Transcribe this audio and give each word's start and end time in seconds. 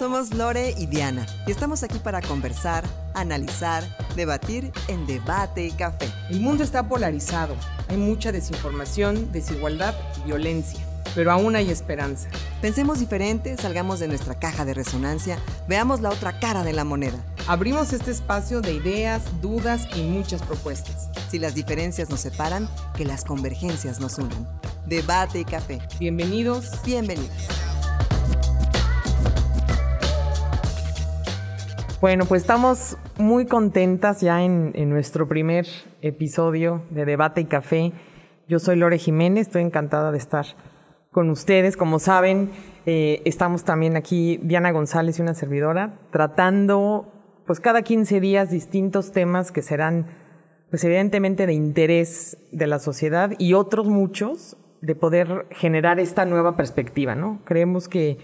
Somos 0.00 0.32
Lore 0.32 0.74
y 0.78 0.86
Diana 0.86 1.26
y 1.46 1.50
estamos 1.50 1.82
aquí 1.82 1.98
para 1.98 2.22
conversar, 2.22 2.84
analizar, 3.12 3.84
debatir 4.16 4.72
en 4.88 5.06
debate 5.06 5.66
y 5.66 5.72
café. 5.72 6.10
El 6.30 6.40
mundo 6.40 6.64
está 6.64 6.88
polarizado, 6.88 7.54
hay 7.86 7.98
mucha 7.98 8.32
desinformación, 8.32 9.30
desigualdad 9.30 9.94
y 10.16 10.28
violencia, 10.28 10.80
pero 11.14 11.30
aún 11.30 11.54
hay 11.54 11.70
esperanza. 11.70 12.30
Pensemos 12.62 12.98
diferente, 12.98 13.58
salgamos 13.58 14.00
de 14.00 14.08
nuestra 14.08 14.38
caja 14.38 14.64
de 14.64 14.72
resonancia, 14.72 15.38
veamos 15.68 16.00
la 16.00 16.08
otra 16.08 16.40
cara 16.40 16.64
de 16.64 16.72
la 16.72 16.84
moneda. 16.84 17.18
Abrimos 17.46 17.92
este 17.92 18.10
espacio 18.10 18.62
de 18.62 18.72
ideas, 18.72 19.20
dudas 19.42 19.86
y 19.94 20.00
muchas 20.00 20.40
propuestas. 20.40 21.10
Si 21.28 21.38
las 21.38 21.54
diferencias 21.54 22.08
nos 22.08 22.20
separan, 22.20 22.70
que 22.96 23.04
las 23.04 23.22
convergencias 23.22 24.00
nos 24.00 24.16
unan. 24.16 24.48
Debate 24.86 25.40
y 25.40 25.44
café. 25.44 25.78
Bienvenidos, 25.98 26.70
bienvenidos. 26.86 27.69
Bueno, 32.00 32.24
pues 32.24 32.40
estamos 32.40 32.96
muy 33.18 33.44
contentas 33.44 34.22
ya 34.22 34.42
en, 34.42 34.72
nuestro 34.88 35.28
primer 35.28 35.66
episodio 36.00 36.82
de 36.88 37.04
Debate 37.04 37.42
y 37.42 37.44
Café. 37.44 37.92
Yo 38.48 38.58
soy 38.58 38.76
Lore 38.76 38.96
Jiménez, 38.96 39.48
estoy 39.48 39.60
encantada 39.60 40.10
de 40.10 40.16
estar 40.16 40.46
con 41.12 41.28
ustedes. 41.28 41.76
Como 41.76 41.98
saben, 41.98 42.52
eh, 42.86 43.20
estamos 43.26 43.64
también 43.64 43.96
aquí 43.96 44.38
Diana 44.42 44.72
González 44.72 45.18
y 45.18 45.22
una 45.22 45.34
servidora 45.34 45.98
tratando 46.10 47.12
pues 47.46 47.60
cada 47.60 47.82
15 47.82 48.18
días 48.18 48.50
distintos 48.50 49.12
temas 49.12 49.52
que 49.52 49.60
serán 49.60 50.06
pues 50.70 50.82
evidentemente 50.84 51.46
de 51.46 51.52
interés 51.52 52.38
de 52.50 52.66
la 52.66 52.78
sociedad 52.78 53.32
y 53.36 53.52
otros 53.52 53.88
muchos 53.88 54.56
de 54.80 54.94
poder 54.94 55.48
generar 55.50 56.00
esta 56.00 56.24
nueva 56.24 56.56
perspectiva, 56.56 57.14
¿no? 57.14 57.42
Creemos 57.44 57.88
que 57.88 58.16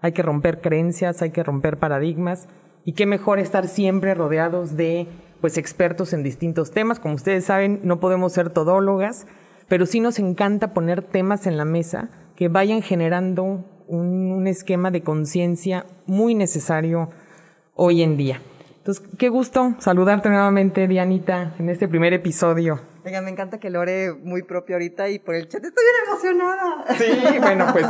hay 0.00 0.12
que 0.12 0.22
romper 0.22 0.60
creencias, 0.60 1.22
hay 1.22 1.32
que 1.32 1.42
romper 1.42 1.78
paradigmas 1.78 2.46
y 2.86 2.92
qué 2.92 3.04
mejor 3.04 3.40
estar 3.40 3.68
siempre 3.68 4.14
rodeados 4.14 4.76
de 4.76 5.08
pues 5.42 5.58
expertos 5.58 6.12
en 6.12 6.22
distintos 6.22 6.70
temas. 6.70 7.00
Como 7.00 7.16
ustedes 7.16 7.44
saben, 7.44 7.80
no 7.82 8.00
podemos 8.00 8.32
ser 8.32 8.48
todólogas, 8.48 9.26
pero 9.68 9.84
sí 9.86 10.00
nos 10.00 10.20
encanta 10.20 10.72
poner 10.72 11.02
temas 11.02 11.46
en 11.46 11.58
la 11.58 11.64
mesa 11.64 12.08
que 12.36 12.48
vayan 12.48 12.82
generando 12.82 13.64
un, 13.88 14.46
esquema 14.46 14.92
de 14.92 15.02
conciencia 15.02 15.84
muy 16.06 16.36
necesario 16.36 17.10
hoy 17.74 18.02
en 18.02 18.16
día. 18.16 18.40
Entonces, 18.78 19.04
qué 19.18 19.28
gusto 19.28 19.74
saludarte 19.80 20.28
nuevamente, 20.28 20.86
Dianita, 20.86 21.54
en 21.58 21.68
este 21.68 21.88
primer 21.88 22.12
episodio 22.12 22.80
Venga, 23.06 23.20
me 23.20 23.30
encanta 23.30 23.58
que 23.58 23.70
Lore 23.70 24.14
muy 24.14 24.42
propio 24.42 24.74
ahorita 24.74 25.08
y 25.10 25.20
por 25.20 25.36
el 25.36 25.48
chat 25.48 25.64
estoy 25.64 25.84
bien 25.84 26.08
emocionada. 26.08 26.84
Sí, 26.98 27.38
bueno, 27.38 27.66
pues 27.72 27.86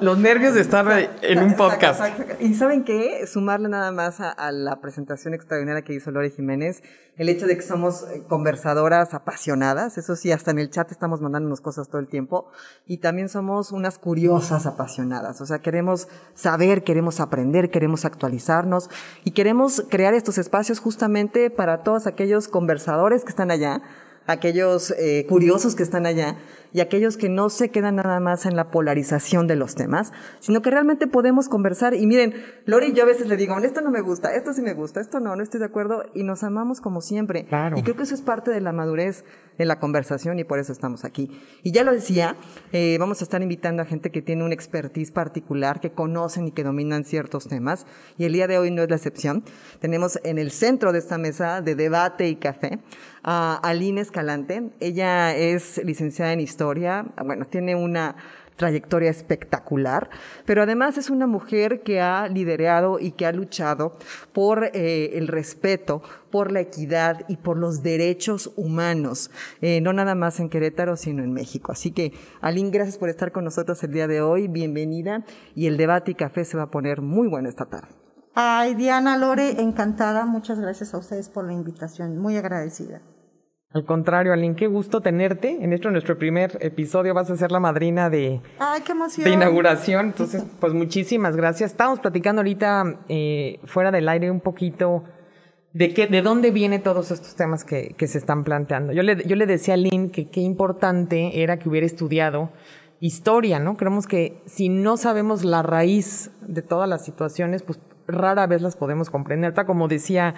los, 0.00 0.16
nervios 0.16 0.54
de 0.54 0.62
estar 0.62 0.86
en 1.20 1.42
un 1.42 1.54
podcast. 1.54 2.00
Y 2.40 2.54
¿saben 2.54 2.82
qué? 2.82 3.26
Sumarle 3.26 3.68
nada 3.68 3.92
más 3.92 4.20
a, 4.20 4.50
la 4.52 4.80
presentación 4.80 5.34
extraordinaria 5.34 5.82
que 5.82 5.92
hizo 5.92 6.10
Lore 6.10 6.30
Jiménez, 6.30 6.82
el 7.18 7.28
hecho 7.28 7.46
de 7.46 7.56
que 7.56 7.62
somos 7.62 8.04
eh, 8.04 8.22
conversadoras 8.26 9.12
apasionadas, 9.12 9.98
eso 9.98 10.16
sí, 10.16 10.32
hasta 10.32 10.50
en 10.50 10.60
el 10.60 10.70
chat 10.70 10.90
estamos 10.90 11.20
mandándonos 11.20 11.60
cosas 11.60 11.88
todo 11.88 12.00
el 12.00 12.08
tiempo, 12.08 12.50
y 12.86 12.98
también 12.98 13.28
somos 13.28 13.70
unas 13.70 13.98
curiosas 13.98 14.64
apasionadas, 14.64 15.42
o 15.42 15.46
sea, 15.46 15.58
queremos 15.58 16.08
saber, 16.32 16.84
queremos 16.84 17.20
aprender, 17.20 17.68
queremos 17.70 18.06
actualizarnos 18.06 18.88
y 19.24 19.32
queremos 19.32 19.84
crear 19.90 20.14
estos 20.14 20.38
espacios 20.38 20.80
justamente 20.80 21.50
para 21.50 21.82
todos 21.82 22.06
aquellos 22.06 22.48
conversadores 22.48 23.24
que 23.24 23.30
están 23.30 23.50
allá 23.50 23.82
aquellos 24.26 24.92
eh, 24.98 25.26
curiosos 25.28 25.74
que 25.74 25.82
están 25.82 26.06
allá 26.06 26.36
y 26.72 26.80
aquellos 26.80 27.16
que 27.16 27.28
no 27.28 27.50
se 27.50 27.70
quedan 27.70 27.96
nada 27.96 28.20
más 28.20 28.46
en 28.46 28.56
la 28.56 28.70
polarización 28.70 29.46
de 29.46 29.56
los 29.56 29.74
temas, 29.74 30.12
sino 30.40 30.62
que 30.62 30.70
realmente 30.70 31.06
podemos 31.06 31.48
conversar. 31.48 31.94
Y 31.94 32.06
miren, 32.06 32.34
Lori, 32.64 32.92
yo 32.92 33.02
a 33.02 33.06
veces 33.06 33.28
le 33.28 33.36
digo, 33.36 33.56
esto 33.58 33.80
no 33.80 33.90
me 33.90 34.00
gusta, 34.00 34.34
esto 34.34 34.52
sí 34.52 34.62
me 34.62 34.74
gusta, 34.74 35.00
esto 35.00 35.20
no, 35.20 35.36
no 35.36 35.42
estoy 35.42 35.60
de 35.60 35.66
acuerdo, 35.66 36.04
y 36.14 36.22
nos 36.22 36.42
amamos 36.42 36.80
como 36.80 37.00
siempre. 37.00 37.46
Y 37.76 37.82
creo 37.82 37.96
que 37.96 38.02
eso 38.04 38.14
es 38.14 38.22
parte 38.22 38.50
de 38.50 38.60
la 38.60 38.72
madurez 38.72 39.24
de 39.58 39.66
la 39.66 39.78
conversación 39.78 40.38
y 40.38 40.44
por 40.44 40.58
eso 40.58 40.72
estamos 40.72 41.04
aquí. 41.04 41.30
Y 41.62 41.72
ya 41.72 41.84
lo 41.84 41.92
decía, 41.92 42.36
eh, 42.72 42.96
vamos 42.98 43.20
a 43.20 43.24
estar 43.24 43.42
invitando 43.42 43.82
a 43.82 43.84
gente 43.84 44.10
que 44.10 44.22
tiene 44.22 44.44
un 44.44 44.52
expertise 44.52 45.10
particular, 45.10 45.80
que 45.80 45.92
conocen 45.92 46.48
y 46.48 46.52
que 46.52 46.64
dominan 46.64 47.04
ciertos 47.04 47.48
temas, 47.48 47.86
y 48.18 48.24
el 48.24 48.32
día 48.32 48.46
de 48.46 48.58
hoy 48.58 48.70
no 48.70 48.82
es 48.82 48.88
la 48.88 48.96
excepción. 48.96 49.44
Tenemos 49.80 50.18
en 50.24 50.38
el 50.38 50.50
centro 50.50 50.92
de 50.92 50.98
esta 50.98 51.18
mesa 51.18 51.60
de 51.60 51.74
debate 51.74 52.28
y 52.28 52.36
café 52.36 52.78
a 53.22 53.60
Aline 53.62 54.00
Escalante. 54.00 54.70
Ella 54.80 55.36
es 55.36 55.80
licenciada 55.84 56.32
en 56.32 56.40
historia, 56.40 56.61
bueno, 57.24 57.44
tiene 57.46 57.74
una 57.74 58.16
trayectoria 58.56 59.10
espectacular, 59.10 60.10
pero 60.44 60.62
además 60.62 60.98
es 60.98 61.10
una 61.10 61.26
mujer 61.26 61.82
que 61.82 62.00
ha 62.00 62.28
liderado 62.28 62.98
y 62.98 63.12
que 63.12 63.26
ha 63.26 63.32
luchado 63.32 63.96
por 64.32 64.70
eh, 64.72 65.18
el 65.18 65.28
respeto, 65.28 66.02
por 66.30 66.52
la 66.52 66.60
equidad 66.60 67.24
y 67.28 67.36
por 67.38 67.56
los 67.56 67.82
derechos 67.82 68.52
humanos, 68.56 69.30
eh, 69.60 69.80
no 69.80 69.92
nada 69.92 70.14
más 70.14 70.40
en 70.40 70.48
Querétaro, 70.48 70.96
sino 70.96 71.22
en 71.22 71.32
México. 71.32 71.72
Así 71.72 71.90
que, 71.90 72.12
Aline, 72.40 72.70
gracias 72.70 72.98
por 72.98 73.08
estar 73.08 73.32
con 73.32 73.44
nosotros 73.44 73.82
el 73.82 73.92
día 73.92 74.06
de 74.06 74.20
hoy, 74.20 74.48
bienvenida, 74.48 75.24
y 75.54 75.66
el 75.66 75.76
debate 75.76 76.12
y 76.12 76.14
café 76.14 76.44
se 76.44 76.56
va 76.56 76.64
a 76.64 76.70
poner 76.70 77.00
muy 77.00 77.28
bueno 77.28 77.48
esta 77.48 77.66
tarde. 77.66 77.88
Ay, 78.34 78.74
Diana 78.74 79.18
Lore, 79.18 79.60
encantada, 79.60 80.24
muchas 80.24 80.58
gracias 80.58 80.94
a 80.94 80.98
ustedes 80.98 81.28
por 81.28 81.44
la 81.44 81.52
invitación, 81.52 82.16
muy 82.16 82.36
agradecida. 82.36 83.02
Al 83.74 83.84
contrario, 83.86 84.32
Aline, 84.32 84.54
qué 84.54 84.66
gusto 84.66 85.00
tenerte. 85.00 85.58
En 85.62 85.72
esto, 85.72 85.90
nuestro 85.90 86.18
primer 86.18 86.58
episodio, 86.60 87.14
vas 87.14 87.30
a 87.30 87.36
ser 87.36 87.50
la 87.50 87.60
madrina 87.60 88.10
de, 88.10 88.40
de 89.24 89.30
inauguración. 89.30 90.06
Entonces, 90.06 90.44
pues 90.60 90.74
muchísimas 90.74 91.36
gracias. 91.36 91.70
Estábamos 91.70 92.00
platicando 92.00 92.40
ahorita 92.40 92.98
eh, 93.08 93.60
fuera 93.64 93.90
del 93.90 94.08
aire 94.08 94.30
un 94.30 94.40
poquito 94.40 95.04
de, 95.72 95.94
qué, 95.94 96.06
de 96.06 96.20
dónde 96.20 96.50
vienen 96.50 96.82
todos 96.82 97.10
estos 97.10 97.34
temas 97.34 97.64
que, 97.64 97.94
que 97.96 98.06
se 98.08 98.18
están 98.18 98.44
planteando. 98.44 98.92
Yo 98.92 99.02
le, 99.02 99.26
yo 99.26 99.36
le 99.36 99.46
decía 99.46 99.72
a 99.72 99.76
Aline 99.76 100.10
que 100.10 100.28
qué 100.28 100.40
importante 100.40 101.42
era 101.42 101.58
que 101.58 101.68
hubiera 101.68 101.86
estudiado 101.86 102.50
historia, 103.00 103.58
¿no? 103.58 103.76
Creemos 103.76 104.06
que 104.06 104.42
si 104.46 104.68
no 104.68 104.96
sabemos 104.96 105.44
la 105.44 105.62
raíz 105.62 106.30
de 106.42 106.62
todas 106.62 106.88
las 106.88 107.04
situaciones, 107.04 107.62
pues 107.62 107.80
rara 108.06 108.46
vez 108.46 108.62
las 108.62 108.76
podemos 108.76 109.10
comprender. 109.10 109.54
como 109.66 109.88
decía 109.88 110.34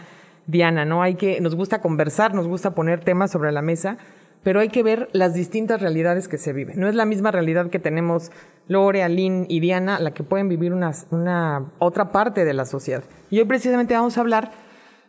Diana, 0.47 0.85
¿no? 0.85 1.03
Hay 1.03 1.15
que, 1.15 1.41
nos 1.41 1.55
gusta 1.55 1.81
conversar, 1.81 2.35
nos 2.35 2.47
gusta 2.47 2.75
poner 2.75 3.01
temas 3.01 3.31
sobre 3.31 3.53
la 3.53 3.63
mesa, 3.63 3.99
pero 4.43 4.61
hay 4.61 4.69
que 4.69 4.83
ver 4.83 5.09
las 5.13 5.35
distintas 5.35 5.81
realidades 5.81 6.29
que 6.29 6.39
se 6.39 6.53
viven. 6.53 6.79
No 6.79 6.89
es 6.89 6.95
la 6.95 7.07
misma 7.07 7.31
realidad 7.31 7.71
que 7.71 7.79
tenemos 7.79 8.31
Lore, 8.69 9.03
Aline 9.03 9.47
y 9.49 9.61
Diana, 9.61 9.99
la 9.99 10.13
que 10.13 10.23
pueden 10.23 10.49
vivir 10.49 10.73
una, 10.73 10.93
una 11.11 11.73
otra 11.79 12.11
parte 12.11 12.45
de 12.45 12.53
la 12.53 12.67
sociedad. 12.67 13.03
Y 13.31 13.39
hoy 13.39 13.47
precisamente 13.47 13.95
vamos 13.95 14.19
a 14.19 14.21
hablar 14.21 14.53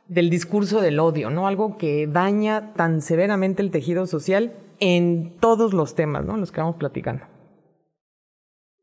del 0.08 0.30
discurso 0.30 0.82
del 0.82 1.00
odio, 1.00 1.30
¿no? 1.30 1.48
Algo 1.48 1.78
que 1.78 2.08
daña 2.08 2.74
tan 2.74 3.02
severamente 3.02 3.62
el 3.62 3.72
tejido 3.72 4.06
social 4.08 4.54
en 4.80 5.36
todos 5.40 5.74
los 5.74 5.96
temas, 5.96 6.26
¿no? 6.26 6.38
Los 6.38 6.52
que 6.52 6.62
vamos 6.62 6.78
platicando. 6.78 7.26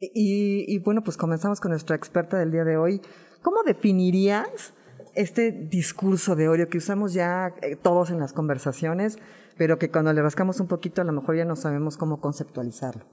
Y, 0.00 0.64
y 0.66 0.78
bueno, 0.80 1.02
pues 1.02 1.16
comenzamos 1.16 1.60
con 1.60 1.70
nuestra 1.70 1.96
experta 1.96 2.36
del 2.36 2.50
día 2.50 2.64
de 2.64 2.76
hoy. 2.76 3.00
¿Cómo 3.40 3.62
definirías 3.62 4.74
este 5.14 5.52
discurso 5.52 6.36
de 6.36 6.48
odio 6.48 6.68
que 6.68 6.78
usamos 6.78 7.12
ya 7.12 7.54
eh, 7.62 7.76
todos 7.76 8.10
en 8.10 8.18
las 8.18 8.32
conversaciones, 8.32 9.18
pero 9.56 9.78
que 9.78 9.90
cuando 9.90 10.12
le 10.12 10.22
rascamos 10.22 10.60
un 10.60 10.68
poquito 10.68 11.02
a 11.02 11.04
lo 11.04 11.12
mejor 11.12 11.36
ya 11.36 11.44
no 11.44 11.56
sabemos 11.56 11.96
cómo 11.96 12.20
conceptualizarlo. 12.20 13.04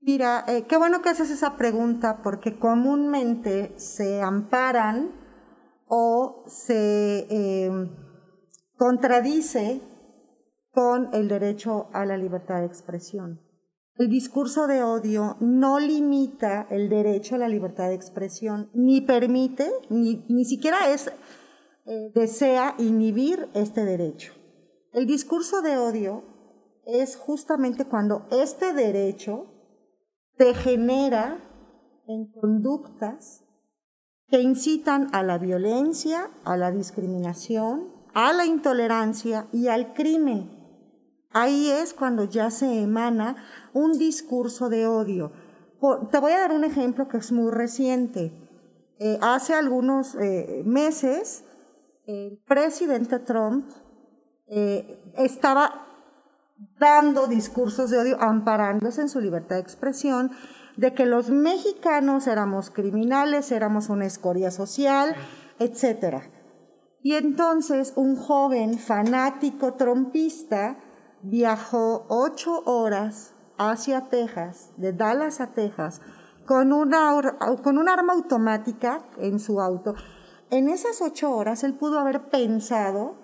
Mira, 0.00 0.44
eh, 0.48 0.64
qué 0.68 0.76
bueno 0.76 1.02
que 1.02 1.10
haces 1.10 1.30
esa 1.30 1.56
pregunta 1.56 2.22
porque 2.22 2.58
comúnmente 2.58 3.72
se 3.76 4.22
amparan 4.22 5.10
o 5.86 6.44
se 6.46 7.26
eh, 7.30 7.90
contradice 8.76 9.82
con 10.70 11.12
el 11.12 11.28
derecho 11.28 11.88
a 11.92 12.04
la 12.04 12.16
libertad 12.16 12.60
de 12.60 12.66
expresión. 12.66 13.47
El 13.98 14.08
discurso 14.08 14.68
de 14.68 14.84
odio 14.84 15.36
no 15.40 15.80
limita 15.80 16.68
el 16.70 16.88
derecho 16.88 17.34
a 17.34 17.38
la 17.38 17.48
libertad 17.48 17.88
de 17.88 17.94
expresión, 17.94 18.70
ni 18.72 19.00
permite, 19.00 19.72
ni, 19.90 20.24
ni 20.28 20.44
siquiera 20.44 20.92
es, 20.92 21.10
eh, 21.84 22.12
desea 22.14 22.76
inhibir 22.78 23.48
este 23.54 23.84
derecho. 23.84 24.34
El 24.92 25.06
discurso 25.06 25.62
de 25.62 25.78
odio 25.78 26.22
es 26.86 27.16
justamente 27.16 27.86
cuando 27.86 28.28
este 28.30 28.72
derecho 28.72 29.46
te 30.36 30.54
genera 30.54 31.40
en 32.06 32.30
conductas 32.30 33.42
que 34.28 34.40
incitan 34.40 35.08
a 35.12 35.24
la 35.24 35.38
violencia, 35.38 36.30
a 36.44 36.56
la 36.56 36.70
discriminación, 36.70 37.92
a 38.14 38.32
la 38.32 38.46
intolerancia 38.46 39.48
y 39.52 39.66
al 39.66 39.92
crimen. 39.92 40.57
Ahí 41.32 41.70
es 41.70 41.92
cuando 41.92 42.24
ya 42.24 42.50
se 42.50 42.82
emana 42.82 43.36
un 43.72 43.98
discurso 43.98 44.68
de 44.68 44.86
odio. 44.86 45.32
te 46.10 46.18
voy 46.18 46.32
a 46.32 46.40
dar 46.40 46.52
un 46.52 46.64
ejemplo 46.64 47.08
que 47.08 47.18
es 47.18 47.32
muy 47.32 47.50
reciente. 47.50 48.32
Eh, 48.98 49.18
hace 49.20 49.54
algunos 49.54 50.16
eh, 50.16 50.62
meses, 50.64 51.44
el 52.06 52.38
presidente 52.46 53.18
Trump 53.18 53.70
eh, 54.48 55.00
estaba 55.16 55.86
dando 56.80 57.26
discursos 57.26 57.90
de 57.90 57.98
odio, 57.98 58.20
amparándose 58.20 59.02
en 59.02 59.08
su 59.08 59.20
libertad 59.20 59.56
de 59.56 59.62
expresión, 59.62 60.32
de 60.76 60.94
que 60.94 61.06
los 61.06 61.30
mexicanos 61.30 62.26
éramos 62.26 62.70
criminales, 62.70 63.52
éramos 63.52 63.90
una 63.90 64.06
escoria 64.06 64.50
social, 64.50 65.14
etc. 65.58 66.22
Y 67.02 67.14
entonces 67.14 67.92
un 67.94 68.16
joven 68.16 68.78
fanático 68.78 69.74
trompista 69.74 70.78
viajó 71.22 72.04
ocho 72.08 72.62
horas 72.64 73.34
hacia 73.56 74.08
Texas, 74.08 74.70
de 74.76 74.92
Dallas 74.92 75.40
a 75.40 75.48
Texas, 75.48 76.00
con 76.46 76.72
una, 76.72 77.36
con 77.62 77.78
un 77.78 77.88
arma 77.88 78.14
automática 78.14 79.02
en 79.18 79.40
su 79.40 79.60
auto. 79.60 79.94
En 80.50 80.68
esas 80.68 81.02
ocho 81.02 81.30
horas 81.32 81.64
él 81.64 81.74
pudo 81.74 81.98
haber 81.98 82.30
pensado 82.30 83.16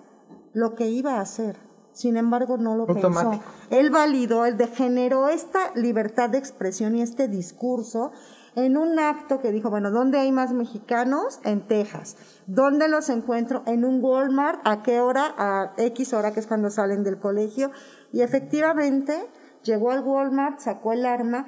lo 0.53 0.75
que 0.75 0.87
iba 0.87 1.15
a 1.15 1.21
hacer. 1.21 1.57
Sin 1.91 2.17
embargo, 2.17 2.57
no 2.57 2.75
lo 2.75 2.85
pensó. 2.85 3.39
Él 3.69 3.89
validó, 3.89 4.45
él 4.45 4.57
degeneró 4.57 5.29
esta 5.29 5.73
libertad 5.75 6.29
de 6.29 6.37
expresión 6.37 6.95
y 6.95 7.01
este 7.01 7.29
discurso 7.29 8.11
en 8.55 8.77
un 8.77 8.97
acto 8.99 9.41
que 9.41 9.51
dijo, 9.51 9.69
bueno, 9.69 9.91
¿dónde 9.91 10.17
hay 10.17 10.31
más 10.31 10.53
mexicanos? 10.53 11.39
En 11.43 11.67
Texas. 11.67 12.15
¿Dónde 12.47 12.87
los 12.87 13.09
encuentro? 13.09 13.63
En 13.65 13.83
un 13.83 14.01
Walmart. 14.01 14.61
¿A 14.63 14.81
qué 14.81 15.01
hora? 15.01 15.33
A 15.37 15.73
X 15.77 16.13
hora, 16.13 16.33
que 16.33 16.39
es 16.39 16.47
cuando 16.47 16.69
salen 16.69 17.03
del 17.03 17.19
colegio. 17.19 17.71
Y 18.13 18.21
efectivamente, 18.21 19.27
llegó 19.63 19.91
al 19.91 20.03
Walmart, 20.03 20.59
sacó 20.59 20.93
el 20.93 21.05
arma, 21.05 21.47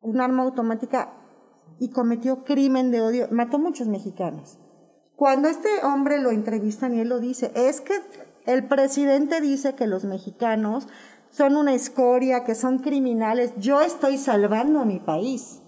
un 0.00 0.20
arma 0.20 0.44
automática 0.44 1.14
y 1.78 1.90
cometió 1.90 2.44
crimen 2.44 2.90
de 2.90 3.00
odio, 3.00 3.28
mató 3.30 3.58
muchos 3.58 3.88
mexicanos. 3.88 4.58
Cuando 5.16 5.48
este 5.48 5.68
hombre 5.82 6.20
lo 6.20 6.30
entrevistan 6.30 6.94
y 6.94 7.00
él 7.00 7.08
lo 7.08 7.20
dice, 7.20 7.50
es 7.54 7.80
que 7.80 7.94
el 8.46 8.68
presidente 8.68 9.40
dice 9.40 9.74
que 9.74 9.86
los 9.86 10.04
mexicanos 10.04 10.86
son 11.30 11.56
una 11.56 11.74
escoria, 11.74 12.44
que 12.44 12.54
son 12.54 12.78
criminales. 12.78 13.52
Yo 13.56 13.80
estoy 13.80 14.18
salvando 14.18 14.80
a 14.80 14.84
mi 14.84 15.00
país. 15.00 15.62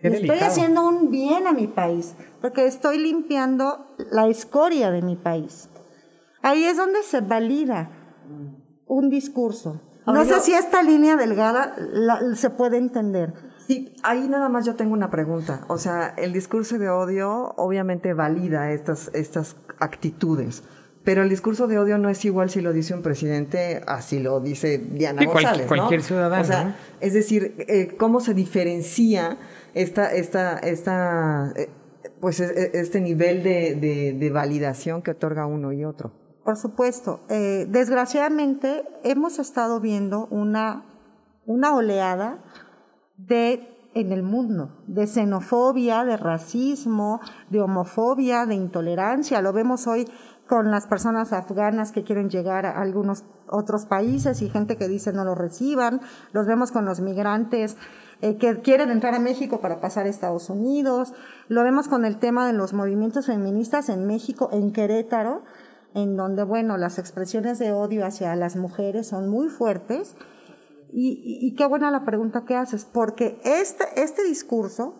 Estoy 0.00 0.38
haciendo 0.38 0.86
un 0.86 1.10
bien 1.10 1.46
a 1.46 1.52
mi 1.52 1.66
país, 1.66 2.14
porque 2.40 2.66
estoy 2.66 2.98
limpiando 2.98 3.94
la 4.10 4.28
escoria 4.28 4.90
de 4.90 5.02
mi 5.02 5.16
país. 5.16 5.68
Ahí 6.42 6.64
es 6.64 6.76
donde 6.76 7.02
se 7.02 7.20
valida 7.20 7.90
un 8.86 9.10
discurso. 9.10 9.80
No 10.06 10.24
sé 10.24 10.40
si 10.40 10.54
esta 10.54 10.82
línea 10.82 11.16
delgada 11.16 11.76
se 12.34 12.50
puede 12.50 12.78
entender. 12.78 13.34
Sí, 13.66 13.94
ahí 14.02 14.26
nada 14.28 14.48
más 14.48 14.64
yo 14.64 14.74
tengo 14.74 14.94
una 14.94 15.10
pregunta. 15.10 15.66
O 15.68 15.76
sea, 15.76 16.14
el 16.16 16.32
discurso 16.32 16.78
de 16.78 16.88
odio 16.88 17.52
obviamente 17.58 18.14
valida 18.14 18.72
estas, 18.72 19.10
estas 19.12 19.56
actitudes. 19.78 20.62
Pero 21.04 21.22
el 21.22 21.28
discurso 21.28 21.66
de 21.66 21.78
odio 21.78 21.98
no 21.98 22.08
es 22.08 22.24
igual 22.24 22.48
si 22.50 22.60
lo 22.62 22.72
dice 22.72 22.94
un 22.94 23.02
presidente, 23.02 23.82
así 23.86 24.18
lo 24.18 24.40
dice 24.40 24.78
Diana 24.78 25.24
González. 25.24 25.66
Cualquier 25.66 26.02
ciudadano. 26.02 26.42
O 26.42 26.46
sea, 26.46 26.76
es 27.00 27.12
decir, 27.12 27.54
eh, 27.68 27.94
¿cómo 27.98 28.20
se 28.20 28.34
diferencia 28.34 29.36
esta, 29.74 30.12
esta, 30.12 30.58
esta, 30.58 31.52
eh, 31.56 31.68
pues 32.20 32.40
e, 32.40 32.44
e, 32.44 32.80
este 32.80 33.00
nivel 33.00 33.42
de, 33.42 34.16
de 34.18 34.30
validación 34.30 35.02
que 35.02 35.12
otorga 35.12 35.46
uno 35.46 35.72
y 35.72 35.84
otro? 35.84 36.12
Por 36.48 36.56
supuesto. 36.56 37.20
Eh, 37.28 37.66
desgraciadamente 37.68 38.82
hemos 39.04 39.38
estado 39.38 39.80
viendo 39.80 40.28
una, 40.30 40.82
una 41.44 41.74
oleada 41.74 42.42
de 43.18 43.68
en 43.92 44.12
el 44.12 44.22
mundo, 44.22 44.70
de 44.86 45.06
xenofobia, 45.06 46.06
de 46.06 46.16
racismo, 46.16 47.20
de 47.50 47.60
homofobia, 47.60 48.46
de 48.46 48.54
intolerancia. 48.54 49.42
Lo 49.42 49.52
vemos 49.52 49.86
hoy 49.86 50.08
con 50.46 50.70
las 50.70 50.86
personas 50.86 51.34
afganas 51.34 51.92
que 51.92 52.02
quieren 52.02 52.30
llegar 52.30 52.64
a 52.64 52.80
algunos 52.80 53.24
otros 53.50 53.84
países 53.84 54.40
y 54.40 54.48
gente 54.48 54.78
que 54.78 54.88
dice 54.88 55.12
no 55.12 55.24
lo 55.24 55.34
reciban. 55.34 56.00
Los 56.32 56.46
vemos 56.46 56.72
con 56.72 56.86
los 56.86 57.00
migrantes 57.00 57.76
eh, 58.20 58.36
que 58.36 58.60
quieren 58.62 58.90
entrar 58.90 59.14
a 59.14 59.20
México 59.20 59.60
para 59.60 59.80
pasar 59.80 60.06
a 60.06 60.08
Estados 60.08 60.50
Unidos. 60.50 61.12
Lo 61.46 61.62
vemos 61.62 61.86
con 61.86 62.04
el 62.04 62.18
tema 62.18 62.46
de 62.46 62.52
los 62.52 62.72
movimientos 62.72 63.26
feministas 63.26 63.88
en 63.88 64.06
México, 64.06 64.48
en 64.52 64.72
Querétaro, 64.72 65.44
en 65.94 66.16
donde, 66.16 66.42
bueno, 66.42 66.76
las 66.76 66.98
expresiones 66.98 67.58
de 67.58 67.70
odio 67.72 68.04
hacia 68.04 68.34
las 68.34 68.56
mujeres 68.56 69.06
son 69.06 69.28
muy 69.28 69.48
fuertes. 69.48 70.16
Y, 70.90 71.54
qué 71.56 71.66
buena 71.66 71.90
la 71.90 72.04
pregunta 72.04 72.44
que 72.44 72.56
haces, 72.56 72.86
porque 72.86 73.40
este, 73.44 73.84
este 73.96 74.24
discurso 74.24 74.94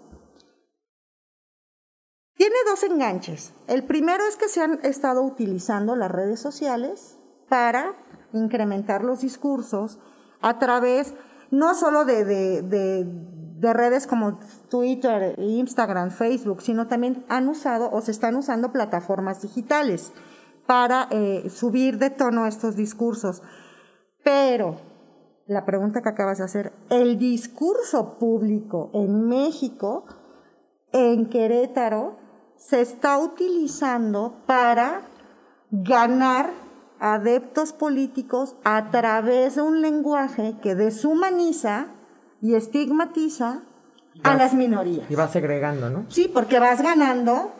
tiene 2.35 2.55
dos 2.67 2.85
enganches. 2.85 3.53
El 3.67 3.85
primero 3.85 4.23
es 4.29 4.37
que 4.37 4.49
se 4.49 4.61
han 4.61 4.79
estado 4.85 5.23
utilizando 5.23 5.97
las 5.97 6.11
redes 6.11 6.41
sociales 6.41 7.19
para 7.49 7.97
incrementar 8.32 9.03
los 9.03 9.23
discursos 9.23 9.99
a 10.41 10.59
través 10.59 11.14
no 11.50 11.75
solo 11.75 12.05
de, 12.05 12.25
de 13.59 13.73
redes 13.73 14.06
como 14.06 14.39
Twitter, 14.71 15.35
Instagram, 15.39 16.11
Facebook, 16.11 16.62
sino 16.62 16.87
también 16.87 17.25
han 17.29 17.49
usado 17.49 17.91
o 17.91 18.00
se 18.00 18.12
están 18.12 18.37
usando 18.37 18.73
plataformas 18.73 19.43
digitales 19.43 20.12
para 20.67 21.09
eh, 21.11 21.50
subir 21.50 21.99
de 21.99 22.11
tono 22.11 22.47
estos 22.47 22.77
discursos. 22.77 23.43
Pero 24.23 24.77
la 25.47 25.65
pregunta 25.65 26.03
que 26.03 26.09
acabas 26.11 26.39
de 26.39 26.45
hacer, 26.45 26.73
el 26.89 27.19
discurso 27.19 28.19
público 28.19 28.91
en 28.93 29.27
México, 29.27 30.05
en 30.93 31.29
Querétaro, 31.29 32.19
se 32.56 32.81
está 32.81 33.19
utilizando 33.19 34.43
para 34.47 35.03
ganar 35.71 36.53
adeptos 37.00 37.73
políticos 37.73 38.56
a 38.65 38.91
través 38.91 39.56
de 39.56 39.62
un 39.62 39.83
lenguaje 39.83 40.55
que 40.62 40.75
deshumaniza 40.75 41.87
y 42.41 42.55
estigmatiza 42.55 43.62
a 44.23 44.35
las 44.35 44.55
minorías. 44.55 45.11
Y 45.11 45.15
va 45.15 45.29
segregando, 45.29 45.91
¿no? 45.91 46.05
Sí, 46.09 46.31
porque 46.33 46.59
vas 46.59 46.83
ganando 46.83 47.53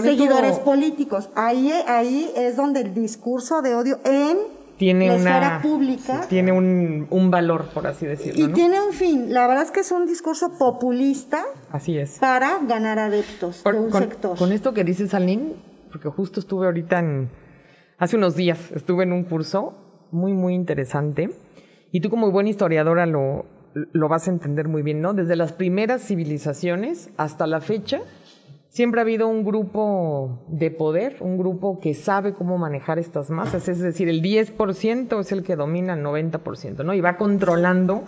seguidores 0.00 0.58
políticos. 0.58 1.30
Ahí, 1.34 1.72
ahí 1.86 2.30
es 2.36 2.56
donde 2.56 2.80
el 2.80 2.94
discurso 2.94 3.62
de 3.62 3.74
odio 3.74 4.00
en 4.04 4.38
tiene 4.80 5.08
la 5.08 5.16
una, 5.16 5.30
esfera 5.30 5.62
pública 5.62 6.26
tiene 6.26 6.52
un, 6.52 7.06
un, 7.10 7.30
valor, 7.30 7.66
por 7.74 7.86
así 7.86 8.06
decirlo. 8.06 8.46
Y 8.46 8.52
tiene 8.54 8.80
un 8.80 8.94
fin. 8.94 9.32
La 9.32 9.46
verdad 9.46 9.64
es 9.64 9.70
que 9.70 9.80
es 9.80 9.92
un 9.92 10.06
discurso 10.06 10.56
populista. 10.56 11.44
Así 11.70 11.98
es. 11.98 12.18
Para 12.18 12.60
ganar 12.66 12.98
adeptos 12.98 13.62
de 13.62 13.78
un 13.78 13.90
con, 13.90 14.02
sector. 14.02 14.38
Con 14.38 14.52
esto 14.52 14.72
que 14.72 14.82
dices, 14.82 15.12
Aline, 15.12 15.52
porque 15.90 16.08
justo 16.08 16.40
estuve 16.40 16.64
ahorita 16.64 16.98
en. 16.98 17.28
Hace 18.00 18.16
unos 18.16 18.34
días 18.34 18.72
estuve 18.72 19.04
en 19.04 19.12
un 19.12 19.22
curso 19.22 20.08
muy, 20.10 20.32
muy 20.32 20.54
interesante. 20.54 21.30
Y 21.92 22.00
tú, 22.00 22.10
como 22.10 22.32
buena 22.32 22.50
historiadora, 22.50 23.06
lo, 23.06 23.46
lo 23.74 24.08
vas 24.08 24.26
a 24.26 24.32
entender 24.32 24.66
muy 24.66 24.82
bien, 24.82 25.00
¿no? 25.00 25.14
Desde 25.14 25.36
las 25.36 25.52
primeras 25.52 26.02
civilizaciones 26.02 27.10
hasta 27.16 27.46
la 27.46 27.60
fecha 27.60 28.00
Siempre 28.70 29.00
ha 29.00 29.02
habido 29.02 29.26
un 29.26 29.44
grupo 29.44 30.44
de 30.46 30.70
poder, 30.70 31.16
un 31.18 31.36
grupo 31.36 31.80
que 31.80 31.92
sabe 31.92 32.34
cómo 32.34 32.56
manejar 32.56 33.00
estas 33.00 33.28
masas, 33.28 33.68
es 33.68 33.80
decir, 33.80 34.08
el 34.08 34.22
10% 34.22 35.18
es 35.18 35.32
el 35.32 35.42
que 35.42 35.56
domina 35.56 35.94
el 35.94 36.04
90%, 36.04 36.84
¿no? 36.84 36.94
Y 36.94 37.00
va 37.00 37.16
controlando, 37.16 38.04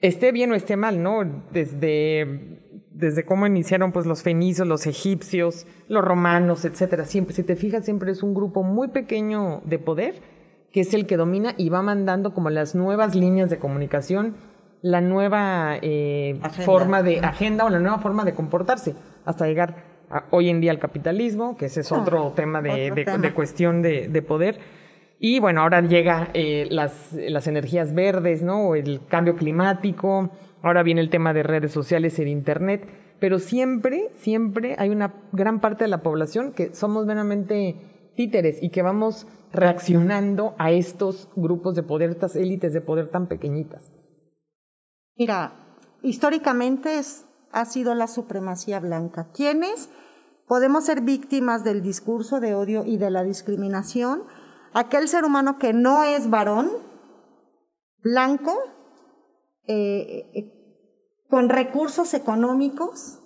esté 0.00 0.30
bien 0.30 0.52
o 0.52 0.54
esté 0.54 0.76
mal, 0.76 1.02
¿no? 1.02 1.24
Desde, 1.52 2.61
desde 2.94 3.24
cómo 3.24 3.46
iniciaron 3.46 3.92
pues 3.92 4.06
los 4.06 4.22
fenicios, 4.22 4.66
los 4.66 4.86
egipcios, 4.86 5.66
los 5.88 6.04
romanos, 6.04 6.64
etcétera. 6.64 7.04
Siempre, 7.04 7.34
si 7.34 7.42
te 7.42 7.56
fijas, 7.56 7.84
siempre 7.84 8.12
es 8.12 8.22
un 8.22 8.34
grupo 8.34 8.62
muy 8.62 8.88
pequeño 8.88 9.62
de 9.64 9.78
poder 9.78 10.20
que 10.72 10.80
es 10.80 10.94
el 10.94 11.06
que 11.06 11.16
domina 11.16 11.54
y 11.56 11.68
va 11.68 11.82
mandando 11.82 12.32
como 12.32 12.50
las 12.50 12.74
nuevas 12.74 13.14
líneas 13.14 13.50
de 13.50 13.58
comunicación, 13.58 14.36
la 14.80 15.00
nueva 15.00 15.76
eh, 15.82 16.40
forma 16.64 17.02
de 17.02 17.20
agenda 17.20 17.64
o 17.64 17.70
la 17.70 17.78
nueva 17.78 17.98
forma 17.98 18.24
de 18.24 18.34
comportarse 18.34 18.94
hasta 19.24 19.46
llegar 19.46 19.84
hoy 20.30 20.48
en 20.48 20.60
día 20.60 20.72
al 20.72 20.78
capitalismo, 20.78 21.56
que 21.56 21.66
ese 21.66 21.80
es 21.80 21.92
otro 21.92 22.28
ah, 22.28 22.34
tema 22.34 22.60
de, 22.60 22.90
de, 22.90 23.32
cuestión 23.34 23.82
de, 23.82 24.22
poder. 24.22 24.58
Y 25.18 25.38
bueno, 25.38 25.62
ahora 25.62 25.80
llega 25.82 26.28
eh, 26.34 26.66
las, 26.70 27.12
las 27.12 27.46
energías 27.46 27.94
verdes, 27.94 28.42
¿no? 28.42 28.74
El 28.74 29.00
cambio 29.08 29.36
climático, 29.36 30.30
ahora 30.62 30.82
viene 30.82 31.00
el 31.00 31.10
tema 31.10 31.32
de 31.32 31.42
redes 31.42 31.72
sociales 31.72 32.18
y 32.18 32.22
Internet, 32.22 32.88
pero 33.20 33.38
siempre, 33.38 34.10
siempre 34.18 34.76
hay 34.78 34.90
una 34.90 35.14
gran 35.32 35.60
parte 35.60 35.84
de 35.84 35.88
la 35.88 36.02
población 36.02 36.52
que 36.52 36.74
somos 36.74 37.06
meramente 37.06 38.12
títeres 38.16 38.62
y 38.62 38.70
que 38.70 38.82
vamos 38.82 39.26
reaccionando 39.52 40.54
a 40.58 40.70
estos 40.70 41.28
grupos 41.36 41.74
de 41.74 41.82
poder, 41.82 42.10
estas 42.10 42.36
élites 42.36 42.72
de 42.72 42.80
poder 42.80 43.08
tan 43.10 43.26
pequeñitas. 43.26 43.92
Mira, 45.16 45.52
históricamente 46.02 46.98
es 46.98 47.26
ha 47.52 47.66
sido 47.66 47.94
la 47.94 48.06
supremacía 48.06 48.80
blanca. 48.80 49.28
¿Quiénes 49.32 49.90
podemos 50.48 50.84
ser 50.84 51.02
víctimas 51.02 51.64
del 51.64 51.82
discurso 51.82 52.40
de 52.40 52.54
odio 52.54 52.84
y 52.84 52.96
de 52.96 53.10
la 53.10 53.22
discriminación? 53.22 54.24
Aquel 54.72 55.06
ser 55.06 55.24
humano 55.24 55.58
que 55.58 55.72
no 55.74 56.02
es 56.02 56.30
varón, 56.30 56.70
blanco, 58.02 58.58
eh, 59.66 60.30
eh, 60.34 61.24
con 61.28 61.48
recursos 61.48 62.14
económicos 62.14 63.20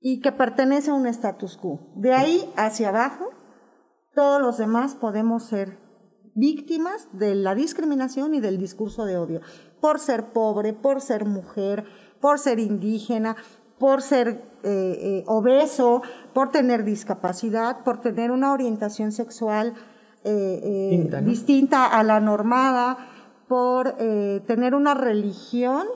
y 0.00 0.20
que 0.20 0.32
pertenece 0.32 0.90
a 0.90 0.94
un 0.94 1.06
status 1.06 1.56
quo. 1.56 1.92
De 1.96 2.12
ahí 2.12 2.50
hacia 2.56 2.88
abajo, 2.88 3.30
todos 4.14 4.40
los 4.40 4.58
demás 4.58 4.94
podemos 4.94 5.44
ser 5.44 5.78
víctimas 6.34 7.08
de 7.12 7.34
la 7.34 7.54
discriminación 7.54 8.34
y 8.34 8.40
del 8.40 8.58
discurso 8.58 9.04
de 9.04 9.18
odio, 9.18 9.40
por 9.80 9.98
ser 9.98 10.32
pobre, 10.32 10.72
por 10.72 11.00
ser 11.00 11.26
mujer, 11.26 11.84
por 12.20 12.38
ser 12.38 12.58
indígena, 12.58 13.36
por 13.78 14.00
ser 14.00 14.42
eh, 14.62 15.24
obeso, 15.26 16.02
por 16.32 16.50
tener 16.50 16.84
discapacidad, 16.84 17.84
por 17.84 18.00
tener 18.00 18.30
una 18.30 18.52
orientación 18.52 19.12
sexual 19.12 19.74
eh, 20.24 20.88
Distinta, 20.90 21.20
¿no? 21.20 21.28
distinta 21.28 21.86
a 21.86 22.02
la 22.04 22.20
normada, 22.20 22.96
por 23.52 23.96
tener 24.46 24.74
una 24.74 24.94
religión 24.94 25.86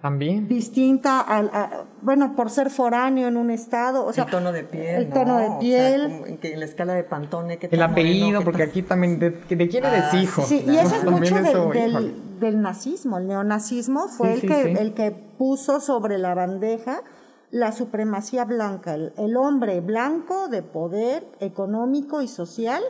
También. 0.00 0.48
distinta 0.48 1.20
al, 1.20 1.50
a- 1.52 1.84
bueno, 2.00 2.34
por 2.34 2.48
ser 2.48 2.70
foráneo 2.70 3.28
en 3.28 3.36
un 3.36 3.50
estado, 3.50 4.06
o 4.06 4.14
sea, 4.14 4.24
el 4.24 4.30
tono 4.30 4.50
de 4.50 4.64
piel. 4.64 4.94
el 5.02 5.10
tono 5.10 5.34
¿no? 5.34 5.38
de 5.38 5.44
O 5.46 5.50
sea, 5.50 5.58
piel. 5.60 6.00
en, 6.26 6.38
que 6.38 6.54
en 6.54 6.60
la 6.60 6.64
escala 6.64 6.94
de 6.94 7.04
Pantone. 7.04 7.58
¿qué 7.58 7.68
El 7.70 7.82
apellido, 7.82 8.26
moreno, 8.28 8.44
porque 8.44 8.62
aquí 8.62 8.80
también, 8.82 9.18
de, 9.18 9.28
¿de 9.30 9.68
quién 9.68 9.84
eres 9.84 10.04
Ah, 10.10 10.16
hijo? 10.16 10.40
Sí, 10.42 10.64
y 10.66 10.78
eso 10.78 10.94
es 10.96 11.04
mucho 11.04 11.34
de- 11.34 11.40
eso, 11.50 11.58
híjole. 11.74 11.80
del, 11.80 12.40
del 12.40 12.62
nazismo. 12.62 13.18
El 13.18 13.26
neonazismo 13.26 14.08
fue 14.08 14.28
Sí, 14.28 14.34
el, 14.34 14.40
sí, 14.40 14.46
que, 14.48 14.62
sí. 14.62 14.74
el 14.82 14.94
que 14.94 15.10
puso 15.10 15.80
sobre 15.80 16.16
la 16.16 16.34
bandeja 16.34 17.02
la 17.50 17.72
supremacía 17.72 18.46
blanca, 18.46 18.94
el, 18.94 19.12
el 19.18 19.36
hombre 19.36 19.82
blanco 19.82 20.48
de 20.48 20.62
poder 20.62 21.26
económico 21.40 22.22
y 22.22 22.26
social, 22.28 22.82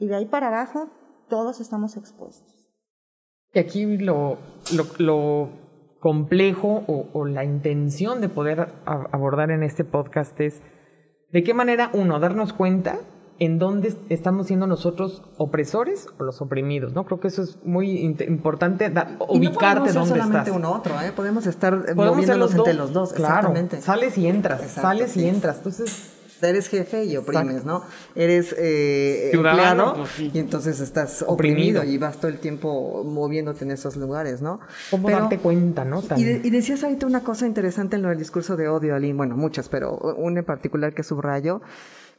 y 0.00 0.08
de 0.08 0.16
ahí 0.16 0.26
para 0.26 0.48
abajo 0.48 0.88
todos 1.28 1.60
estamos 1.60 1.96
expuestos. 1.96 2.59
Y 3.52 3.58
aquí 3.58 3.96
lo, 3.98 4.38
lo, 4.74 4.86
lo 4.98 5.48
complejo 5.98 6.84
o, 6.86 7.06
o 7.12 7.24
la 7.26 7.44
intención 7.44 8.20
de 8.20 8.28
poder 8.28 8.60
a- 8.86 9.06
abordar 9.12 9.50
en 9.50 9.62
este 9.62 9.84
podcast 9.84 10.38
es 10.40 10.62
de 11.32 11.42
qué 11.42 11.54
manera, 11.54 11.90
uno, 11.92 12.18
darnos 12.20 12.52
cuenta 12.52 12.98
en 13.38 13.58
dónde 13.58 13.94
estamos 14.10 14.48
siendo 14.48 14.66
nosotros 14.66 15.22
opresores 15.38 16.06
o 16.18 16.24
los 16.24 16.42
oprimidos, 16.42 16.92
¿no? 16.92 17.04
Creo 17.06 17.20
que 17.20 17.28
eso 17.28 17.42
es 17.42 17.58
muy 17.64 17.98
importante, 18.28 18.90
da- 18.90 19.16
Y 19.30 19.38
no 19.40 19.48
ubicarte 19.48 19.86
ser 19.90 19.94
dónde 20.00 20.08
solamente 20.10 20.38
estás. 20.50 20.56
uno 20.56 20.72
otro, 20.72 21.00
¿eh? 21.00 21.12
Podemos 21.16 21.46
estar 21.46 21.72
Podemos 21.82 22.06
moviéndonos 22.16 22.50
los 22.50 22.54
entre 22.54 22.74
los 22.74 22.92
dos. 22.92 23.12
Claro, 23.14 23.34
Exactamente. 23.48 23.80
sales 23.80 24.18
y 24.18 24.26
entras, 24.26 24.60
Exacto, 24.62 24.82
sales 24.82 25.16
y 25.16 25.26
entras. 25.28 25.56
Entonces, 25.58 26.19
Eres 26.42 26.68
jefe 26.68 27.04
y 27.04 27.16
oprimes, 27.16 27.56
Exacto. 27.56 27.66
¿no? 27.66 27.84
Eres 28.14 28.54
eh, 28.58 29.30
empleado 29.32 29.94
pues, 29.96 30.08
sí. 30.10 30.30
y 30.32 30.38
entonces 30.38 30.80
estás 30.80 31.22
Oprimido. 31.26 31.80
oprimido. 31.80 31.84
y 31.84 31.98
vas 31.98 32.16
todo 32.18 32.28
el 32.30 32.38
tiempo 32.38 33.04
moviéndote 33.04 33.64
en 33.64 33.70
esos 33.72 33.96
lugares, 33.96 34.40
¿no? 34.42 34.60
¿cómo 34.90 35.06
Pero- 35.06 35.20
darte 35.20 35.38
cuenta, 35.38 35.84
no? 35.84 36.02
Tan- 36.02 36.18
Y, 36.18 36.24
de- 36.24 36.40
y 36.44 36.50
decías 36.50 36.82
ahorita 36.84 37.06
una 37.06 37.22
cosa 37.22 37.46
interesante 37.46 37.96
en 37.96 38.02
lo 38.02 38.08
del 38.08 38.18
discurso 38.18 38.56
de 38.56 38.68
odio, 38.68 38.94
Aline. 38.94 39.14
Bueno, 39.14 39.36
muchas, 39.36 39.68
pero 39.68 39.96
una 40.16 40.40
en 40.40 40.44
particular 40.46 40.94
que 40.94 41.02
subrayo. 41.02 41.60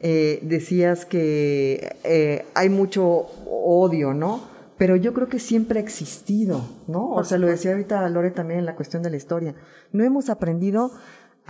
Eh, 0.03 0.39
decías 0.41 1.05
que 1.05 1.95
eh, 2.03 2.45
hay 2.55 2.69
mucho 2.69 3.03
odio, 3.45 4.13
¿no? 4.13 4.49
Pero 4.77 4.95
yo 4.95 5.13
creo 5.13 5.27
que 5.27 5.37
siempre 5.37 5.79
ha 5.79 5.83
existido, 5.83 6.65
¿no? 6.87 7.11
O 7.11 7.23
sea, 7.23 7.37
lo 7.37 7.45
decía 7.45 7.69
ahorita 7.71 8.09
Lore 8.09 8.31
también 8.31 8.61
en 8.61 8.65
la 8.65 8.75
cuestión 8.75 9.03
de 9.03 9.11
la 9.11 9.17
historia. 9.17 9.53
No 9.91 10.03
hemos 10.03 10.31
aprendido 10.31 10.91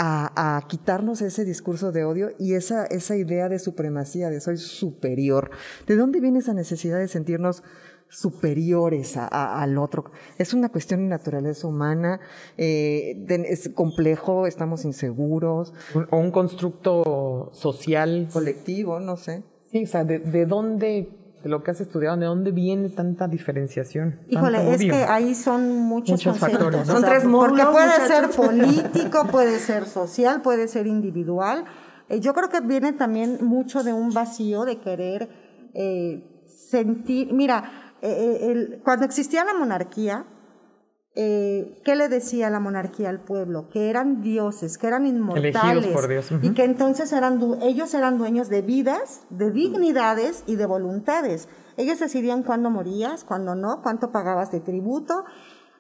a, 0.04 0.58
a 0.58 0.68
quitarnos 0.68 1.22
ese 1.22 1.46
discurso 1.46 1.92
de 1.92 2.04
odio 2.06 2.30
y 2.40 2.56
esa, 2.56 2.86
esa 2.88 3.16
idea 3.16 3.50
de 3.50 3.60
supremacía, 3.60 4.32
de 4.32 4.42
soy 4.42 4.58
superior. 4.58 5.52
¿De 5.86 5.96
dónde 5.96 6.20
viene 6.20 6.40
esa 6.40 6.54
necesidad 6.56 6.98
de 6.98 7.08
sentirnos 7.08 7.62
superiores 8.10 9.16
a- 9.18 9.28
a- 9.28 9.62
al 9.62 9.78
otro? 9.78 10.06
Es 10.38 10.54
una 10.54 10.70
cuestión 10.70 11.02
de 11.02 11.08
naturaleza 11.08 11.68
humana, 11.68 12.20
eh, 12.58 13.14
de- 13.28 13.46
es 13.50 13.70
complejo, 13.76 14.48
estamos 14.48 14.86
inseguros, 14.86 15.74
o 16.10 16.18
un 16.18 16.32
constructo 16.32 17.50
social. 17.54 18.28
colectivo, 18.34 19.00
no 19.00 19.18
sé. 19.18 19.44
Sí, 19.72 19.84
o 19.84 19.88
sea, 19.88 20.04
¿de, 20.04 20.20
de 20.20 20.46
dónde, 20.46 21.10
de 21.44 21.50
lo 21.50 21.64
que 21.64 21.72
has 21.72 21.82
estudiado, 21.82 22.18
de 22.18 22.26
dónde 22.28 22.52
viene 22.52 22.90
tanta 22.90 23.28
diferenciación? 23.28 24.20
Híjole, 24.28 24.58
tanto 24.60 24.72
es 24.74 24.78
odio? 24.82 24.94
que 24.94 25.04
ahí 25.04 25.34
son 25.36 25.70
muchos, 25.80 26.12
Muchos 26.12 26.38
conceptos. 26.38 26.60
factores. 26.62 26.88
Son 26.88 27.02
sea, 27.02 27.10
tres 27.10 27.24
Porque 27.24 27.64
módulos, 27.64 27.68
puede 27.72 28.08
ser 28.08 28.30
político, 28.30 29.28
puede 29.32 29.60
ser 29.60 29.86
social, 29.86 30.42
puede 30.42 30.68
ser 30.68 30.88
individual. 30.88 31.66
Eh, 32.10 32.20
yo 32.20 32.34
creo 32.34 32.50
que 32.50 32.60
viene 32.62 32.94
también 32.94 33.40
mucho 33.42 33.84
de 33.84 33.94
un 33.94 34.14
vacío 34.14 34.66
de 34.66 34.80
querer 34.80 35.30
eh, 35.74 36.24
sentir. 36.46 37.34
Mira, 37.34 37.94
eh, 38.02 38.40
el- 38.52 38.82
cuando 38.84 39.06
existía 39.06 39.44
la 39.46 39.54
monarquía, 39.54 40.26
eh, 41.14 41.82
¿qué 41.84 41.96
le 41.96 42.08
decía 42.08 42.50
la 42.50 42.60
monarquía 42.60 43.10
al 43.10 43.20
pueblo? 43.20 43.70
Que 43.70 43.90
eran 43.90 44.22
dioses, 44.22 44.78
que 44.78 44.88
eran 44.88 45.06
inmortales. 45.06 45.56
Elegidos 45.56 45.94
por 45.94 46.08
Dios. 46.08 46.32
Y 46.42 46.54
que 46.54 46.64
entonces 46.64 47.12
eran 47.12 47.40
ellos 47.62 47.94
eran 47.94 48.18
dueños 48.18 48.48
de 48.48 48.62
vidas, 48.62 49.24
de 49.30 49.52
dignidades 49.52 50.44
y 50.48 50.56
de 50.56 50.66
voluntades. 50.66 51.50
Ellos 51.76 52.00
decidían 52.00 52.44
cuándo 52.44 52.70
morías, 52.70 53.24
cuándo 53.24 53.56
no, 53.56 53.82
cuánto 53.82 54.12
pagabas 54.12 54.52
de 54.52 54.62
tributo, 54.62 55.26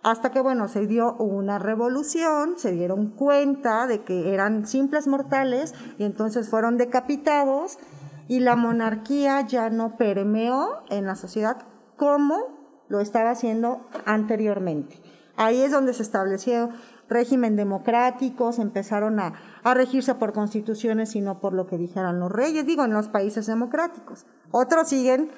hasta 0.03 0.31
que, 0.31 0.41
bueno, 0.41 0.67
se 0.67 0.87
dio 0.87 1.13
una 1.15 1.59
revolución, 1.59 2.55
se 2.57 2.71
dieron 2.71 3.11
cuenta 3.11 3.87
de 3.87 4.03
que 4.03 4.33
eran 4.33 4.65
simples 4.65 5.07
mortales 5.07 5.75
y 5.97 6.03
entonces 6.03 6.49
fueron 6.49 6.77
decapitados 6.77 7.77
y 8.27 8.39
la 8.39 8.55
monarquía 8.55 9.41
ya 9.41 9.69
no 9.69 9.97
permeó 9.97 10.83
en 10.89 11.05
la 11.05 11.15
sociedad 11.15 11.57
como 11.97 12.85
lo 12.87 12.99
estaba 12.99 13.31
haciendo 13.31 13.87
anteriormente. 14.05 15.00
Ahí 15.41 15.61
es 15.61 15.71
donde 15.71 15.93
se 15.93 16.03
estableció 16.03 16.69
régimen 17.09 17.55
democrático, 17.57 18.51
se 18.53 18.61
empezaron 18.61 19.19
a, 19.19 19.33
a 19.63 19.73
regirse 19.73 20.15
por 20.15 20.31
constituciones 20.33 21.15
y 21.15 21.21
no 21.21 21.39
por 21.39 21.53
lo 21.53 21.67
que 21.67 21.77
dijeran 21.77 22.19
los 22.19 22.31
reyes, 22.31 22.65
digo, 22.65 22.85
en 22.85 22.93
los 22.93 23.07
países 23.09 23.47
democráticos. 23.47 24.25
Otros 24.51 24.87
siguen 24.89 25.29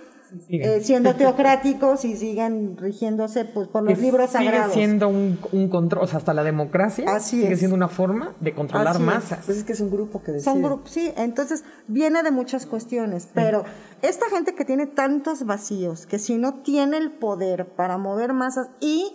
Siguen. 0.48 0.68
eh, 0.70 0.82
siendo 0.82 1.14
teocráticos 1.16 2.06
y 2.06 2.16
siguen 2.16 2.76
rigiéndose 2.78 3.46
pues, 3.46 3.68
por 3.68 3.84
los 3.84 4.00
libros 4.00 4.32
sigue 4.32 4.46
sagrados. 4.46 4.74
siendo 4.74 5.08
un, 5.08 5.38
un 5.52 5.68
control, 5.70 6.04
o 6.04 6.08
sea, 6.08 6.18
hasta 6.18 6.34
la 6.34 6.44
democracia 6.44 7.06
Así 7.16 7.42
sigue 7.42 7.54
es. 7.54 7.60
siendo 7.60 7.76
una 7.76 7.88
forma 7.88 8.34
de 8.40 8.54
controlar 8.56 8.88
Así 8.96 9.00
es. 9.00 9.06
masas. 9.06 9.40
Pues 9.46 9.58
es 9.60 9.64
que 9.64 9.74
es 9.74 9.80
un 9.82 9.92
grupo 9.92 10.24
que 10.24 10.32
decide. 10.32 10.52
Son 10.52 10.62
grupos, 10.64 10.90
sí, 10.92 11.12
entonces 11.18 11.64
viene 11.88 12.24
de 12.24 12.32
muchas 12.32 12.66
cuestiones, 12.66 13.28
pero 13.34 13.64
esta 14.02 14.28
gente 14.32 14.56
que 14.56 14.66
tiene 14.66 14.88
tantos 14.88 15.46
vacíos, 15.46 16.08
que 16.08 16.18
si 16.18 16.38
no 16.38 16.62
tiene 16.64 16.98
el 16.98 17.12
poder 17.12 17.68
para 17.68 17.98
mover 18.00 18.34
masas 18.34 18.70
y 18.80 19.14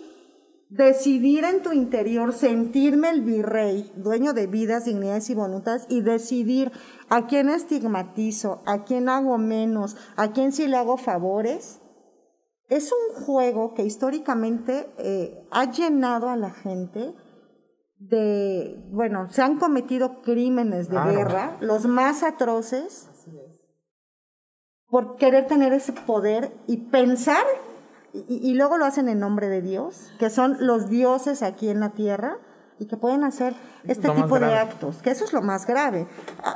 decidir 0.69 1.43
en 1.43 1.63
tu 1.63 1.71
interior, 1.73 2.31
sentirme 2.31 3.09
el 3.09 3.21
virrey, 3.21 3.91
dueño 3.95 4.33
de 4.33 4.47
vidas, 4.47 4.85
dignidades 4.85 5.29
y 5.29 5.35
voluntades, 5.35 5.85
y 5.89 6.01
decidir 6.01 6.71
a 7.09 7.25
quién 7.27 7.49
estigmatizo, 7.49 8.61
a 8.65 8.83
quién 8.83 9.09
hago 9.09 9.37
menos, 9.37 9.97
a 10.15 10.31
quién 10.31 10.51
sí 10.51 10.67
le 10.67 10.77
hago 10.77 10.97
favores, 10.97 11.81
es 12.69 12.91
un 12.91 13.23
juego 13.25 13.73
que 13.73 13.83
históricamente 13.83 14.87
eh, 14.99 15.43
ha 15.49 15.71
llenado 15.71 16.29
a 16.29 16.35
la 16.35 16.51
gente 16.51 17.15
de, 17.97 18.79
bueno, 18.91 19.27
se 19.31 19.41
han 19.41 19.57
cometido 19.57 20.21
crímenes 20.21 20.87
de 20.87 20.95
Claro. 20.95 21.11
guerra, 21.11 21.57
los 21.61 21.87
más 21.87 22.21
atroces, 22.21 23.09
por 24.87 25.17
querer 25.17 25.47
tener 25.47 25.73
ese 25.73 25.93
poder 25.93 26.51
y 26.67 26.77
pensar, 26.77 27.43
y, 28.13 28.49
y 28.49 28.53
luego 28.53 28.77
lo 28.77 28.85
hacen 28.85 29.09
en 29.09 29.19
nombre 29.19 29.49
de 29.49 29.61
Dios, 29.61 30.11
que 30.19 30.29
son 30.29 30.57
los 30.59 30.89
dioses 30.89 31.43
aquí 31.43 31.69
en 31.69 31.79
la 31.79 31.89
tierra, 31.89 32.37
y 32.79 32.85
que 32.85 32.97
pueden 32.97 33.23
hacer 33.23 33.53
este 33.83 34.07
lo 34.07 34.15
tipo 34.15 34.35
de 34.35 34.47
grave. 34.47 34.57
actos, 34.57 35.01
que 35.01 35.11
eso 35.11 35.25
es 35.25 35.33
lo 35.33 35.41
más 35.41 35.67
grave. 35.67 36.07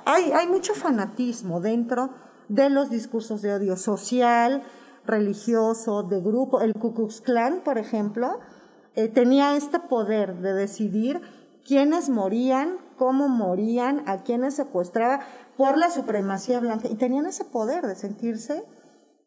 Hay 0.05 0.47
mucho 0.47 0.73
fanatismo 0.73 1.59
dentro 1.59 2.11
de 2.47 2.69
los 2.69 2.89
discursos 2.89 3.41
de 3.41 3.53
odio 3.53 3.75
social, 3.75 4.63
religioso, 5.05 6.03
de 6.03 6.21
grupo. 6.21 6.61
El 6.61 6.73
Ku 6.73 6.93
Klux 6.93 7.21
Klan, 7.21 7.61
por 7.63 7.77
ejemplo, 7.77 8.39
eh, 8.95 9.09
tenía 9.09 9.55
este 9.55 9.79
poder 9.79 10.35
de 10.37 10.53
decidir 10.53 11.21
quiénes 11.65 12.09
morían, 12.09 12.77
cómo 12.97 13.27
morían, 13.27 14.03
a 14.07 14.23
quiénes 14.23 14.55
secuestraba 14.55 15.21
por 15.57 15.77
la 15.77 15.89
supremacía 15.89 16.59
blanca. 16.59 16.87
Y 16.87 16.95
tenían 16.95 17.25
ese 17.25 17.43
poder 17.43 17.85
de 17.85 17.95
sentirse 17.95 18.63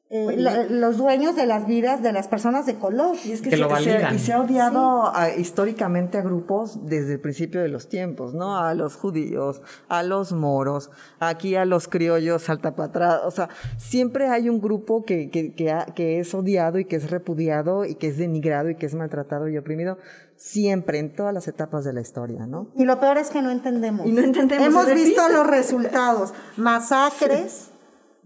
eh, 0.09 0.37
la- 0.37 0.63
los 0.65 0.99
dueños 0.99 1.35
de 1.35 1.47
las 1.47 1.67
vidas 1.67 2.01
de 2.01 2.13
las 2.13 2.29
personas 2.29 2.65
de 2.65 2.77
color. 2.77 3.17
Y 3.25 3.33
es 3.33 3.41
que, 3.43 3.51
Que 3.51 3.57
se, 3.57 3.63
lo 3.63 3.67
se- 3.69 3.73
validan. 3.73 4.15
y 4.15 4.19
se 4.21 4.33
ha 4.33 4.41
odiado 4.41 5.13
a- 5.15 5.31
históricamente 5.35 6.17
a 6.19 6.23
grupos 6.23 6.87
desde 6.87 7.15
el 7.15 7.21
principio 7.21 7.61
de 7.61 7.69
los 7.69 7.89
tiempos, 7.89 8.33
¿no? 8.33 8.57
A 8.57 8.75
los 8.75 8.95
judíos, 8.95 9.63
a 9.89 10.05
los 10.05 10.33
moros, 10.33 10.91
aquí 11.19 11.57
a 11.57 11.65
los 11.65 11.89
criollos, 11.89 12.43
salta 12.43 12.77
para 12.77 12.89
atrás. 12.89 13.21
O 13.25 13.31
sea, 13.33 13.49
siempre 13.79 14.29
hay 14.29 14.49
un 14.49 14.61
grupo 14.61 15.05
que, 15.05 15.29
que, 15.29 15.53
que, 15.55 15.73
ha- 15.73 15.87
que 15.87 16.21
es 16.21 16.33
odiado 16.35 16.79
y 16.79 16.85
que 16.85 16.95
es 16.97 17.11
repudiado 17.11 17.85
y 17.85 17.97
que 17.97 18.07
es 18.07 18.17
denigrado 18.17 18.71
y 18.71 18.77
que 18.77 18.87
es 18.87 18.95
maltratado 18.95 19.49
y 19.49 19.59
oprimido. 19.59 19.99
Siempre, 20.37 20.99
en 20.99 21.15
todas 21.17 21.33
las 21.35 21.49
etapas 21.49 21.83
de 21.85 21.95
la 21.95 22.03
historia, 22.03 22.47
¿no? 22.47 22.69
Y 22.77 22.85
lo 22.85 23.01
peor 23.01 23.17
es 23.17 23.31
que 23.31 23.41
no 23.41 23.51
entendemos. 23.51 24.07
Y 24.07 24.13
no 24.13 24.21
entendemos, 24.21 24.67
Hemos 24.67 24.87
visto 24.95 25.23
los 25.31 25.47
resultados. 25.47 26.35
Masacres, 26.59 27.71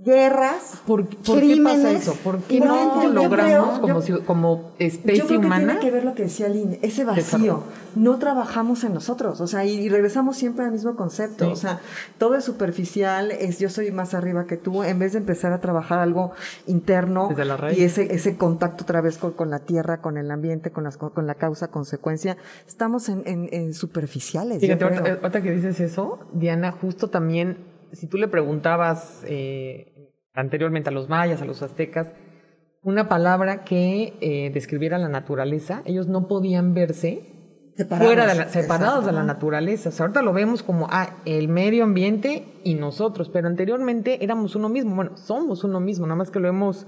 guerras, 0.03 0.81
¿Por, 0.87 1.05
por 1.07 1.39
crímenes. 1.39 1.77
qué 1.79 1.83
pasa 1.85 1.91
eso? 1.93 2.15
¿Por 2.25 2.39
qué 2.45 2.59
no 2.61 3.07
logramos 3.13 3.79
creo- 3.79 3.81
como, 3.83 4.01
yo- 4.01 4.03
si- 4.19 4.23
como 4.25 4.71
especie 4.79 5.19
Yo 5.21 5.27
creo 5.27 5.41
que 5.41 5.47
humana? 5.47 5.67
tiene 5.67 5.81
que 5.81 5.91
ver 5.91 6.05
lo 6.05 6.15
que 6.15 6.23
decía 6.23 6.47
Aline, 6.47 6.79
ese 6.83 7.05
vacío. 7.05 7.63
No 7.97 8.19
trabajamos 8.19 8.83
en 8.85 8.95
nosotros, 8.95 9.41
o 9.41 9.47
sea, 9.47 9.65
y, 9.67 9.73
y 9.75 9.89
regresamos 9.91 10.37
siempre 10.37 10.65
al 10.65 10.73
mismo 10.73 10.97
concepto. 10.97 11.45
Sí. 11.45 11.51
O 11.53 11.57
sea, 11.57 11.81
todo 12.19 12.35
es 12.37 12.45
superficial, 12.45 13.31
es 13.31 13.59
yo 13.59 13.69
soy 13.69 13.91
más 13.93 14.15
arriba 14.15 14.47
que 14.47 14.57
tú, 14.57 14.83
en 14.85 14.99
vez 14.99 15.13
de 15.13 15.19
empezar 15.19 15.53
a 15.53 15.61
trabajar 15.61 15.99
algo 15.99 16.33
interno 16.67 17.29
Desde 17.29 17.45
la 17.45 17.57
raíz. 17.59 17.79
y 17.79 17.85
ese, 17.85 18.15
ese 18.15 18.37
contacto 18.37 18.85
otra 18.85 19.01
vez 19.03 19.19
con, 19.19 19.33
con 19.33 19.51
la 19.51 19.59
tierra, 19.59 20.01
con 20.01 20.17
el 20.17 20.31
ambiente, 20.31 20.71
con, 20.71 20.85
las, 20.85 20.97
con 20.97 21.27
la 21.27 21.35
causa, 21.35 21.69
consecuencia, 21.69 22.37
estamos 22.67 23.09
en, 23.09 23.23
en- 23.27 23.49
en 23.53 23.75
superficiales. 23.75 24.61
Fíjate, 24.61 24.85
ahorita, 24.85 25.19
ahorita 25.23 25.43
que 25.43 25.51
dices 25.51 25.79
eso, 25.81 26.21
Diana, 26.33 26.73
justo 26.73 27.09
también, 27.11 27.59
si 27.93 28.07
tú 28.07 28.17
le 28.19 28.29
preguntabas 28.29 29.23
eh, 29.27 30.13
anteriormente 30.35 30.91
a 30.91 30.93
los 30.93 31.09
mayas, 31.09 31.43
a 31.43 31.45
los 31.45 31.63
aztecas, 31.63 32.13
una 32.83 33.09
palabra 33.09 33.65
que 33.65 34.15
eh, 34.21 34.51
describiera 34.53 34.99
la 34.99 35.09
naturaleza, 35.09 35.83
ellos 35.85 36.07
no 36.09 36.29
podían 36.29 36.73
verse 36.73 37.23
Separados. 37.77 38.07
fuera 38.07 38.27
de 38.27 38.35
la, 38.35 38.49
separados 38.49 39.07
de 39.07 39.13
la 39.13 39.23
naturaleza. 39.23 39.91
O 39.91 39.93
sea, 39.93 40.05
ahorita 40.07 40.23
lo 40.23 40.33
vemos 40.33 40.63
como 40.63 40.87
ah, 40.91 41.17
el 41.25 41.49
medio 41.49 41.85
ambiente 41.85 42.47
y 42.65 42.75
nosotros, 42.75 43.29
pero 43.29 43.49
anteriormente 43.49 44.25
éramos 44.25 44.57
uno 44.57 44.69
mismo. 44.69 44.95
Bueno, 44.95 45.17
somos 45.17 45.63
uno 45.65 45.81
mismo, 45.81 46.07
nada 46.07 46.17
más 46.17 46.31
que 46.31 46.41
lo 46.41 46.49
hemos 46.49 46.87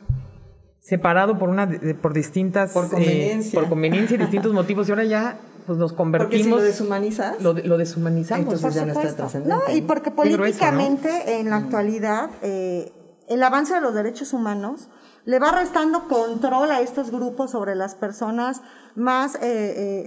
separado 0.82 1.38
por 1.38 1.48
una 1.48 1.70
por 2.00 2.12
distintas 2.12 2.72
Por 2.72 2.86
eh, 2.86 2.88
conveniencia. 2.90 3.60
por 3.60 3.68
conveniencia 3.68 4.14
y 4.16 4.18
distintos 4.18 4.52
motivos 4.54 4.88
y 4.88 4.92
ahora 4.92 5.04
ya 5.04 5.38
pues 5.66 5.78
nos 5.78 5.92
Porque 5.92 5.92
si 5.92 5.96
convertimos 5.96 6.58
lo 6.60 6.64
deshumanizas, 6.64 7.42
lo, 7.42 7.54
de- 7.54 7.62
lo 7.64 7.78
deshumanizamos. 7.78 8.42
Entonces 8.44 8.62
Por 8.62 8.72
ya 8.72 8.84
no 8.86 8.92
está 9.00 9.16
trascendente, 9.16 9.54
No, 9.68 9.74
y 9.76 9.82
porque 9.82 10.10
Qué 10.10 10.10
grueso, 10.10 10.30
¿no? 10.32 10.36
políticamente 10.42 11.38
en 11.40 11.50
la 11.50 11.56
actualidad 11.56 12.30
eh, 12.42 12.92
el 13.28 13.42
avance 13.42 13.74
de 13.74 13.80
los 13.80 13.94
derechos 13.94 14.32
humanos 14.32 14.88
le 15.24 15.38
va 15.38 15.52
restando 15.52 16.08
control 16.08 16.70
a 16.72 16.80
estos 16.80 17.10
grupos 17.12 17.52
sobre 17.52 17.74
las 17.76 17.94
personas 17.94 18.60
más, 18.96 19.36
eh, 19.36 19.40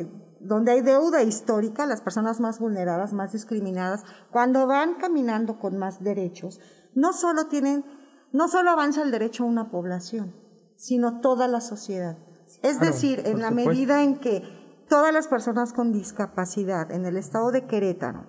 eh, 0.04 0.08
donde 0.42 0.74
hay 0.74 0.82
deuda 0.82 1.24
histórica, 1.24 1.86
las 1.86 2.02
personas 2.02 2.40
más 2.42 2.60
vulneradas, 2.60 3.14
más 3.14 3.32
discriminadas, 3.32 4.04
cuando 4.32 4.68
van 4.68 4.96
caminando 4.96 5.58
con 5.58 5.78
más 5.78 6.04
derechos, 6.04 6.60
no 6.94 7.14
solo 7.14 7.48
tienen, 7.48 7.86
no 8.34 8.48
solo 8.50 8.72
avanza 8.72 9.02
el 9.04 9.12
derecho 9.12 9.44
a 9.44 9.48
una 9.48 9.72
población, 9.72 10.36
sino 10.76 11.22
toda 11.22 11.48
la 11.48 11.62
sociedad. 11.62 12.18
Es 12.62 12.78
Claro, 12.78 12.94
decir, 12.94 13.24
en 13.26 13.40
la 13.40 13.48
supuesto. 13.50 13.70
medida 13.72 14.04
en 14.04 14.18
que 14.18 14.44
todas 14.88 15.13
las 15.13 15.27
personas 15.27 15.74
con 15.74 15.92
discapacidad 15.92 16.92
en 16.92 17.06
el 17.06 17.18
estado 17.18 17.51
de 17.51 17.65
Querétaro 17.65 18.27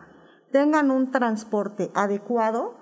tengan 0.53 0.91
un 0.91 1.11
transporte 1.11 1.91
adecuado, 1.95 2.77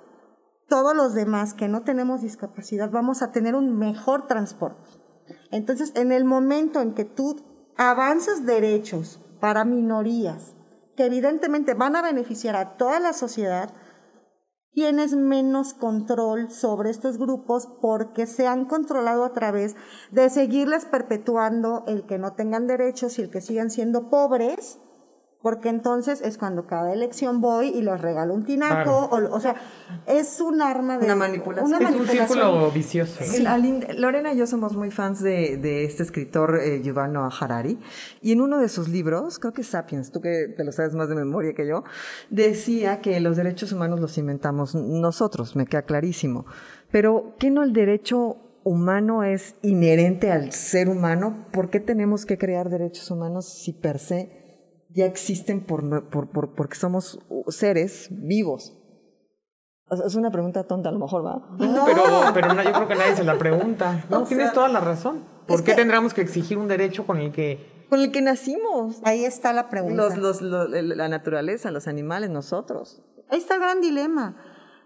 todos 0.68 0.94
los 0.94 1.14
demás 1.14 1.54
que 1.54 1.68
no 1.68 1.82
tenemos 1.82 2.22
discapacidad 2.22 2.90
vamos 2.90 3.22
a 3.22 3.32
tener 3.32 3.54
un 3.54 3.76
mejor 3.78 4.26
transporte. 4.26 4.90
Entonces, 5.50 5.92
en 5.94 6.12
el 6.12 6.24
momento 6.24 6.80
en 6.80 6.94
que 6.94 7.04
tú 7.04 7.36
avanzas 7.76 8.46
derechos 8.46 9.20
para 9.40 9.64
minorías, 9.64 10.54
que 10.96 11.06
evidentemente 11.06 11.74
van 11.74 11.96
a 11.96 12.02
beneficiar 12.02 12.56
a 12.56 12.76
toda 12.76 13.00
la 13.00 13.12
sociedad, 13.12 13.70
tienes 14.74 15.14
menos 15.14 15.72
control 15.72 16.50
sobre 16.50 16.90
estos 16.90 17.16
grupos 17.16 17.68
porque 17.80 18.26
se 18.26 18.46
han 18.46 18.64
controlado 18.64 19.24
a 19.24 19.32
través 19.32 19.76
de 20.10 20.28
seguirles 20.28 20.84
perpetuando 20.84 21.84
el 21.86 22.04
que 22.06 22.18
no 22.18 22.32
tengan 22.32 22.66
derechos 22.66 23.18
y 23.18 23.22
el 23.22 23.30
que 23.30 23.40
sigan 23.40 23.70
siendo 23.70 24.10
pobres, 24.10 24.80
porque 25.44 25.68
entonces 25.68 26.22
es 26.22 26.38
cuando 26.38 26.66
cada 26.66 26.90
elección 26.94 27.42
voy 27.42 27.68
y 27.68 27.82
les 27.82 28.00
regalo 28.00 28.32
un 28.32 28.44
tinaco, 28.46 28.90
o, 29.12 29.34
o 29.36 29.40
sea, 29.40 29.54
es 30.06 30.40
un 30.40 30.62
arma 30.62 30.96
de 30.96 31.04
Una 31.04 31.16
manipulación. 31.16 31.70
una 31.74 31.90
es 31.90 31.94
un 31.96 32.06
círculo 32.06 32.70
vicioso. 32.70 33.22
El- 33.36 33.46
Aline- 33.46 33.92
Lorena 33.98 34.32
y 34.32 34.38
yo 34.38 34.46
somos 34.46 34.74
muy 34.74 34.90
fans 34.90 35.22
de, 35.22 35.58
de 35.58 35.84
este 35.84 36.02
escritor 36.02 36.58
eh, 36.62 36.80
Yuval 36.82 37.12
Noah 37.12 37.30
Harari 37.38 37.78
y 38.22 38.32
en 38.32 38.40
uno 38.40 38.58
de 38.58 38.70
sus 38.70 38.88
libros, 38.88 39.38
creo 39.38 39.52
que 39.52 39.60
es 39.60 39.66
Sapiens, 39.68 40.10
tú 40.10 40.22
que 40.22 40.48
te 40.56 40.64
lo 40.64 40.72
sabes 40.72 40.94
más 40.94 41.10
de 41.10 41.14
memoria 41.14 41.52
que 41.52 41.66
yo, 41.66 41.84
decía 42.30 43.02
que 43.02 43.20
los 43.20 43.36
derechos 43.36 43.70
humanos 43.72 44.00
los 44.00 44.16
inventamos 44.16 44.74
nosotros, 44.74 45.56
me 45.56 45.66
queda 45.66 45.82
clarísimo. 45.82 46.46
Pero 46.90 47.34
¿qué 47.38 47.50
no 47.50 47.62
el 47.62 47.74
derecho 47.74 48.38
humano 48.62 49.24
es 49.24 49.56
inherente 49.60 50.32
al 50.32 50.52
ser 50.52 50.88
humano? 50.88 51.44
¿Por 51.52 51.68
qué 51.68 51.80
tenemos 51.80 52.24
que 52.24 52.38
crear 52.38 52.70
derechos 52.70 53.10
humanos 53.10 53.44
si 53.44 53.74
per 53.74 53.98
se 53.98 54.43
ya 54.94 55.06
existen 55.06 55.64
por, 55.64 56.08
por, 56.08 56.30
por- 56.30 56.54
porque 56.54 56.76
somos 56.76 57.18
uh, 57.28 57.50
seres 57.50 58.08
vivos? 58.10 58.72
O 59.90 59.96
sea, 59.96 60.06
es 60.06 60.14
una 60.14 60.30
pregunta 60.30 60.64
tonta 60.64 60.88
a 60.88 60.92
lo 60.92 60.98
mejor, 60.98 61.26
¿va? 61.26 61.46
No, 61.58 61.84
pero, 61.84 62.02
yo 62.62 62.72
creo 62.72 62.88
que 62.88 62.94
nadie 62.94 63.16
se 63.16 63.24
la 63.24 63.36
pregunta. 63.36 64.04
No, 64.10 64.20
O 64.20 64.24
tienes 64.24 64.46
sea, 64.46 64.54
toda 64.54 64.68
la 64.68 64.80
razón. 64.80 65.24
¿Por 65.46 65.58
qué 65.62 65.72
que- 65.72 65.76
tendríamos 65.76 66.14
que 66.14 66.22
exigir 66.22 66.56
un 66.58 66.68
derecho 66.68 67.06
con 67.06 67.18
el 67.18 67.32
que... 67.32 67.86
Con 67.90 68.00
el 68.00 68.10
que 68.10 68.22
nacimos. 68.22 69.00
Ahí 69.04 69.24
está 69.26 69.52
la 69.52 69.68
pregunta. 69.68 69.94
Los, 69.96 70.16
los, 70.16 70.40
los- 70.42 70.70
la 70.70 71.08
naturaleza, 71.08 71.70
los 71.70 71.86
animales, 71.86 72.30
nosotros. 72.30 73.02
Ahí 73.28 73.38
está 73.38 73.54
el 73.56 73.60
gran 73.60 73.80
dilema. 73.82 74.36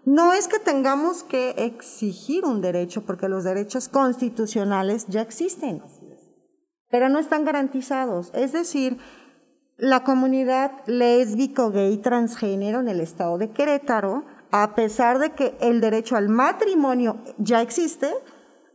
No 0.05 0.33
es 0.33 0.47
que 0.47 0.59
tengamos 0.59 1.23
que 1.23 1.51
exigir 1.57 2.43
un 2.45 2.61
derecho, 2.61 3.05
porque 3.05 3.29
los 3.29 3.43
derechos 3.45 3.87
constitucionales 3.89 5.07
ya 5.07 5.21
existen, 5.21 5.81
pero 6.89 7.09
no 7.09 7.19
están 7.19 7.45
garantizados. 7.45 8.31
Es 8.33 8.51
decir, 8.51 8.97
la 9.79 10.03
comunidad 10.03 10.71
lésbico, 10.87 11.71
gay, 11.71 11.97
transgénero 11.97 12.81
en 12.81 12.89
el 12.89 12.99
estado 12.99 13.37
de 13.37 13.51
Querétaro, 13.51 14.25
a 14.51 14.75
pesar 14.75 15.19
de 15.19 15.31
que 15.31 15.57
el 15.61 15.79
derecho 15.79 16.17
al 16.17 16.27
matrimonio 16.27 17.17
ya 17.37 17.61
existe, 17.61 18.11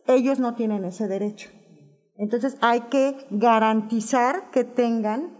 ellos 0.06 0.38
no 0.38 0.54
tienen 0.54 0.84
ese 0.84 1.06
derecho. 1.06 1.50
Entonces 2.16 2.56
hay 2.60 2.82
que 2.82 3.26
garantizar 3.30 4.50
que 4.50 4.64
tengan 4.64 5.38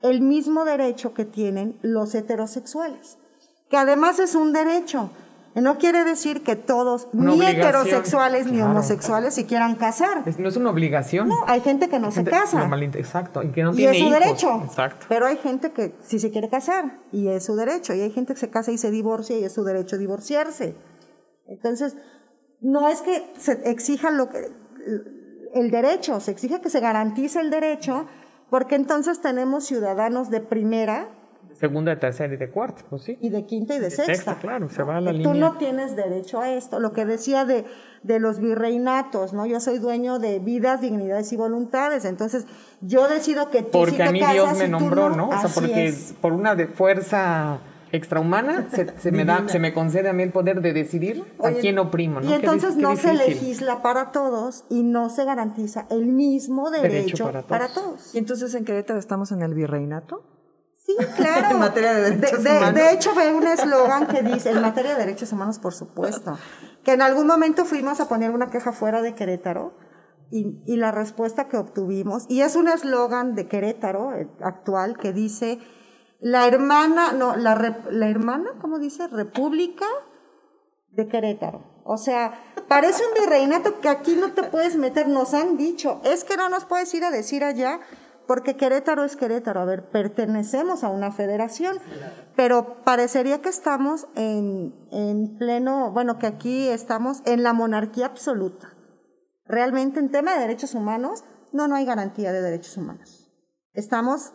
el 0.00 0.22
mismo 0.22 0.64
derecho 0.64 1.14
que 1.14 1.24
tienen 1.24 1.78
los 1.82 2.14
heterosexuales, 2.14 3.18
que 3.68 3.76
además 3.76 4.18
es 4.18 4.34
un 4.34 4.52
derecho. 4.52 5.10
No 5.56 5.78
quiere 5.78 6.04
decir 6.04 6.42
que 6.44 6.54
todos, 6.54 7.08
Una 7.12 7.32
ni 7.32 7.44
heterosexuales 7.44 8.46
ni 8.46 8.62
homosexuales, 8.62 9.34
se 9.34 9.46
quieran 9.46 9.74
casar. 9.74 10.22
es- 10.24 10.38
no 10.38 10.48
es 10.48 10.56
una 10.56 10.70
obligación. 10.70 11.28
No, 11.28 11.36
hay 11.46 11.60
gente 11.60 11.88
que 11.88 11.98
no 11.98 12.10
se 12.10 12.16
Gente- 12.18 12.30
casa. 12.30 12.68
Exacto. 12.94 13.42
Y 13.42 13.48
que 13.50 13.64
no 13.64 13.72
y 13.72 13.76
tiene 13.76 13.92
es 13.92 13.98
su 13.98 14.04
hijos. 14.08 14.18
derecho. 14.20 14.62
Exacto. 14.64 15.06
Pero 15.08 15.26
hay 15.26 15.36
gente 15.38 15.72
que 15.72 15.94
sí 16.02 16.20
se 16.20 16.30
quiere 16.30 16.48
casar 16.48 17.00
y 17.10 17.28
es 17.28 17.44
su 17.44 17.56
derecho. 17.56 17.94
Y 17.94 18.00
hay 18.00 18.12
gente 18.12 18.34
que 18.34 18.40
se 18.40 18.48
casa 18.50 18.70
y 18.70 18.78
se 18.78 18.90
divorcia 18.92 19.38
y 19.38 19.44
es 19.44 19.52
su 19.52 19.64
derecho 19.64 19.98
divorciarse. 19.98 20.76
Entonces, 21.48 21.96
no 22.60 22.88
es 22.88 23.00
que 23.02 23.32
se 23.38 23.52
exija 23.68 24.10
lo 24.12 24.28
que, 24.28 24.52
el 25.54 25.70
derecho, 25.72 26.20
se 26.20 26.30
exige 26.30 26.60
que 26.60 26.70
se 26.70 26.78
garantice 26.78 27.40
el 27.40 27.50
derecho, 27.50 28.06
porque 28.50 28.76
entonces 28.76 29.20
tenemos 29.20 29.64
ciudadanos 29.66 30.30
de 30.30 30.40
primera 30.40 31.08
Segunda, 31.60 31.90
de 31.94 31.96
tercera 32.00 32.32
y 32.32 32.38
de 32.38 32.48
cuarta, 32.48 32.82
pues 32.88 33.02
sí. 33.02 33.18
y 33.20 33.28
de 33.28 33.44
quinta 33.44 33.74
y 33.74 33.78
de, 33.78 33.84
De 33.84 33.90
sexta. 33.90 34.14
sexta, 34.14 34.38
claro, 34.38 34.70
se 34.70 34.82
va 34.82 34.96
a 34.96 35.00
la 35.02 35.12
línea. 35.12 35.30
Tú 35.30 35.38
no 35.38 35.58
tienes 35.58 35.94
derecho 35.94 36.40
a 36.40 36.50
esto. 36.50 36.80
Lo 36.80 36.92
que 36.94 37.04
decía 37.04 37.44
de, 37.44 37.66
de 38.02 38.18
los 38.18 38.40
virreinatos, 38.40 39.34
¿no? 39.34 39.44
Yo 39.44 39.60
soy 39.60 39.78
dueño 39.78 40.18
de 40.18 40.38
vidas, 40.38 40.80
dignidades 40.80 41.30
y 41.32 41.36
voluntades. 41.36 42.06
Entonces, 42.06 42.46
yo 42.80 43.08
decido 43.08 43.50
que 43.50 43.58
tú 43.62 43.66
sí 43.66 43.70
Porque 43.72 43.96
te 43.98 44.02
a 44.04 44.10
mí 44.12 44.20
casas 44.20 44.34
Dios 44.34 44.58
me 44.58 44.68
nombró, 44.68 45.10
¿no? 45.10 45.28
O 45.28 45.32
sea, 45.32 45.40
Así 45.40 45.60
porque 45.60 45.86
es. 45.88 46.14
por 46.20 46.32
una 46.32 46.54
de 46.54 46.66
fuerza 46.66 47.60
extrahumana 47.92 48.68
se, 48.70 48.86
se 48.98 49.10
me 49.12 49.24
da, 49.24 49.48
se 49.48 49.58
me 49.58 49.74
concede 49.74 50.08
a 50.08 50.12
mí 50.12 50.22
el 50.22 50.30
poder 50.30 50.62
de 50.62 50.72
decidir 50.72 51.24
a 51.40 51.48
Oye, 51.48 51.60
quién 51.60 51.78
oprimo, 51.78 52.20
¿no? 52.20 52.30
Y 52.30 52.34
entonces 52.34 52.76
qué 52.76 52.82
no 52.82 52.96
se 52.96 53.12
legisla 53.14 53.82
para 53.82 54.12
todos 54.12 54.64
y 54.70 54.84
no 54.84 55.10
se 55.10 55.24
garantiza 55.24 55.86
el 55.90 56.06
mismo 56.06 56.70
derecho, 56.70 56.92
Derecho 56.94 57.24
para 57.24 57.42
para, 57.42 57.66
todos. 57.68 57.96
todos. 57.96 58.14
Y 58.14 58.18
entonces 58.18 58.54
en 58.54 58.64
Querétaro 58.64 58.98
estamos 58.98 59.32
en 59.32 59.42
el 59.42 59.54
virreinato. 59.54 60.22
Sí, 60.98 61.06
claro. 61.16 61.48
En 61.50 61.58
materia 61.58 61.94
de 61.94 62.10
derechos 62.10 62.42
de, 62.44 62.50
humanos. 62.50 62.74
de 62.74 62.92
hecho, 62.92 63.14
veo 63.14 63.36
un 63.36 63.46
eslogan 63.46 64.06
que 64.06 64.22
dice, 64.22 64.50
en 64.50 64.60
materia 64.60 64.92
de 64.94 64.98
derechos 65.04 65.32
humanos, 65.32 65.58
por 65.58 65.72
supuesto, 65.74 66.38
que 66.84 66.92
en 66.92 67.02
algún 67.02 67.26
momento 67.26 67.64
fuimos 67.64 68.00
a 68.00 68.08
poner 68.08 68.30
una 68.30 68.50
queja 68.50 68.72
fuera 68.72 69.02
de 69.02 69.14
Querétaro 69.14 69.74
y, 70.30 70.62
y 70.66 70.76
la 70.76 70.90
respuesta 70.92 71.48
que 71.48 71.56
obtuvimos, 71.56 72.24
y 72.28 72.42
es 72.42 72.56
un 72.56 72.68
eslogan 72.68 73.34
de 73.34 73.48
Querétaro 73.48 74.12
eh, 74.14 74.28
actual 74.42 74.96
que 74.98 75.12
dice, 75.12 75.58
la 76.20 76.46
hermana, 76.46 77.12
no, 77.12 77.34
la, 77.36 77.56
rep- 77.56 77.88
la 77.90 78.08
hermana, 78.08 78.50
¿cómo 78.60 78.78
dice? 78.78 79.08
República 79.08 79.86
de 80.90 81.08
Querétaro. 81.08 81.64
O 81.84 81.96
sea, 81.96 82.32
parece 82.68 83.02
un 83.06 83.20
virreinato 83.22 83.80
que 83.80 83.88
aquí 83.88 84.14
no 84.14 84.32
te 84.32 84.42
puedes 84.44 84.76
meter, 84.76 85.08
nos 85.08 85.34
han 85.34 85.56
dicho, 85.56 86.00
es 86.04 86.24
que 86.24 86.36
no 86.36 86.48
nos 86.48 86.64
puedes 86.64 86.92
ir 86.94 87.04
a 87.04 87.10
decir 87.10 87.42
allá, 87.42 87.80
porque 88.30 88.54
Querétaro 88.54 89.02
es 89.02 89.16
Querétaro. 89.16 89.58
A 89.60 89.64
ver, 89.64 89.90
pertenecemos 89.90 90.84
a 90.84 90.88
una 90.88 91.10
federación, 91.10 91.78
pero 92.36 92.76
parecería 92.84 93.42
que 93.42 93.48
estamos 93.48 94.06
en, 94.14 94.72
en 94.92 95.36
pleno, 95.36 95.90
bueno, 95.90 96.16
que 96.20 96.28
aquí 96.28 96.68
estamos 96.68 97.22
en 97.26 97.42
la 97.42 97.54
monarquía 97.54 98.06
absoluta. 98.06 98.72
Realmente 99.46 99.98
en 99.98 100.12
tema 100.12 100.34
de 100.34 100.42
derechos 100.42 100.76
humanos, 100.76 101.24
no, 101.52 101.66
no 101.66 101.74
hay 101.74 101.84
garantía 101.84 102.30
de 102.30 102.40
derechos 102.40 102.76
humanos. 102.76 103.28
Estamos 103.72 104.32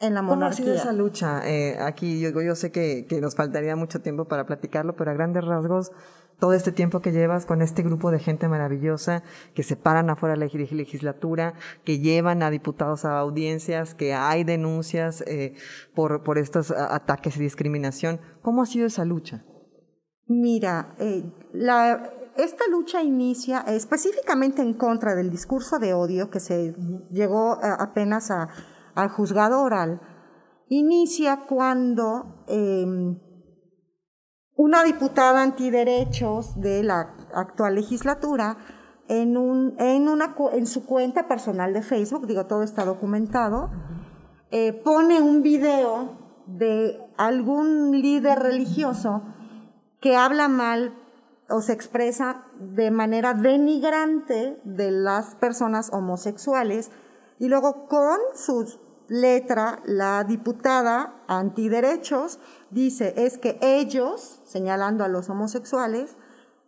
en 0.00 0.12
la 0.12 0.20
¿Cómo 0.20 0.44
ha 0.44 0.52
sido 0.52 0.66
monarquía. 0.68 0.74
esa 0.74 0.92
lucha? 0.92 1.48
Eh, 1.48 1.78
aquí 1.80 2.20
yo, 2.20 2.28
yo 2.42 2.54
sé 2.54 2.72
que, 2.72 3.06
que 3.06 3.22
nos 3.22 3.34
faltaría 3.34 3.74
mucho 3.74 4.02
tiempo 4.02 4.26
para 4.26 4.44
platicarlo, 4.44 4.96
pero 4.96 5.10
a 5.10 5.14
grandes 5.14 5.46
rasgos, 5.46 5.92
todo 6.38 6.52
este 6.52 6.72
tiempo 6.72 7.00
que 7.00 7.12
llevas 7.12 7.46
con 7.46 7.62
este 7.62 7.82
grupo 7.82 8.10
de 8.10 8.18
gente 8.18 8.48
maravillosa 8.48 9.22
que 9.54 9.62
se 9.62 9.76
paran 9.76 10.10
afuera 10.10 10.34
de 10.34 10.40
la 10.40 10.46
leg- 10.46 10.70
legislatura, 10.72 11.54
que 11.84 11.98
llevan 12.00 12.42
a 12.42 12.50
diputados 12.50 13.04
a 13.04 13.18
audiencias, 13.18 13.94
que 13.94 14.14
hay 14.14 14.44
denuncias 14.44 15.22
eh, 15.26 15.54
por, 15.94 16.22
por 16.22 16.38
estos 16.38 16.70
a- 16.70 16.94
ataques 16.94 17.36
y 17.36 17.40
discriminación. 17.40 18.20
¿Cómo 18.42 18.62
ha 18.62 18.66
sido 18.66 18.86
esa 18.86 19.04
lucha? 19.04 19.44
Mira, 20.26 20.94
eh, 20.98 21.22
esta 22.36 22.64
lucha 22.70 23.02
inicia 23.02 23.60
específicamente 23.68 24.62
en 24.62 24.74
contra 24.74 25.14
del 25.14 25.30
discurso 25.30 25.78
de 25.78 25.94
odio 25.94 26.30
que 26.30 26.40
se 26.40 26.74
llegó 27.10 27.54
eh, 27.62 27.66
apenas 27.78 28.30
a- 28.30 28.48
al 28.94 29.08
juzgado 29.08 29.62
oral. 29.62 30.00
Inicia 30.68 31.44
cuando 31.46 32.44
eh, 32.48 32.84
una 34.56 34.84
diputada 34.84 35.42
antiderechos 35.42 36.60
de 36.60 36.82
la 36.82 37.14
actual 37.34 37.74
legislatura 37.74 38.56
en, 39.08 39.36
un, 39.36 39.74
en, 39.78 40.66
su 40.66 40.86
cuenta 40.86 41.28
personal 41.28 41.72
de 41.74 41.82
Facebook, 41.82 42.26
digo, 42.26 42.46
todo 42.46 42.62
está 42.62 42.84
documentado, 42.84 43.70
eh, 44.50 44.72
pone 44.72 45.20
un 45.20 45.42
video 45.42 46.16
de 46.46 47.00
algún 47.16 48.00
líder 48.00 48.38
religioso 48.38 49.22
que 50.00 50.16
habla 50.16 50.48
mal 50.48 50.94
o 51.48 51.60
se 51.60 51.72
expresa 51.72 52.44
de 52.58 52.90
manera 52.90 53.34
denigrante 53.34 54.60
de 54.64 54.90
las 54.90 55.34
personas 55.34 55.90
homosexuales 55.92 56.90
y 57.38 57.48
luego 57.48 57.86
con 57.86 58.18
su 58.34 58.78
letra 59.08 59.80
la 59.84 60.24
diputada 60.24 61.14
antiderechos 61.28 62.38
dice 62.70 63.14
es 63.16 63.38
que 63.38 63.58
ellos, 63.60 64.40
señalando 64.44 65.04
a 65.04 65.08
los 65.08 65.28
homosexuales, 65.30 66.16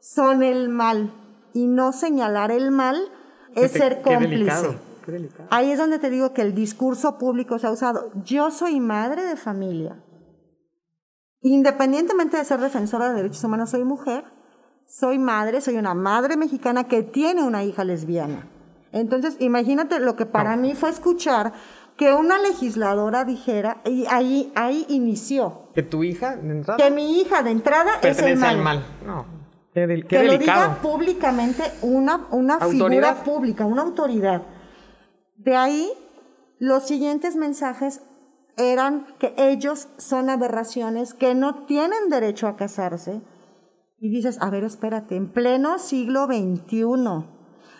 son 0.00 0.42
el 0.42 0.68
mal 0.68 1.12
y 1.54 1.66
no 1.66 1.92
señalar 1.92 2.50
el 2.50 2.70
mal 2.70 2.96
es 3.54 3.72
Qué- 3.72 3.78
ser 3.78 3.96
qué 4.02 4.14
cómplice. 4.14 4.30
delicado, 4.30 4.74
qué 5.04 5.12
delicado. 5.12 5.48
Ahí 5.50 5.70
es 5.70 5.78
donde 5.78 5.98
te 5.98 6.10
digo 6.10 6.32
que 6.34 6.42
el 6.42 6.54
discurso 6.54 7.16
público 7.18 7.58
se 7.58 7.66
ha 7.66 7.70
usado. 7.72 8.10
Yo 8.24 8.50
soy 8.50 8.80
madre 8.80 9.24
de 9.24 9.36
familia. 9.36 10.02
Independientemente 11.40 12.36
de 12.36 12.44
ser 12.44 12.60
defensora 12.60 13.08
de 13.10 13.16
derechos 13.16 13.42
humanos, 13.44 13.70
soy 13.70 13.84
mujer, 13.84 14.24
soy 14.86 15.18
madre, 15.18 15.60
soy 15.60 15.76
una 15.76 15.94
madre 15.94 16.36
mexicana 16.36 16.84
que 16.84 17.02
tiene 17.02 17.42
una 17.42 17.62
hija 17.64 17.84
lesbiana. 17.84 18.48
Entonces, 18.92 19.36
imagínate 19.40 19.98
lo 20.00 20.16
que 20.16 20.26
para 20.26 20.56
mí 20.56 20.74
fue 20.74 20.90
escuchar 20.90 21.52
que 21.96 22.12
una 22.12 22.38
legisladora 22.38 23.24
dijera, 23.24 23.80
y 23.84 24.04
ahí, 24.10 24.52
ahí 24.54 24.84
inició, 24.88 25.70
Que 25.74 25.82
tu 25.82 26.04
hija, 26.04 26.36
de 26.36 26.50
entrada, 26.52 26.76
que 26.76 26.90
mi 26.90 27.20
hija 27.20 27.42
de 27.42 27.50
entrada 27.50 27.92
es 28.02 28.18
el 28.20 28.36
mal. 28.36 28.56
al 28.56 28.62
mal. 28.62 28.86
No. 29.04 29.24
Qué, 29.72 29.86
del- 29.86 30.06
qué 30.06 30.18
que 30.18 30.24
lo 30.24 30.38
diga 30.38 30.78
públicamente 30.82 31.62
una, 31.82 32.26
una 32.30 32.58
figura 32.60 33.22
pública, 33.24 33.64
una 33.66 33.82
autoridad. 33.82 34.42
De 35.36 35.54
ahí, 35.56 35.90
los 36.58 36.86
siguientes 36.86 37.36
mensajes 37.36 38.00
eran 38.56 39.06
que 39.18 39.34
ellos 39.36 39.88
son 39.98 40.30
aberraciones, 40.30 41.12
que 41.12 41.34
no 41.34 41.66
tienen 41.66 42.08
derecho 42.08 42.46
a 42.46 42.56
casarse. 42.56 43.20
Y 43.98 44.08
dices, 44.10 44.38
a 44.40 44.48
ver, 44.50 44.64
espérate, 44.64 45.16
en 45.16 45.28
pleno 45.30 45.78
siglo 45.78 46.26
XXI, 46.26 46.84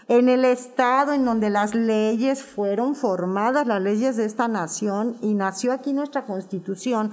en 0.09 0.29
el 0.29 0.45
estado 0.45 1.12
en 1.12 1.25
donde 1.25 1.51
las 1.51 1.75
leyes 1.75 2.42
fueron 2.42 2.95
formadas, 2.95 3.66
las 3.66 3.83
leyes 3.83 4.16
de 4.16 4.25
esta 4.25 4.49
nación, 4.49 5.16
y 5.21 5.35
nació 5.35 5.73
aquí 5.73 5.92
nuestra 5.92 6.25
constitución, 6.25 7.12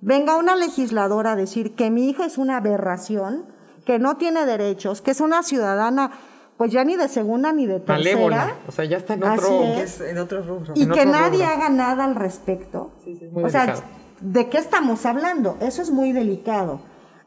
venga 0.00 0.36
una 0.36 0.56
legisladora 0.56 1.32
a 1.32 1.36
decir 1.36 1.74
que 1.74 1.90
mi 1.90 2.08
hija 2.08 2.26
es 2.26 2.38
una 2.38 2.56
aberración, 2.56 3.44
que 3.84 3.98
no 3.98 4.16
tiene 4.16 4.46
derechos, 4.46 5.00
que 5.00 5.12
es 5.12 5.20
una 5.20 5.42
ciudadana, 5.42 6.10
pues 6.56 6.72
ya 6.72 6.84
ni 6.84 6.96
de 6.96 7.08
segunda 7.08 7.52
ni 7.52 7.66
de 7.66 7.80
tercera. 7.80 7.98
Malévola. 7.98 8.56
O 8.66 8.72
sea, 8.72 8.84
ya 8.84 8.96
está 8.96 9.14
en 9.14 9.24
otro. 9.24 9.62
es. 9.62 10.00
en 10.00 10.18
otro 10.18 10.42
rubro. 10.42 10.72
Y 10.74 10.84
en 10.84 10.90
que 10.90 11.00
otro 11.00 11.12
nadie 11.12 11.44
rubro. 11.44 11.52
haga 11.52 11.68
nada 11.68 12.04
al 12.04 12.14
respecto. 12.14 12.92
Sí, 13.04 13.16
sí, 13.16 13.26
muy 13.26 13.44
o 13.44 13.48
sea. 13.48 13.74
¿de 14.20 14.48
qué 14.48 14.58
estamos 14.58 15.04
hablando? 15.04 15.58
Eso 15.60 15.82
es 15.82 15.90
muy 15.90 16.12
delicado. 16.12 16.80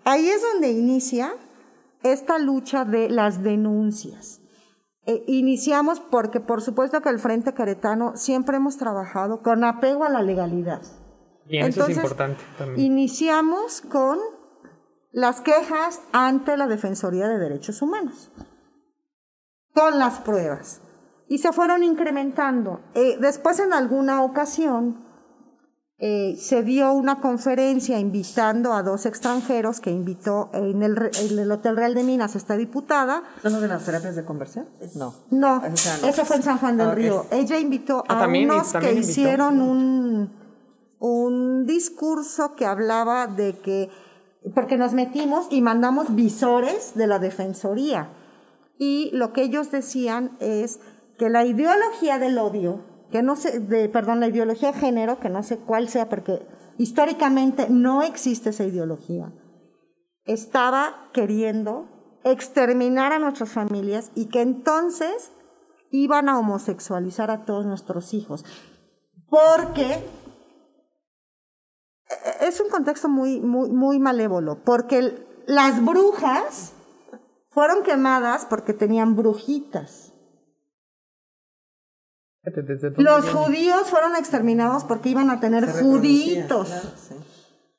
Ahí 0.04 0.28
es 0.30 0.41
donde 0.41 0.72
inicia 0.72 1.34
esta 2.04 2.39
lucha 2.39 2.86
de 2.86 3.10
las 3.10 3.43
denuncias. 3.43 4.41
Eh, 5.08 5.24
iniciamos 5.28 6.02
porque, 6.02 6.41
por 6.41 6.62
supuesto, 6.62 7.02
que 7.02 7.08
el 7.08 7.17
Frente 7.17 7.54
Caretano 7.54 8.17
siempre 8.17 8.58
hemos 8.58 8.76
trabajado 8.76 9.41
con 9.41 9.63
apego 9.63 10.04
a 10.04 10.10
la 10.10 10.22
legalidad. 10.22 10.82
Bien, 11.46 11.67
eso 11.67 11.88
es 11.88 11.96
importante 11.96 12.43
también. 12.58 12.91
Iniciamos 12.91 13.80
con 13.82 14.20
las 15.13 15.39
quejas 15.39 16.02
ante 16.12 16.58
la 16.58 16.67
Defensoría 16.67 17.30
de 17.30 17.39
Derechos 17.39 17.82
Humanos, 17.82 18.30
con 19.74 19.98
las 19.98 20.20
pruebas. 20.20 20.82
Y 21.30 21.38
se 21.38 21.54
fueron 21.54 21.84
incrementando. 21.84 22.82
Eh, 22.93 23.17
después, 23.22 23.60
en 23.60 23.72
alguna 23.72 24.24
ocasión, 24.24 25.07
eh, 26.00 26.36
se 26.40 26.62
dio 26.62 26.94
una 26.94 27.20
conferencia 27.22 27.98
invitando 28.00 28.74
a 28.74 28.84
dos 28.84 29.06
extranjeros 29.08 29.80
que 29.80 29.90
invitó 29.90 30.52
en 30.54 30.84
el, 30.84 30.96
re- 30.96 31.10
en 31.22 31.40
el 31.40 31.52
Hotel 31.52 31.76
Real 31.76 31.96
de 31.96 32.04
Minas 32.04 32.36
esta 32.36 32.56
diputada. 32.56 33.24
¿Son 33.42 33.52
los 33.54 33.62
de 33.62 33.68
las 33.68 33.84
terapias 33.84 34.16
de 34.16 34.24
conversión? 34.24 34.68
No. 34.96 35.16
No, 35.32 35.58
O 35.58 35.76
sea, 35.78 35.98
no. 36.02 36.08
eso 36.08 36.24
fue 36.26 36.36
en 36.36 36.44
San 36.44 36.60
Juan 36.60 36.78
del 36.78 36.90
Ah. 36.90 36.96
Río. 36.96 37.26
Ella 37.32 37.58
invitó 37.60 38.04
Ah, 38.08 38.18
a 38.18 38.20
también- 38.20 38.52
unos 38.52 38.72
también 38.72 38.94
que 38.94 39.00
invitó. 39.00 39.12
hicieron 39.12 39.62
un, 39.62 40.32
un 41.00 41.66
discurso 41.66 42.54
que 42.56 42.66
hablaba 42.68 43.26
de 43.26 43.54
que, 43.58 43.90
porque 44.54 44.78
nos 44.78 44.94
metimos 44.94 45.48
y 45.50 45.62
mandamos 45.62 46.14
visores 46.16 46.94
de 46.94 47.08
la 47.08 47.18
Defensoría. 47.18 48.10
Y 48.78 49.10
lo 49.14 49.34
que 49.34 49.42
ellos 49.42 49.72
decían 49.72 50.38
es 50.40 50.80
que 51.18 51.30
la 51.32 51.44
ideología 51.44 52.20
del 52.20 52.38
odio, 52.38 52.82
que 53.12 53.22
no 53.24 53.36
sé, 53.36 53.60
de, 53.60 53.89
perdón, 53.89 54.20
la 54.20 54.28
ideología 54.28 54.72
de 54.72 54.80
género, 54.80 55.20
que 55.20 55.30
no 55.30 55.43
sé 55.43 55.58
cuál 55.58 55.89
sea, 55.89 56.10
porque 56.10 56.46
históricamente 56.78 57.67
no 57.70 58.02
existe 58.02 58.50
esa 58.50 58.63
ideología, 58.63 59.32
estaba 60.26 61.10
queriendo 61.13 61.88
exterminar 62.24 63.13
a 63.13 63.20
nuestras 63.20 63.50
familias 63.52 64.12
y 64.15 64.26
que 64.28 64.41
entonces 64.41 65.32
iban 65.91 66.28
a 66.30 66.38
homosexualizar 66.38 67.32
a 67.32 67.46
todos 67.46 67.65
nuestros 67.65 68.13
hijos. 68.13 68.43
Porque 69.30 70.04
e- 72.10 72.48
es 72.48 72.60
un 72.60 72.70
contexto 72.70 73.08
muy, 73.10 73.39
muy, 73.39 73.72
muy 73.72 74.00
malévolo, 74.00 74.63
porque 74.63 75.26
las 75.48 75.84
brujas 75.84 76.74
fueron 77.50 77.84
quemadas 77.84 78.46
porque 78.46 78.74
tenían 78.74 79.15
brujitas. 79.15 80.13
Los 82.98 83.30
judíos 83.30 83.90
fueron 83.90 84.16
exterminados 84.16 84.84
porque 84.84 85.10
iban 85.10 85.30
a 85.30 85.40
tener 85.40 85.66
juditos. 85.70 86.68
claro, 86.68 86.90
sí. 86.98 87.16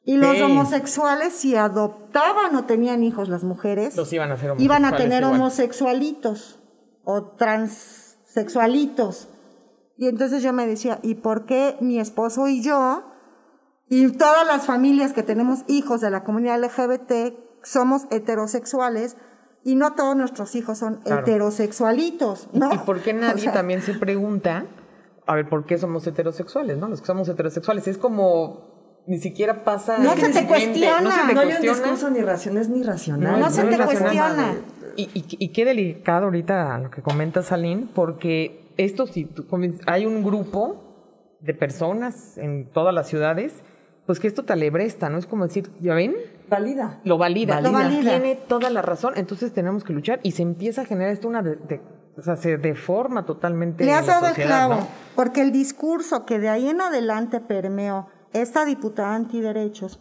Y 0.05 0.17
los 0.17 0.37
Sí. 0.37 0.43
homosexuales, 0.43 1.35
si 1.35 1.55
adoptaban 1.57 2.57
o 2.57 2.65
tenían 2.65 3.03
hijos 3.03 3.29
las 3.29 3.45
mujeres, 3.45 3.95
Los 3.97 4.11
iban 4.13 4.33
a 4.33 4.37
iban 4.59 4.97
tener 4.97 5.23
igual. 5.23 5.35
homosexualitos 5.41 6.59
o 7.05 7.23
transsexualitos. 7.37 9.29
Y 9.97 10.07
entonces 10.09 10.43
yo 10.43 10.53
me 10.53 10.67
decía, 10.67 10.99
¿y 11.03 11.17
por 11.17 11.45
qué 11.45 11.77
mi 11.81 11.99
esposo 11.99 12.49
y 12.49 12.63
yo 12.63 13.03
y 13.89 14.11
todas 14.13 14.47
las 14.47 14.65
familias 14.67 15.13
que 15.13 15.23
tenemos 15.23 15.61
hijos 15.67 16.01
de 16.01 16.11
la 16.11 16.25
comunidad 16.25 16.59
LGBT 16.63 17.35
somos 17.63 18.03
heterosexuales 18.11 19.17
y 19.69 19.75
no 19.75 19.93
todos 19.95 20.17
nuestros 20.17 20.55
hijos 20.55 20.79
son 20.79 20.97
Claro. 21.05 21.21
heterosexualitos? 21.23 22.49
¿no? 22.53 22.73
¿Y 22.73 22.79
por 22.79 23.01
qué 23.01 23.11
O 23.15 23.17
nadie 23.17 23.43
sea, 23.43 23.53
también 23.53 23.83
se 23.83 23.95
pregunta, 23.95 24.65
a 25.27 25.35
ver, 25.35 25.49
¿por 25.49 25.67
qué 25.67 25.77
somos 25.79 26.07
heterosexuales, 26.07 26.79
no? 26.79 26.89
Los 26.89 27.01
que 27.01 27.07
somos 27.07 27.29
heterosexuales. 27.29 27.87
Es 27.87 27.99
como, 27.99 29.03
ni 29.07 29.19
siquiera 29.19 29.65
pasa... 29.65 29.99
No 29.99 30.17
se 30.17 30.31
te 30.31 30.47
cuestiona, 30.47 31.01
No 31.01 31.11
se 31.11 31.21
te 31.27 31.35
No 31.35 31.41
hay 31.41 31.53
un 31.53 31.63
discurso 31.63 32.11
ni 32.11 32.21
raciones 32.21 32.69
ni 32.69 32.83
racional. 32.83 33.39
No 33.41 33.51
se 33.51 33.65
no 33.65 33.71
te 33.71 33.77
cuestiona. 33.77 34.55
Y, 34.97 35.03
y, 35.15 35.25
y 35.39 35.49
qué 35.53 35.65
delicado 35.65 36.25
ahorita 36.25 36.79
lo 36.79 36.91
que 36.91 37.03
comenta 37.03 37.43
Salín, 37.43 37.89
porque 37.95 38.73
esto 38.79 39.07
si 39.07 39.27
tú 39.27 39.47
hay 39.87 40.07
un 40.07 40.25
grupo 40.25 41.37
de 41.41 41.55
personas 41.55 42.37
en 42.39 42.71
todas 42.73 42.95
las 42.95 43.09
ciudades, 43.09 43.55
pues 44.07 44.19
que 44.19 44.27
esto 44.27 44.45
te 44.45 44.55
alebresta, 44.55 45.09
¿no? 45.09 45.19
Es 45.19 45.27
como 45.27 45.47
decir, 45.47 45.71
¿ya 45.81 45.95
ven? 45.95 46.17
Válida. 46.49 47.01
Lo 47.05 47.19
valida. 47.19 47.61
Lo 47.61 47.73
valida. 47.73 48.11
Tiene 48.13 48.37
toda 48.37 48.71
la 48.71 48.83
razón, 48.83 49.15
entonces 49.17 49.53
tenemos 49.53 49.85
que 49.85 49.93
luchar 49.93 50.21
y 50.23 50.33
se 50.33 50.43
empieza 50.43 50.83
a 50.83 50.85
generar 50.85 51.13
esto 51.13 51.29
una... 51.29 51.43
De, 51.43 51.57
de- 51.57 51.81
o 52.17 52.23
sea, 52.23 52.35
se 52.35 52.57
deforma 52.57 53.25
totalmente 53.25 53.85
Le 53.85 53.93
has 53.93 54.05
la 54.07 54.15
dado 54.15 54.27
el 54.27 54.31
sociedad, 54.33 54.67
clavo, 54.67 54.81
¿no? 54.81 54.89
porque 55.15 55.41
el 55.41 55.53
discurso 55.53 56.27
que 56.27 56.41
de 56.41 56.49
ahí 56.49 56.69
en 56.69 56.81
adelante 56.81 57.39
permeó 57.39 58.09
esta 58.33 58.65
diputada 58.65 59.15
antiderechos, 59.15 60.01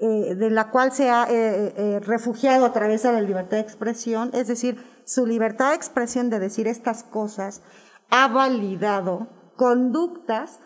eh, 0.00 0.34
de 0.34 0.48
la 0.50 0.70
cual 0.70 0.92
se 0.92 1.10
ha 1.10 1.26
eh, 1.28 1.74
eh, 1.76 2.00
refugiado 2.00 2.64
a 2.64 2.72
través 2.72 3.02
de 3.02 3.12
la 3.12 3.20
libertad 3.20 3.58
de 3.58 3.62
expresión, 3.64 4.30
es 4.32 4.48
decir, 4.48 4.82
su 5.04 5.26
libertad 5.26 5.70
de 5.70 5.76
expresión 5.76 6.30
de 6.30 6.38
decir 6.38 6.66
estas 6.66 7.02
cosas, 7.04 7.60
ha 8.08 8.28
validado 8.28 9.28
conductas 9.56 10.58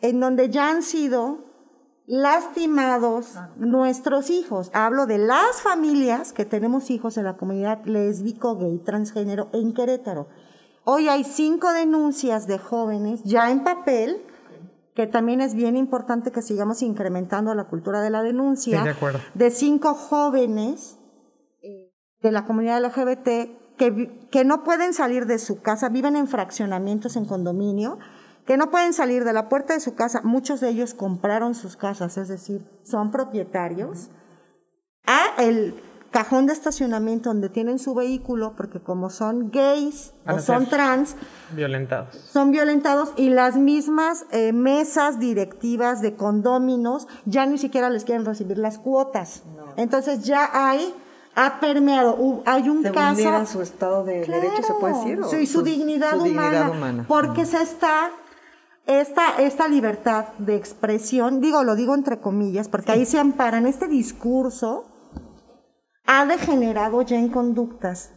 en 0.00 0.20
donde 0.20 0.50
ya 0.50 0.68
han 0.68 0.82
sido 0.82 1.49
lastimados 2.10 3.36
nuestros 3.56 4.30
hijos. 4.30 4.70
Hablo 4.74 5.06
de 5.06 5.18
las 5.18 5.62
familias 5.62 6.32
que 6.32 6.44
tenemos 6.44 6.90
hijos 6.90 7.16
en 7.16 7.24
la 7.24 7.36
comunidad 7.36 7.84
lésbico, 7.84 8.56
gay, 8.56 8.78
transgénero 8.78 9.48
en 9.52 9.72
Querétaro. 9.72 10.26
Hoy 10.84 11.08
hay 11.08 11.22
cinco 11.22 11.72
denuncias 11.72 12.48
de 12.48 12.58
jóvenes 12.58 13.22
ya 13.22 13.52
en 13.52 13.62
papel, 13.62 14.16
que 14.96 15.06
también 15.06 15.40
es 15.40 15.54
bien 15.54 15.76
importante 15.76 16.32
que 16.32 16.42
sigamos 16.42 16.82
incrementando 16.82 17.54
la 17.54 17.68
cultura 17.68 18.00
de 18.00 18.10
la 18.10 18.22
denuncia, 18.24 18.78
Sí, 18.80 18.84
de 18.84 18.90
acuerdo. 18.90 19.20
de 19.34 19.50
cinco 19.52 19.94
jóvenes 19.94 20.98
eh, 21.62 21.92
de 22.22 22.32
la 22.32 22.44
comunidad 22.44 22.84
LGBT 22.84 23.76
que, 23.78 24.28
que 24.32 24.44
no 24.44 24.64
pueden 24.64 24.94
salir 24.94 25.26
de 25.26 25.38
su 25.38 25.60
casa, 25.62 25.88
viven 25.88 26.16
en 26.16 26.26
fraccionamientos 26.26 27.14
en 27.14 27.24
condominio, 27.24 27.98
que 28.50 28.56
no 28.56 28.68
pueden 28.68 28.92
salir 28.92 29.22
de 29.22 29.32
la 29.32 29.48
puerta 29.48 29.74
de 29.74 29.78
su 29.78 29.94
casa. 29.94 30.22
Muchos 30.24 30.60
de 30.60 30.70
ellos 30.70 30.92
compraron 30.92 31.54
sus 31.54 31.76
casas, 31.76 32.18
es 32.18 32.26
decir, 32.26 32.66
son 32.82 33.12
propietarios. 33.12 34.08
A 35.06 35.40
el 35.40 35.80
cajón 36.10 36.46
de 36.46 36.54
estacionamiento 36.54 37.28
donde 37.28 37.48
tienen 37.48 37.78
su 37.78 37.94
vehículo, 37.94 38.54
porque 38.56 38.80
como 38.80 39.08
son 39.08 39.52
gays 39.52 40.14
Van 40.24 40.38
o 40.38 40.42
son 40.42 40.66
trans, 40.66 41.14
Violentados. 41.52 42.16
son 42.16 42.50
violentados 42.50 43.12
y 43.14 43.30
las 43.30 43.54
mismas 43.56 44.26
eh, 44.32 44.52
mesas 44.52 45.20
directivas 45.20 46.02
de 46.02 46.16
condóminos 46.16 47.06
ya 47.26 47.46
ni 47.46 47.56
siquiera 47.56 47.88
les 47.88 48.04
quieren 48.04 48.24
recibir 48.24 48.58
las 48.58 48.80
cuotas. 48.80 49.44
Entonces 49.76 50.24
ya 50.24 50.50
hay, 50.52 50.92
ha 51.36 51.60
permeado, 51.60 52.42
hay 52.46 52.68
un 52.68 52.82
Se 52.82 52.90
caso... 52.90 53.14
vulnera 53.14 53.46
su 53.46 53.62
estado 53.62 54.02
de 54.02 54.26
derecho, 54.26 54.62
se 54.64 54.74
puede 54.74 54.94
decir. 54.94 55.20
O 55.20 55.38
y 55.38 55.46
su, 55.46 55.62
dignidad, 55.62 56.16
su 56.16 56.24
humana, 56.24 56.50
dignidad 56.50 56.70
humana. 56.70 57.04
Porque 57.06 57.46
se 57.46 57.62
está 57.62 58.10
esta, 58.90 59.36
esta 59.40 59.68
libertad 59.68 60.28
de 60.38 60.56
expresión, 60.56 61.40
digo, 61.40 61.62
lo 61.62 61.76
digo 61.76 61.94
entre 61.94 62.20
comillas, 62.20 62.68
porque 62.68 62.92
ahí 62.92 63.06
se 63.06 63.18
amparan, 63.18 63.66
este 63.66 63.86
discurso 63.86 64.84
ha 66.06 66.26
degenerado 66.26 67.02
ya 67.02 67.16
en 67.16 67.28
conductas 67.28 68.12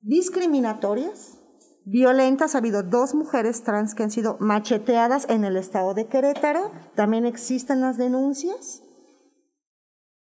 discriminatorias, 0.00 1.38
violentas. 1.86 2.54
Ha 2.54 2.58
habido 2.58 2.82
dos 2.82 3.14
mujeres 3.14 3.62
trans 3.62 3.94
que 3.94 4.02
han 4.02 4.10
sido 4.10 4.36
macheteadas 4.40 5.26
en 5.30 5.44
el 5.44 5.56
estado 5.56 5.94
de 5.94 6.06
Querétaro, 6.06 6.70
también 6.94 7.24
existen 7.24 7.80
las 7.80 7.96
denuncias. 7.96 8.82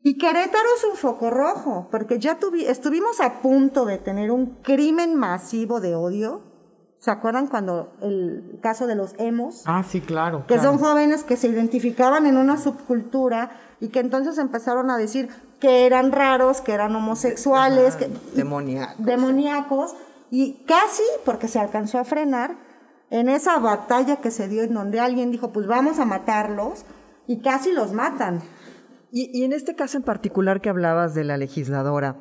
Y 0.06 0.18
Querétaro 0.18 0.68
es 0.76 0.84
un 0.84 0.96
foco 0.96 1.30
rojo, 1.30 1.88
porque 1.90 2.18
ya 2.18 2.38
tuvi- 2.38 2.68
estuvimos 2.68 3.20
a 3.20 3.40
punto 3.40 3.86
de 3.86 3.98
tener 3.98 4.30
un 4.30 4.62
crimen 4.62 5.16
masivo 5.16 5.80
de 5.80 5.94
odio. 5.96 6.53
¿Se 7.04 7.10
acuerdan 7.10 7.48
cuando 7.48 7.92
el 8.00 8.58
caso 8.62 8.86
de 8.86 8.94
los 8.94 9.14
emos? 9.18 9.64
Ah, 9.66 9.84
sí, 9.86 10.00
claro. 10.00 10.46
que 10.46 10.54
claro. 10.54 10.70
son 10.70 10.78
jóvenes 10.78 11.22
que 11.22 11.36
se 11.36 11.48
identificaban 11.48 12.24
en 12.24 12.38
una 12.38 12.56
subcultura 12.56 13.50
y 13.78 13.88
que 13.88 14.00
entonces 14.00 14.38
empezaron 14.38 14.90
a 14.90 14.96
decir 14.96 15.28
que 15.60 15.84
eran 15.84 16.12
raros, 16.12 16.62
que 16.62 16.72
eran 16.72 16.96
homosexuales, 16.96 17.96
que, 17.96 18.08
demoníacos, 18.32 19.94
y 20.30 20.64
casi, 20.64 21.02
porque 21.26 21.46
se 21.46 21.58
alcanzó 21.58 21.98
a 21.98 22.04
frenar, 22.04 22.56
en 23.10 23.28
esa 23.28 23.58
batalla 23.58 24.16
que 24.22 24.30
se 24.30 24.48
dio 24.48 24.62
en 24.62 24.72
donde 24.72 24.98
alguien 24.98 25.30
dijo, 25.30 25.52
pues 25.52 25.66
vamos 25.66 25.98
a 25.98 26.06
matarlos, 26.06 26.86
y 27.26 27.42
casi 27.42 27.72
los 27.72 27.92
matan. 27.92 28.40
Y, 29.12 29.30
y 29.38 29.44
en 29.44 29.52
este 29.52 29.76
caso 29.76 29.98
en 29.98 30.04
particular 30.04 30.62
que 30.62 30.70
hablabas 30.70 31.14
de 31.14 31.24
la 31.24 31.36
legisladora, 31.36 32.16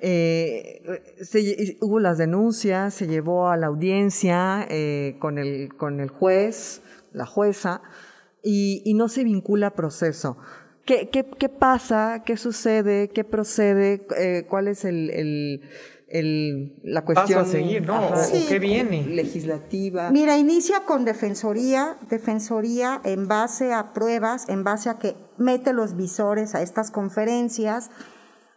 eh, 0.00 0.82
se 1.22 1.76
hubo 1.80 1.98
las 2.00 2.18
denuncias, 2.18 2.94
se 2.94 3.06
llevó 3.06 3.48
a 3.48 3.56
la 3.56 3.66
audiencia 3.66 4.66
eh, 4.70 5.16
con, 5.20 5.38
el, 5.38 5.74
con 5.76 6.00
el 6.00 6.08
juez, 6.08 6.82
la 7.12 7.26
jueza, 7.26 7.82
y, 8.42 8.82
y 8.84 8.94
no 8.94 9.08
se 9.08 9.24
vincula 9.24 9.68
a 9.68 9.74
proceso. 9.74 10.38
¿Qué, 10.84 11.10
qué, 11.10 11.26
qué 11.38 11.48
pasa? 11.48 12.22
¿Qué 12.24 12.36
sucede? 12.36 13.08
¿Qué 13.10 13.24
procede? 13.24 14.06
Eh, 14.18 14.46
¿Cuál 14.48 14.68
es 14.68 14.84
el, 14.84 15.10
el- 15.10 15.60
el- 16.10 16.72
la 16.84 17.04
Paso 17.04 17.20
a 17.20 17.24
cuestión 17.26 17.46
seguir, 17.46 17.86
¿no? 17.86 17.96
ajá, 17.96 18.24
Sí. 18.24 18.46
qué 18.48 18.58
viene. 18.58 19.02
legislativa? 19.08 20.10
Mira, 20.10 20.38
inicia 20.38 20.80
con 20.86 21.04
defensoría, 21.04 21.98
defensoría 22.08 23.02
en 23.04 23.28
base 23.28 23.74
a 23.74 23.92
pruebas, 23.92 24.48
en 24.48 24.64
base 24.64 24.88
a 24.88 24.98
que 24.98 25.16
mete 25.36 25.74
los 25.74 25.96
visores 25.96 26.54
a 26.54 26.62
estas 26.62 26.90
conferencias, 26.90 27.90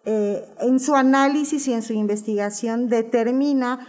eh, 0.05 0.45
en 0.59 0.79
su 0.79 0.95
análisis 0.95 1.67
y 1.67 1.73
en 1.73 1.81
su 1.81 1.93
investigación 1.93 2.89
determina 2.89 3.87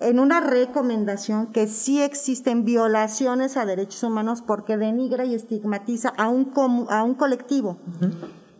en 0.00 0.18
una 0.18 0.40
recomendación 0.40 1.52
que 1.52 1.66
sí 1.66 2.02
existen 2.02 2.64
violaciones 2.64 3.56
a 3.56 3.64
derechos 3.64 4.02
humanos 4.02 4.42
porque 4.42 4.76
denigra 4.76 5.24
y 5.24 5.34
estigmatiza 5.34 6.10
a 6.16 6.28
un, 6.28 6.52
comu- 6.52 6.86
a 6.90 7.02
un 7.02 7.14
colectivo. 7.14 7.78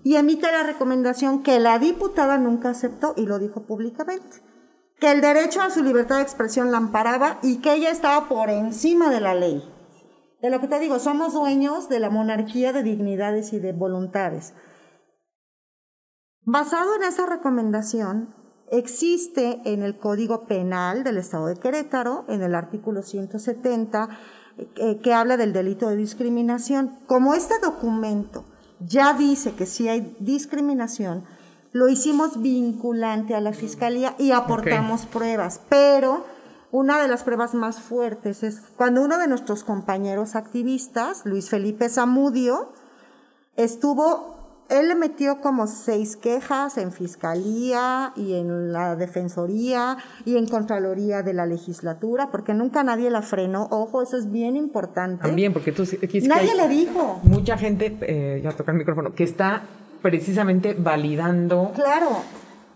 Y 0.03 0.17
emite 0.17 0.51
la 0.53 0.63
recomendación 0.63 1.43
que 1.43 1.59
la 1.61 1.79
diputada 1.79 2.39
nunca 2.39 2.71
aceptó 2.71 3.15
y 3.17 3.27
lo 3.27 3.39
dijo 3.39 3.63
públicamente 3.63 4.43
que 5.01 5.11
el 5.11 5.21
derecho 5.21 5.61
a 5.61 5.71
su 5.71 5.83
libertad 5.83 6.17
de 6.17 6.23
expresión 6.23 6.71
la 6.71 6.79
amparaba 6.79 7.39
y 7.43 7.57
que 7.57 7.75
ella 7.75 7.91
estaba 7.91 8.29
por 8.29 8.49
encima 8.49 9.11
de 9.11 9.21
la 9.21 9.35
ley. 9.35 9.63
De 10.41 10.51
lo 10.51 10.61
que 10.61 10.69
te 10.69 10.79
digo, 10.79 10.99
somos 10.99 11.33
dueños 11.33 11.89
de 11.89 11.99
la 12.01 12.11
monarquía 12.11 12.73
de 12.73 12.83
dignidades 12.83 13.53
y 13.53 13.59
de 13.59 13.73
voluntades. 13.73 14.55
Basado 16.47 16.95
en 16.97 17.03
esa 17.05 17.27
recomendación, 17.27 18.35
existe 18.71 19.61
en 19.65 19.83
el 19.83 19.99
Código 19.99 20.47
Penal 20.47 21.05
del 21.05 21.17
Estado 21.19 21.47
de 21.47 21.57
Querétaro, 21.57 22.25
en 22.29 22.43
el 22.43 22.55
artículo 22.55 23.03
170, 23.03 24.09
eh, 24.57 25.01
que 25.03 25.15
habla 25.15 25.37
del 25.37 25.53
delito 25.53 25.89
de 25.89 25.97
discriminación. 25.97 26.99
Como 27.07 27.35
este 27.35 27.55
documento 27.61 28.45
ya 28.81 29.15
dice 29.15 29.53
que 29.53 29.67
sí 29.67 29.89
hay 29.89 30.17
discriminación, 30.21 31.25
lo 31.73 31.89
hicimos 31.89 32.41
vinculante 32.41 33.35
a 33.35 33.41
la 33.41 33.53
Fiscalía 33.53 34.15
y 34.19 34.31
aportamos 34.31 35.07
pruebas, 35.07 35.61
pero 35.69 36.25
una 36.71 37.01
de 37.01 37.09
las 37.09 37.25
pruebas 37.25 37.55
más 37.55 37.81
fuertes 37.81 38.43
es 38.43 38.61
cuando 38.77 39.03
uno 39.03 39.19
de 39.19 39.29
nuestros 39.29 39.65
compañeros 39.65 40.37
activistas, 40.37 41.23
Luis 41.25 41.49
Felipe 41.49 41.89
Zamudio, 41.89 42.73
estuvo, 43.57 44.44
él 44.69 44.89
le 44.89 44.95
metió 44.95 45.41
como 45.41 45.67
seis 45.67 46.17
quejas 46.17 46.79
en 46.79 46.93
fiscalía 46.93 48.13
y 48.17 48.35
en 48.35 48.73
la 48.73 48.97
defensoría 48.97 49.99
y 50.25 50.37
en 50.37 50.47
contraloría 50.47 51.23
de 51.23 51.35
la 51.35 51.47
legislatura, 51.47 52.31
porque 52.31 52.55
nunca 52.55 52.83
nadie 52.83 53.11
la 53.11 53.23
frenó. 53.23 53.69
Ojo, 53.71 54.03
eso 54.03 54.17
es 54.17 54.31
bien 54.31 54.57
importante. 54.57 55.23
También, 55.23 55.53
porque 55.53 55.73
tú 55.73 55.83
es 55.83 56.25
Nadie 56.27 56.55
le 56.55 56.69
dijo. 56.69 57.21
Mucha 57.25 57.59
gente, 57.59 57.97
eh, 58.01 58.41
ya 58.43 58.53
toca 58.53 58.73
el 58.73 58.79
micrófono, 58.79 59.15
que 59.15 59.25
está 59.25 59.63
precisamente 60.01 60.75
validando. 60.75 61.73
Claro. 61.75 62.23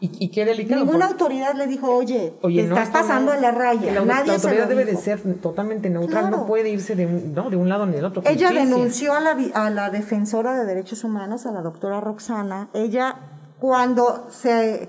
Y, 0.01 0.11
y 0.25 0.29
qué 0.31 0.45
delicado. 0.45 0.85
Ninguna 0.85 1.09
porque- 1.09 1.25
autoridad 1.25 1.55
le 1.55 1.67
dijo, 1.67 1.91
oye, 1.91 2.35
Oye, 2.43 2.63
te 2.63 2.69
no, 2.69 2.77
estás 2.77 2.91
pasando 2.91 3.33
no- 3.33 3.37
de 3.37 3.43
la 3.43 3.51
raya. 3.51 3.93
La, 3.93 4.01
Nadie 4.03 4.27
la 4.33 4.39
se 4.39 4.47
autoridad 4.47 4.63
lo 4.65 4.69
debe 4.71 4.85
de 4.85 4.91
dijo. 4.93 5.03
ser 5.03 5.41
totalmente 5.41 5.91
neutral, 5.91 6.23
Claro. 6.29 6.37
no 6.37 6.47
puede 6.47 6.69
irse 6.71 6.95
de 6.95 7.07
no, 7.07 7.51
de 7.51 7.57
un 7.57 7.69
lado 7.69 7.85
ni 7.87 7.93
del 7.95 8.05
otro. 8.05 8.23
Ella 8.25 8.49
Justicia. 8.49 8.65
denunció 8.77 9.13
a 9.15 9.21
la, 9.21 9.37
a 9.55 9.71
la 9.71 9.91
defensora 9.91 10.55
de 10.55 10.65
derechos 10.67 11.03
humanos, 11.03 11.47
a 11.47 11.51
la 11.53 11.63
doctora 11.63 12.01
Roxana. 12.01 12.69
Ella, 12.75 13.17
cuando 13.59 14.29
se, 14.31 14.89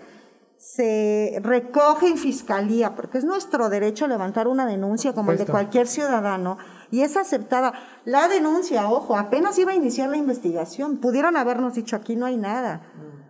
se 0.57 1.39
recoge 1.41 2.07
en 2.09 2.17
fiscalía, 2.17 2.93
porque 2.95 3.17
es 3.17 3.23
nuestro 3.23 3.69
derecho 3.69 4.07
levantar 4.07 4.47
una 4.47 4.67
denuncia 4.67 5.13
como 5.13 5.31
el 5.31 5.37
de 5.39 5.45
cualquier 5.47 5.87
ciudadano, 5.87 6.57
y 6.91 7.01
es 7.01 7.17
aceptada. 7.17 7.73
La 8.05 8.27
denuncia, 8.27 8.87
ojo, 8.89 9.15
apenas 9.17 9.57
iba 9.57 9.71
a 9.71 9.75
iniciar 9.75 10.09
la 10.09 10.17
investigación. 10.17 10.97
Pudieron 10.97 11.35
habernos 11.37 11.73
dicho 11.73 11.95
aquí 11.95 12.15
no 12.15 12.25
hay 12.27 12.37
nada. 12.37 12.81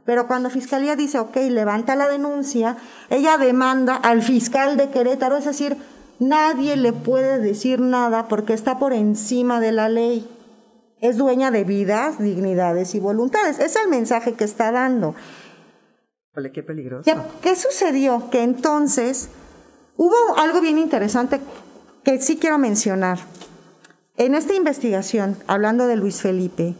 Pero 0.10 0.26
cuando 0.26 0.50
Fiscalía 0.50 0.95
dice, 0.95 1.19
ok, 1.19 1.36
levanta 1.52 1.95
la 1.95 2.08
denuncia, 2.08 2.78
ella 3.12 3.38
demanda 3.38 3.95
al 3.95 4.24
fiscal 4.24 4.76
de 4.76 4.89
Querétaro, 4.89 5.38
es 5.38 5.45
decir, 5.45 5.78
nadie 6.17 6.78
le 6.78 6.93
puede 6.93 7.38
decir 7.38 7.80
nada 7.80 8.28
porque 8.28 8.54
está 8.54 8.80
por 8.80 8.91
encima 8.91 9.60
de 9.60 9.72
la 9.72 9.88
ley. 9.88 10.28
Es 11.00 11.17
dueña 11.17 11.52
de 11.52 11.63
vidas, 11.63 12.17
dignidades 12.17 12.95
y 12.95 13.00
voluntades. 13.00 13.60
Es 13.60 13.76
el 13.76 13.88
mensaje 13.88 14.34
que 14.34 14.45
está 14.45 14.72
dando. 14.72 15.13
Qué 16.56 16.63
peligroso. 16.63 17.04
¿Qué, 17.04 17.15
qué 17.43 17.56
sucedió? 17.56 18.32
Que 18.32 18.41
entonces 18.41 19.30
hubo 19.95 20.15
algo 20.38 20.60
bien 20.60 20.80
interesante 20.80 21.39
que 22.04 22.19
sí 22.19 22.38
quiero 22.38 22.58
mencionar. 22.58 23.19
En 24.17 24.34
esta 24.34 24.56
investigación, 24.56 25.38
hablando 25.45 25.86
de 25.86 25.98
Luis 25.98 26.19
Felipe, 26.19 26.74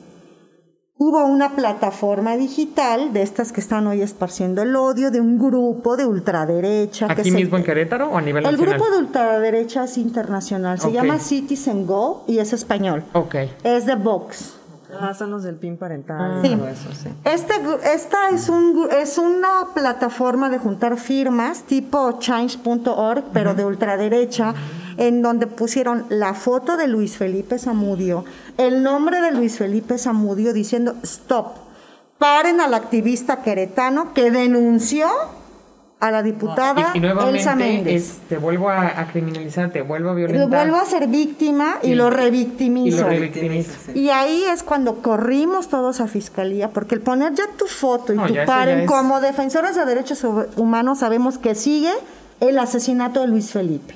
hubo 1.02 1.24
una 1.26 1.56
plataforma 1.56 2.36
digital 2.36 3.14
de 3.14 3.22
estas 3.22 3.54
que 3.54 3.62
están 3.62 3.88
hoy 3.88 4.02
esparciendo 4.02 4.62
el 4.62 4.76
odio, 4.76 5.12
de 5.12 5.22
un 5.22 5.40
grupo 5.40 5.96
de 5.96 6.06
ultraderecha. 6.06 7.08
que 7.08 7.14
¿Aquí 7.22 7.32
se- 7.32 7.38
mismo 7.38 7.56
en 7.58 7.64
Querétaro 7.64 8.10
o 8.12 8.18
a 8.18 8.22
nivel 8.22 8.46
El 8.46 8.52
nacional? 8.52 8.78
grupo 8.78 8.92
de 8.92 8.98
ultraderecha 9.00 9.86
es 9.86 9.98
internacional, 9.98 10.78
se 10.78 10.88
Ok. 10.88 10.94
llama 10.94 11.18
Citizen 11.20 11.88
Go 11.88 12.26
y 12.28 12.40
es 12.40 12.52
español. 12.52 13.04
Ok. 13.14 13.36
Es 13.64 13.86
de 13.86 13.96
Vox. 13.96 14.56
Ah, 15.00 15.14
son 15.14 15.30
los 15.32 15.44
del 15.44 15.56
PIN 15.56 15.78
parental. 15.78 16.42
Sí. 16.44 16.56
Todo 16.56 16.68
eso, 16.68 16.90
sí. 16.92 17.10
Este, 17.24 17.54
gru- 17.64 17.80
esta 17.82 18.30
es, 18.32 18.50
un, 18.50 18.74
gru- 18.76 18.92
es 18.92 19.18
una 19.20 19.68
plataforma 19.76 20.50
de 20.50 20.58
juntar 20.58 20.98
firmas 20.98 21.62
tipo 21.62 22.14
change.org, 22.20 23.24
pero 23.32 23.54
de 23.54 23.64
ultraderecha, 23.66 24.54
en 25.00 25.22
donde 25.24 25.48
pusieron 25.48 26.06
la 26.10 26.34
foto 26.36 26.78
de 26.78 26.88
Luis 26.88 27.18
Felipe 27.18 27.58
Zamudio, 27.58 28.26
el 28.58 28.84
nombre 28.84 29.22
de 29.22 29.32
Luis 29.32 29.58
Felipe 29.58 29.98
Zamudio 29.98 30.54
diciendo, 30.54 30.96
stop, 31.04 31.48
paren 32.18 32.60
al 32.62 32.74
activista 32.74 33.42
queretano 33.42 34.14
que 34.14 34.30
denunció 34.30 35.08
a 36.02 36.12
la 36.12 36.24
diputada 36.24 36.92
y, 36.94 37.00
y 37.00 37.06
Elsa 37.06 37.56
Méndez. 37.56 37.94
es, 38.12 38.18
te 38.30 38.38
vuelvo 38.38 38.70
a, 38.70 38.88
a 39.02 39.08
criminalizar, 39.08 39.70
te 39.72 39.82
vuelvo 39.82 40.12
a 40.12 40.14
violentar. 40.14 40.48
Lo 40.50 40.56
vuelvo 40.56 40.78
a 40.78 40.86
ser 40.86 41.08
víctima 41.08 41.76
y, 41.84 41.90
Y- 41.92 41.96
lo 41.96 42.08
Y 42.08 42.12
revictimizo. 42.12 43.02
lo 43.02 43.10
revictimizo. 43.10 43.92
Y 43.94 44.10
ahí 44.10 44.44
es 44.46 44.64
cuando 44.64 45.02
corrimos 45.02 45.68
todos 45.68 46.00
a 46.00 46.08
fiscalía, 46.08 46.70
porque 46.70 46.96
el 46.96 47.02
poner 47.02 47.34
ya 47.34 47.44
tu 47.58 47.66
foto 47.66 48.14
y 48.14 48.16
No, 48.16 48.28
tu 48.28 48.34
paren 48.46 48.86
como 48.86 49.20
defensores 49.20 49.76
de 49.76 49.86
derechos 49.86 50.24
humanos 50.56 51.00
sabemos 51.00 51.38
que 51.38 51.54
sigue 51.54 51.92
el 52.40 52.58
asesinato 52.60 53.20
de 53.20 53.28
Luis 53.28 53.52
Felipe. 53.52 53.96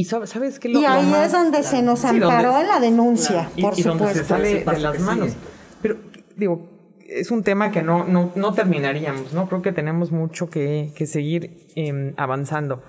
Y 0.00 0.04
sab- 0.04 0.26
sabes 0.26 0.58
qué 0.58 0.68
lo- 0.68 0.78
Y 0.78 0.82
lo 0.82 0.88
ahí 0.88 1.06
más- 1.06 1.26
es 1.26 1.32
donde 1.32 1.62
se 1.62 1.82
nos 1.82 2.00
Sí, 2.00 2.06
amparó 2.08 2.58
en 2.60 2.68
la 2.68 2.80
denuncia, 2.80 3.50
y, 3.56 3.62
por 3.62 3.78
y 3.78 3.82
donde 3.82 4.04
se 4.06 4.10
supuesto. 4.12 4.24
sale 4.34 4.58
Sí, 4.60 4.64
de 4.70 4.78
las 4.78 4.96
que 4.96 5.02
manos. 5.02 5.30
sí. 5.30 5.36
Pero, 5.82 5.96
digo, 6.36 6.68
es 7.06 7.30
un 7.30 7.42
tema 7.42 7.70
que 7.70 7.82
no, 7.82 8.04
no, 8.04 8.30
no 8.34 8.52
terminaríamos, 8.54 9.32
¿no? 9.34 9.46
Creo 9.48 9.62
que 9.62 9.72
tenemos 9.72 10.10
mucho 10.12 10.48
que, 10.48 10.92
que 10.94 11.06
seguir 11.06 11.66
em, 11.74 12.14
avanzando. 12.16 12.82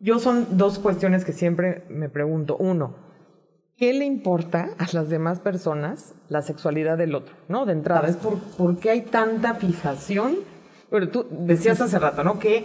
Yo 0.00 0.18
son 0.18 0.46
dos 0.56 0.78
cuestiones 0.78 1.24
que 1.24 1.32
siempre 1.32 1.84
me 1.88 2.08
pregunto. 2.08 2.56
Uno, 2.58 2.94
¿qué 3.76 3.92
le 3.92 4.04
importa 4.06 4.70
a 4.78 4.86
las 4.92 5.08
demás 5.10 5.40
personas 5.40 6.14
la 6.28 6.42
sexualidad 6.42 6.96
del 6.96 7.14
otro? 7.14 7.34
¿No? 7.48 7.66
De 7.66 7.72
entrada, 7.72 8.08
es 8.08 8.16
por, 8.16 8.38
por 8.38 8.78
qué 8.78 8.90
hay 8.90 9.00
tanta 9.02 9.54
fijación. 9.54 10.36
Pero 10.90 11.08
tú 11.10 11.26
decías 11.30 11.80
hace 11.80 11.98
rato, 11.98 12.22
¿no? 12.24 12.38
Que 12.38 12.64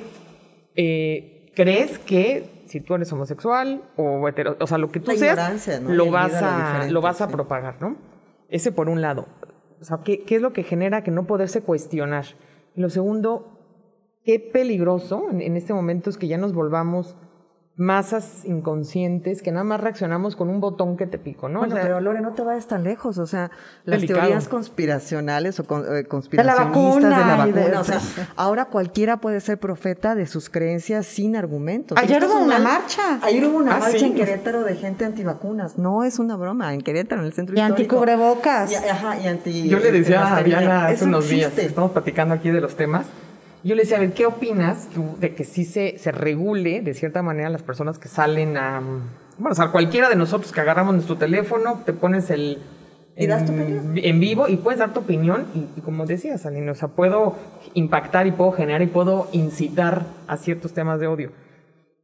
eh, 0.75 1.51
crees 1.55 1.97
que 1.99 2.60
si 2.71 2.79
tú 2.79 2.95
eres 2.95 3.11
homosexual 3.11 3.83
o 3.97 4.27
hetero, 4.29 4.55
o 4.59 4.65
sea, 4.65 4.77
lo 4.77 4.89
que 4.89 5.01
tú 5.01 5.11
La 5.11 5.17
seas, 5.17 5.81
lo 5.81 6.09
vas 6.09 6.33
a 6.33 6.87
lo 6.89 7.01
vas 7.01 7.19
a 7.19 7.27
sí. 7.27 7.33
propagar, 7.33 7.81
¿no? 7.81 7.97
Ese 8.47 8.71
por 8.71 8.87
un 8.87 9.01
lado. 9.01 9.27
O 9.81 9.83
sea, 9.83 9.99
¿qué, 10.05 10.23
qué 10.23 10.35
es 10.37 10.41
lo 10.41 10.53
que 10.53 10.63
genera 10.63 11.03
que 11.03 11.11
no 11.11 11.27
poderse 11.27 11.61
cuestionar? 11.61 12.25
Y 12.73 12.79
lo 12.81 12.89
segundo, 12.89 13.59
qué 14.23 14.39
peligroso 14.39 15.27
en, 15.29 15.41
en 15.41 15.57
este 15.57 15.73
momento 15.73 16.09
es 16.09 16.17
que 16.17 16.29
ya 16.29 16.37
nos 16.37 16.53
volvamos 16.53 17.17
masas 17.81 18.45
inconscientes 18.45 19.41
que 19.41 19.51
nada 19.51 19.63
más 19.63 19.81
reaccionamos 19.81 20.35
con 20.35 20.49
un 20.49 20.61
botón 20.61 20.97
que 20.97 21.07
te 21.07 21.17
pico, 21.17 21.49
¿no? 21.49 21.59
Bueno, 21.59 21.73
O 21.73 21.77
sea, 21.77 21.83
pero 21.83 21.99
Lore, 21.99 22.21
no 22.21 22.33
te 22.33 22.43
vayas 22.43 22.67
tan 22.67 22.83
lejos. 22.83 23.17
O 23.17 23.25
sea, 23.25 23.49
las 23.85 24.01
Delicado. 24.01 24.19
teorías 24.21 24.47
conspiracionales 24.47 25.59
o 25.59 25.63
con- 25.63 25.83
eh, 25.97 26.03
conspiracionistas 26.05 26.67
vacuna 26.67 27.09
de 27.19 27.25
la 27.25 27.47
y 27.47 27.51
de- 27.51 27.59
vacuna. 27.61 27.79
O 27.81 27.83
sea, 27.83 27.99
ahora 28.35 28.65
cualquiera 28.65 29.17
puede 29.17 29.39
ser 29.41 29.57
profeta 29.57 30.13
de 30.13 30.27
sus 30.27 30.49
creencias 30.51 31.07
sin 31.07 31.35
argumentos. 31.35 31.97
Ayer 31.97 32.23
hubo 32.23 32.35
un 32.37 32.43
una 32.51 32.59
marcha. 32.59 33.19
Ayer 33.23 33.45
hubo 33.45 33.57
una 33.57 33.77
Ah, 33.77 33.79
marcha 33.79 33.97
sí. 33.97 34.05
en 34.05 34.13
Querétaro 34.13 34.63
de 34.63 34.75
gente 34.75 35.03
antivacunas. 35.05 35.77
No 35.79 36.03
es 36.03 36.19
una 36.19 36.35
broma. 36.35 36.73
En 36.75 36.81
Querétaro, 36.81 37.21
en 37.21 37.27
el 37.27 37.33
centro 37.33 37.55
Y 37.55 37.59
histórico. 37.59 37.95
anticubrebocas. 37.97 38.71
Y, 38.71 38.75
ajá, 38.75 39.19
y 39.19 39.27
anti. 39.27 39.67
Yo 39.67 39.79
le 39.79 39.91
decía 39.91 40.35
a. 40.37 40.43
Diana 40.43 40.85
hace 40.87 41.05
unos 41.05 41.27
días, 41.29 41.57
estamos 41.57 41.91
platicando 41.91 42.35
aquí 42.35 42.51
de 42.51 42.61
los 42.61 42.75
temas, 42.75 43.07
yo 43.63 43.75
le 43.75 43.83
decía, 43.83 43.97
a 43.97 43.99
ver, 43.99 44.13
¿qué 44.13 44.25
opinas 44.25 44.89
tú 44.89 45.15
de 45.19 45.35
que 45.35 45.43
sí 45.43 45.65
se, 45.65 45.97
se 45.97 46.11
regule 46.11 46.81
de 46.81 46.93
cierta 46.93 47.21
manera 47.21 47.49
las 47.49 47.61
personas 47.61 47.99
que 47.99 48.07
salen 48.07 48.57
a... 48.57 48.81
Bueno, 49.37 49.51
o 49.51 49.55
sea, 49.55 49.69
cualquiera 49.69 50.09
de 50.09 50.15
nosotros 50.15 50.51
que 50.51 50.61
agarramos 50.61 50.93
nuestro 50.93 51.17
teléfono, 51.17 51.81
te 51.85 51.93
pones 51.93 52.29
el... 52.29 52.59
Y 53.17 53.27
das 53.27 53.45
tu 53.45 53.51
en, 53.51 53.61
opinión. 53.61 53.97
en 53.97 54.19
vivo 54.19 54.47
y 54.47 54.55
puedes 54.55 54.79
dar 54.79 54.93
tu 54.93 55.01
opinión 55.01 55.45
y, 55.53 55.67
y 55.77 55.81
como 55.81 56.05
decías, 56.05 56.45
Aline, 56.45 56.71
o 56.71 56.75
sea, 56.75 56.87
puedo 56.87 57.35
impactar 57.73 58.25
y 58.25 58.31
puedo 58.31 58.51
generar 58.53 58.81
y 58.81 58.87
puedo 58.87 59.27
incitar 59.33 60.05
a 60.27 60.37
ciertos 60.37 60.73
temas 60.73 60.99
de 60.99 61.07
odio. 61.07 61.31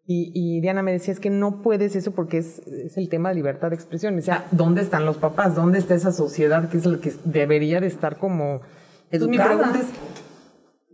Y, 0.05 0.31
y 0.33 0.61
Diana 0.61 0.83
me 0.83 0.91
decía, 0.91 1.13
es 1.13 1.19
que 1.19 1.29
no 1.29 1.61
puedes 1.61 1.95
eso 1.95 2.11
porque 2.11 2.37
es, 2.37 2.59
es 2.59 2.97
el 2.97 3.09
tema 3.09 3.29
de 3.29 3.35
libertad 3.35 3.69
de 3.69 3.75
expresión. 3.75 4.13
Me 4.13 4.21
decía, 4.21 4.45
¿dónde 4.51 4.81
están 4.81 5.05
los 5.05 5.17
papás? 5.17 5.55
¿Dónde 5.55 5.79
está 5.79 5.95
esa 5.95 6.11
sociedad 6.11 6.69
que 6.69 6.77
es 6.77 6.85
la 6.85 6.99
que 6.99 7.11
debería 7.25 7.81
de 7.81 7.87
estar 7.87 8.17
como... 8.17 8.61
Entonces, 9.09 9.29
mi 9.29 9.37
Educada. 9.37 9.55
pregunta 9.57 9.79
es, 9.79 9.87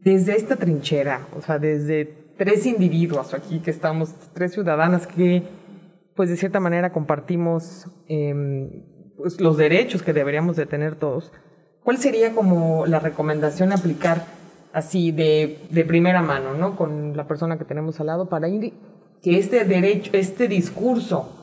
desde 0.04 0.36
esta 0.36 0.56
trinchera, 0.56 1.28
o 1.38 1.42
sea, 1.42 1.60
desde 1.60 2.06
tres 2.38 2.66
individuos 2.66 3.34
aquí 3.34 3.60
que 3.60 3.72
estamos, 3.72 4.14
tres 4.34 4.54
ciudadanas 4.54 5.08
que, 5.08 5.44
pues 6.16 6.30
de 6.30 6.38
cierta 6.38 6.60
manera 6.60 6.92
compartimos 6.92 7.88
em, 8.08 8.84
pues, 9.18 9.40
los 9.40 9.58
derechos 9.58 10.04
que 10.04 10.14
deberíamos 10.14 10.56
de 10.56 10.66
tener 10.66 10.96
todos, 10.96 11.32
¿cuál 11.84 11.98
sería 11.98 12.34
como 12.34 12.86
la 12.86 13.00
recomendación 13.00 13.72
a 13.72 13.76
aplicar 13.76 14.26
así 14.74 15.12
de, 15.12 15.60
de 15.70 15.86
primera 15.86 16.22
mano, 16.22 16.54
¿no? 16.54 16.76
Con 16.76 17.16
la 17.16 17.28
persona 17.28 17.58
que 17.58 17.66
tenemos 17.66 18.00
al 18.00 18.08
lado 18.08 18.28
para 18.28 18.50
ir 18.50 18.74
que 19.22 19.40
este 19.40 19.64
derecho, 19.64 20.12
este 20.14 20.48
discurso 20.48 21.40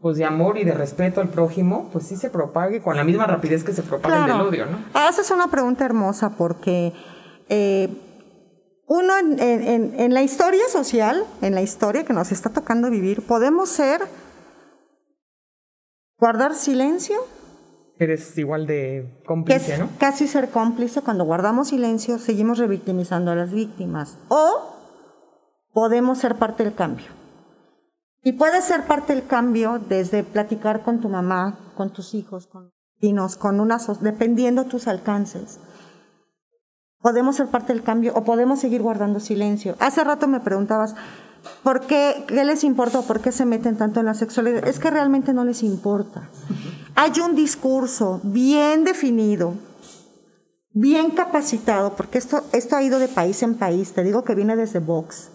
pues 0.00 0.16
de 0.16 0.24
amor 0.24 0.58
y 0.58 0.64
de 0.64 0.72
respeto 0.72 1.20
al 1.20 1.28
prójimo, 1.28 1.88
pues 1.92 2.06
sí 2.06 2.14
se 2.16 2.30
propague 2.30 2.80
con 2.80 2.96
la 2.96 3.02
misma 3.02 3.26
rapidez 3.26 3.64
que 3.64 3.72
se 3.72 3.82
propaga 3.82 4.26
el 4.26 4.32
del 4.32 4.40
odio, 4.40 4.66
¿no? 4.66 4.78
Haces 4.94 5.28
una 5.32 5.48
pregunta 5.48 5.84
hermosa 5.84 6.30
porque 6.38 6.92
eh, 7.48 7.88
uno 8.86 9.16
en, 9.18 9.38
en- 9.38 10.00
en- 10.00 10.14
la 10.14 10.22
historia 10.22 10.66
social, 10.68 11.24
en 11.42 11.54
la 11.54 11.62
historia 11.62 12.04
que 12.04 12.12
nos 12.12 12.32
está 12.32 12.50
tocando 12.50 12.90
vivir, 12.90 13.22
podemos 13.26 13.68
ser 13.68 14.00
guardar 16.18 16.54
silencio, 16.54 17.16
Eres 18.00 18.38
igual 18.38 18.66
de 18.68 19.20
cómplice, 19.26 19.76
¿no? 19.76 19.88
casi 19.98 20.28
ser 20.28 20.50
cómplice. 20.50 21.02
Cuando 21.02 21.24
guardamos 21.24 21.68
silencio, 21.70 22.18
seguimos 22.18 22.58
revictimizando 22.58 23.32
a 23.32 23.34
las 23.34 23.52
víctimas. 23.52 24.18
O 24.28 24.72
podemos 25.72 26.18
ser 26.18 26.36
parte 26.36 26.62
del 26.62 26.76
cambio. 26.76 27.06
Y 28.22 28.34
puedes 28.34 28.64
ser 28.64 28.84
parte 28.86 29.14
del 29.16 29.26
cambio 29.26 29.80
desde 29.88 30.22
platicar 30.22 30.84
con 30.84 31.00
tu 31.00 31.08
mamá, 31.08 31.72
con 31.76 31.92
tus 31.92 32.14
hijos, 32.14 32.46
con 32.46 32.70
vecinos, 33.00 33.34
con 33.36 33.58
una 33.58 33.80
so- 33.80 33.96
dependiendo 34.00 34.66
tus 34.66 34.86
alcances. 34.86 35.58
Podemos 37.00 37.36
ser 37.36 37.46
parte 37.46 37.72
del 37.72 37.82
cambio 37.82 38.12
o 38.14 38.24
podemos 38.24 38.58
seguir 38.58 38.82
guardando 38.82 39.20
silencio. 39.20 39.76
Hace 39.78 40.02
rato 40.02 40.26
me 40.26 40.40
preguntabas, 40.40 40.96
¿por 41.62 41.86
qué, 41.86 42.24
qué 42.26 42.44
les 42.44 42.64
importa 42.64 42.98
o 42.98 43.02
por 43.02 43.20
qué 43.20 43.30
se 43.30 43.46
meten 43.46 43.76
tanto 43.76 44.00
en 44.00 44.06
la 44.06 44.14
sexualidad? 44.14 44.66
Es 44.66 44.80
que 44.80 44.90
realmente 44.90 45.32
no 45.32 45.44
les 45.44 45.62
importa. 45.62 46.28
Hay 46.96 47.12
un 47.20 47.36
discurso 47.36 48.20
bien 48.24 48.82
definido, 48.82 49.54
bien 50.72 51.12
capacitado, 51.12 51.94
porque 51.94 52.18
esto, 52.18 52.42
esto 52.52 52.74
ha 52.74 52.82
ido 52.82 52.98
de 52.98 53.06
país 53.06 53.42
en 53.44 53.54
país, 53.54 53.92
te 53.92 54.02
digo 54.02 54.24
que 54.24 54.34
viene 54.34 54.56
desde 54.56 54.80
Vox, 54.80 55.30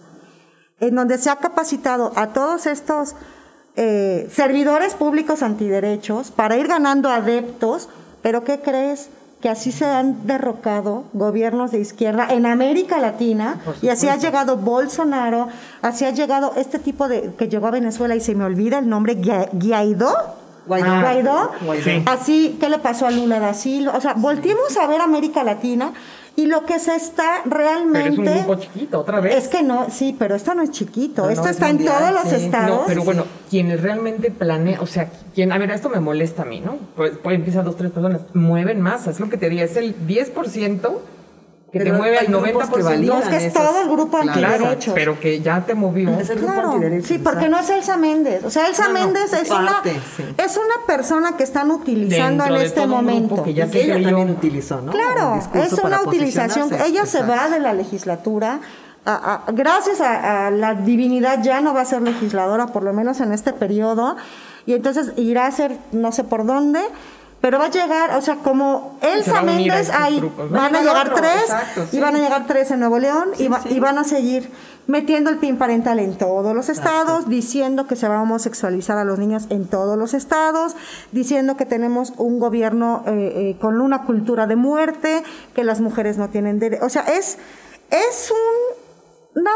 en 0.80 0.94
donde 0.94 1.16
se 1.16 1.30
ha 1.30 1.36
capacitado 1.36 2.12
a 2.16 2.34
todos 2.34 2.66
estos 2.66 3.14
eh, 3.76 4.28
servidores 4.30 4.94
públicos 4.94 5.42
antiderechos 5.42 6.30
para 6.30 6.58
ir 6.58 6.68
ganando 6.68 7.08
adeptos, 7.08 7.88
pero 8.20 8.44
¿qué 8.44 8.60
crees? 8.60 9.08
Que 9.44 9.50
así 9.50 9.72
se 9.72 9.84
han 9.84 10.26
derrocado 10.26 11.04
gobiernos 11.12 11.70
de 11.70 11.78
izquierda 11.78 12.26
en 12.30 12.46
América 12.46 12.98
Latina 12.98 13.60
y 13.82 13.90
así 13.90 14.08
ha 14.08 14.16
llegado 14.16 14.56
Bolsonaro, 14.56 15.48
así 15.82 16.06
ha 16.06 16.10
llegado 16.12 16.52
este 16.56 16.78
tipo 16.78 17.08
de 17.08 17.34
que 17.36 17.48
llegó 17.50 17.66
a 17.66 17.70
Venezuela 17.70 18.16
y 18.16 18.20
se 18.22 18.34
me 18.34 18.46
olvida 18.46 18.78
el 18.78 18.88
nombre, 18.88 19.18
Gua- 19.20 19.50
Guaidó. 19.52 20.14
Guaidó. 20.66 20.86
Ah, 20.90 21.00
Guaidó. 21.02 21.50
Guaidó. 21.60 21.84
Sí. 21.84 22.02
Así, 22.06 22.56
¿qué 22.58 22.70
le 22.70 22.78
pasó 22.78 23.06
a 23.06 23.10
Lula 23.10 23.38
da 23.38 23.52
Silva? 23.52 23.92
O 23.98 24.00
sea, 24.00 24.14
volteemos 24.14 24.74
a 24.78 24.86
ver 24.86 25.02
América 25.02 25.44
Latina 25.44 25.92
y 26.36 26.46
lo 26.46 26.64
que 26.64 26.78
se 26.78 26.94
está 26.96 27.42
Pero 27.44 27.56
realmente... 27.56 28.08
es 28.08 28.18
un 28.18 28.24
grupo 28.24 28.54
chiquito, 28.56 29.00
otra 29.00 29.20
vez. 29.20 29.36
Es 29.36 29.48
que 29.48 29.62
no, 29.62 29.88
sí, 29.90 30.16
pero 30.18 30.34
esto 30.34 30.54
no 30.54 30.62
es 30.62 30.70
chiquito. 30.70 31.24
No, 31.24 31.30
esto 31.30 31.44
no, 31.44 31.48
es 31.48 31.56
está 31.56 31.68
en 31.68 31.76
mundial, 31.76 31.98
todos 31.98 32.24
los 32.24 32.32
estados. 32.32 32.80
No, 32.80 32.86
pero 32.86 33.04
bueno, 33.04 33.24
quienes 33.48 33.80
realmente 33.80 34.30
planean, 34.30 34.80
o 34.80 34.86
sea, 34.86 35.10
quien, 35.34 35.52
a 35.52 35.58
ver, 35.58 35.70
esto 35.70 35.88
me 35.88 36.00
molesta 36.00 36.42
a 36.42 36.44
mí, 36.44 36.60
¿no? 36.60 36.78
Pues, 36.96 37.12
pues 37.22 37.36
empiezan 37.36 37.64
dos, 37.64 37.76
tres 37.76 37.92
personas, 37.92 38.22
mueven 38.34 38.80
más, 38.80 39.06
es 39.06 39.20
lo 39.20 39.28
que 39.28 39.36
te 39.36 39.48
diría, 39.48 39.64
es 39.64 39.76
el 39.76 39.94
10% 40.06 40.98
que 41.74 41.80
te 41.80 41.84
Pero 41.86 41.96
mueve 41.98 42.18
hay 42.18 42.26
al 42.26 42.32
grupos 42.32 42.50
que 42.70 42.80
90%. 42.80 42.84
validan 42.84 43.16
No, 43.18 43.22
es 43.22 43.28
que 43.28 43.36
es 43.36 43.42
esos- 43.44 43.62
todo 43.62 43.80
el 43.82 43.88
grupo 43.90 44.18
Claro. 44.20 44.32
Claro, 44.38 44.54
antiderechos. 44.54 44.94
pero 44.94 45.20
que 45.20 45.40
ya 45.40 45.60
te 45.66 45.74
movió. 45.74 46.08
Es 46.18 46.30
el 46.30 46.38
grupo 46.38 46.52
Claro, 46.54 46.70
antiderechos, 46.72 47.08
sí, 47.08 47.18
porque 47.18 47.48
no 47.50 47.58
es 47.58 47.68
Elsa 47.68 47.96
Méndez. 47.98 48.44
O 48.44 48.50
sea, 48.50 48.68
Elsa 48.68 48.84
No, 48.88 48.94
no, 48.94 49.00
Méndez 49.00 49.32
es, 49.34 49.48
parte, 49.48 49.90
una, 49.90 50.00
sí. 50.16 50.34
es 50.38 50.56
una 50.56 50.86
persona 50.86 51.36
que 51.36 51.42
están 51.42 51.70
utilizando 51.70 52.44
Dentro 52.44 52.54
en 52.56 52.60
de 52.62 52.66
este 52.66 52.80
grupo 52.80 52.96
momento. 52.96 53.42
que 53.42 53.52
ya 53.54 53.64
Y 53.64 53.66
se 53.66 53.72
que 53.72 53.84
ella 53.84 53.94
creyó- 53.94 54.08
también 54.10 54.30
utilizó, 54.30 54.80
¿no? 54.80 54.92
Claro, 54.92 55.40
es 55.54 55.72
una 55.74 56.00
utilización. 56.02 56.70
Ella 56.86 57.04
se 57.06 57.22
va 57.22 57.48
de 57.48 57.60
la 57.60 57.72
legislatura. 57.74 58.60
a- 59.06 59.42
a- 59.46 59.52
gracias 59.52 60.00
a, 60.00 60.46
a 60.46 60.50
la 60.50 60.72
divinidad 60.76 61.42
ya 61.42 61.60
no 61.60 61.74
va 61.74 61.82
a 61.82 61.84
ser 61.84 62.00
legisladora, 62.00 62.68
por 62.68 62.82
lo 62.82 62.94
menos 62.94 63.20
en 63.20 63.32
este 63.32 63.52
periodo. 63.52 64.16
Y 64.64 64.72
entonces 64.72 65.12
irá 65.16 65.44
a 65.46 65.50
ser 65.50 65.76
no 65.92 66.10
sé 66.10 66.24
por 66.24 66.46
dónde. 66.46 66.80
Pero 67.44 67.58
va 67.58 67.66
a 67.66 67.70
llegar, 67.70 68.16
o 68.16 68.22
sea, 68.22 68.36
como 68.36 68.96
Elsa 69.02 69.42
Méndez, 69.42 69.90
grupos, 70.16 70.50
¿no? 70.50 70.56
van 70.58 70.74
a 70.74 70.80
llegar 70.80 71.08
otro, 71.08 71.16
tres, 71.20 71.42
exacto, 71.42 71.84
y 71.92 72.00
van 72.00 72.16
a 72.16 72.18
llegar 72.18 72.46
tres 72.46 72.70
en 72.70 72.80
Nuevo 72.80 72.98
León, 72.98 73.32
y, 73.36 73.48
va- 73.48 73.60
sí. 73.60 73.68
y 73.74 73.80
van 73.80 73.98
a 73.98 74.04
seguir 74.04 74.50
metiendo 74.86 75.28
el 75.28 75.36
pin 75.36 75.58
parental 75.58 75.98
en 75.98 76.16
todos 76.16 76.54
los 76.54 76.70
estados, 76.70 77.28
diciendo 77.28 77.86
que 77.86 77.96
se 77.96 78.08
va 78.08 78.16
a 78.16 78.22
homosexualizar 78.22 78.96
a 78.96 79.04
los 79.04 79.18
niños 79.18 79.44
en 79.50 79.66
todos 79.68 79.98
los 79.98 80.14
estados, 80.14 80.74
diciendo 81.12 81.58
que 81.58 81.66
tenemos 81.66 82.14
un 82.16 82.38
gobierno 82.38 83.02
eh, 83.06 83.10
eh, 83.36 83.58
con 83.60 83.78
una 83.82 84.04
cultura 84.04 84.46
de 84.46 84.56
muerte, 84.56 85.22
que 85.54 85.64
las 85.64 85.82
mujeres 85.82 86.16
no 86.16 86.30
tienen 86.30 86.58
derecho. 86.58 86.82
O 86.86 86.88
sea, 86.88 87.02
es, 87.02 87.36
es 87.90 88.30
un- 88.32 89.42
una 89.42 89.50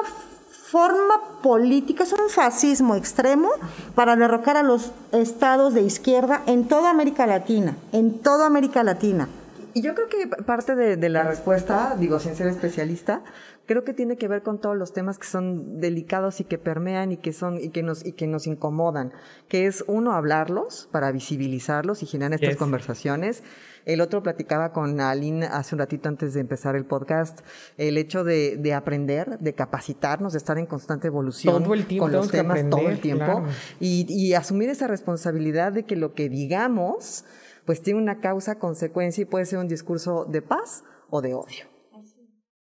forma 0.71 1.41
política, 1.43 2.05
es 2.05 2.13
un 2.13 2.29
fascismo 2.29 2.95
extremo 2.95 3.49
para 3.95 4.17
derrocar 4.17 4.59
a 4.59 4.63
los 4.63 4.93
estados 5.13 5.73
de 5.73 5.81
izquierda 5.83 6.43
en 6.47 6.69
toda 6.69 6.91
América 6.91 7.27
Latina, 7.27 7.75
en 7.93 8.19
toda 8.19 8.47
América 8.47 8.83
Latina. 8.83 9.29
Y 9.73 9.81
yo 9.81 9.95
creo 9.95 10.09
que 10.09 10.27
parte 10.45 10.75
de, 10.75 11.09
la 11.09 11.23
respuesta, 11.23 11.97
digo, 11.99 12.19
sin 12.21 12.35
ser 12.35 12.49
especialista, 12.49 13.23
creo 13.69 13.85
que 13.85 13.93
tiene 13.93 14.17
que 14.17 14.29
ver 14.29 14.43
con 14.43 14.61
todos 14.61 14.77
los 14.77 14.95
temas 14.95 15.19
que 15.19 15.27
son 15.27 15.79
delicados 15.79 16.41
y 16.41 16.45
que 16.45 16.57
permean 16.57 17.13
y 17.13 17.19
que 17.19 17.35
son 17.35 17.61
y 17.61 17.69
que 17.69 17.83
nos 17.83 18.05
y 18.05 18.13
que 18.13 18.27
nos 18.27 18.47
incomodan, 18.47 19.13
que 19.47 19.67
es 19.67 19.85
uno 19.87 20.13
hablarlos 20.13 20.89
para 20.91 21.13
visibilizarlos 21.13 22.03
y 22.03 22.07
generar 22.07 22.33
estas 22.33 22.51
yes. 22.51 22.59
conversaciones. 22.59 23.45
El 23.85 24.01
otro 24.01 24.23
platicaba 24.23 24.73
con 24.73 25.01
Aline 25.01 25.47
hace 25.47 25.75
un 25.75 25.81
ratito 25.81 26.09
antes 26.09 26.33
de 26.33 26.41
empezar 26.41 26.77
el 26.77 26.87
podcast, 26.87 27.41
el 27.77 27.99
hecho 27.99 28.25
de, 28.25 28.57
de 28.57 28.73
aprender, 28.73 29.39
de 29.39 29.53
capacitarnos, 29.55 30.33
de 30.33 30.39
estar 30.39 30.59
en 30.59 30.67
constante 30.67 31.07
evolución 31.07 31.63
todo 31.63 31.75
el 31.75 31.87
tiempo, 31.87 32.07
con 32.07 32.13
los 32.13 32.31
temas 32.31 32.57
aprender, 32.57 32.81
todo 32.81 32.89
el 32.89 33.01
tiempo 33.01 33.25
claro. 33.25 33.47
y, 33.81 34.07
y 34.09 34.33
asumir 34.33 34.71
esa 34.71 34.87
responsabilidad 34.87 35.73
de 35.73 35.85
que 35.85 35.95
lo 35.95 36.15
que 36.15 36.31
digamos 36.31 37.25
pues 37.67 37.83
tiene 37.83 38.01
una 38.01 38.21
causa, 38.21 38.59
consecuencia 38.59 39.21
y 39.21 39.25
puede 39.27 39.45
ser 39.45 39.59
un 39.59 39.69
discurso 39.69 40.25
de 40.25 40.41
paz 40.41 40.85
o 41.11 41.21
de 41.21 41.35
odio. 41.35 41.67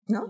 ¿No? 0.07 0.27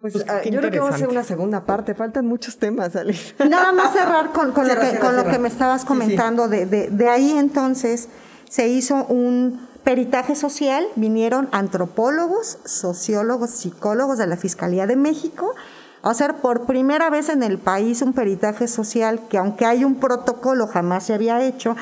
Pues, 0.00 0.12
Pues, 0.12 0.26
ah, 0.28 0.42
yo 0.44 0.58
creo 0.60 0.70
que 0.70 0.78
vamos 0.78 0.92
a 0.92 0.96
hacer 0.96 1.08
una 1.08 1.24
segunda 1.24 1.64
parte. 1.64 1.94
Faltan 1.94 2.26
muchos 2.26 2.58
temas, 2.58 2.94
Alice. 2.96 3.34
Nada 3.48 3.72
más 3.72 3.92
cerrar 3.92 4.32
con, 4.32 4.48
lo, 4.48 4.54
que, 4.54 4.62
cierra, 4.64 5.00
con 5.00 5.16
lo 5.16 5.22
cierra. 5.22 5.30
que 5.32 5.38
me 5.38 5.48
estabas 5.48 5.80
Sí, 5.82 5.86
sí. 5.86 5.88
comentando. 5.88 6.48
De, 6.48 6.66
de, 6.66 6.88
de 6.90 7.08
ahí 7.08 7.30
entonces 7.32 8.08
se 8.48 8.68
hizo 8.68 9.04
un 9.06 9.66
peritaje 9.84 10.34
social, 10.36 10.84
vinieron 10.96 11.48
antropólogos, 11.52 12.58
sociólogos, 12.64 13.50
psicólogos 13.50 14.18
de 14.18 14.26
la 14.26 14.36
Fiscalía 14.36 14.86
de 14.86 14.96
México 14.96 15.54
a 16.02 16.10
hacer 16.10 16.34
por 16.36 16.66
primera 16.66 17.08
vez 17.10 17.28
en 17.28 17.42
el 17.42 17.58
país 17.58 18.02
un 18.02 18.12
peritaje 18.12 18.68
social 18.68 19.20
que 19.28 19.38
aunque 19.38 19.64
hay 19.64 19.84
un 19.84 19.96
protocolo 19.96 20.66
jamás 20.66 21.04
se 21.04 21.14
había 21.14 21.42
hecho 21.42 21.74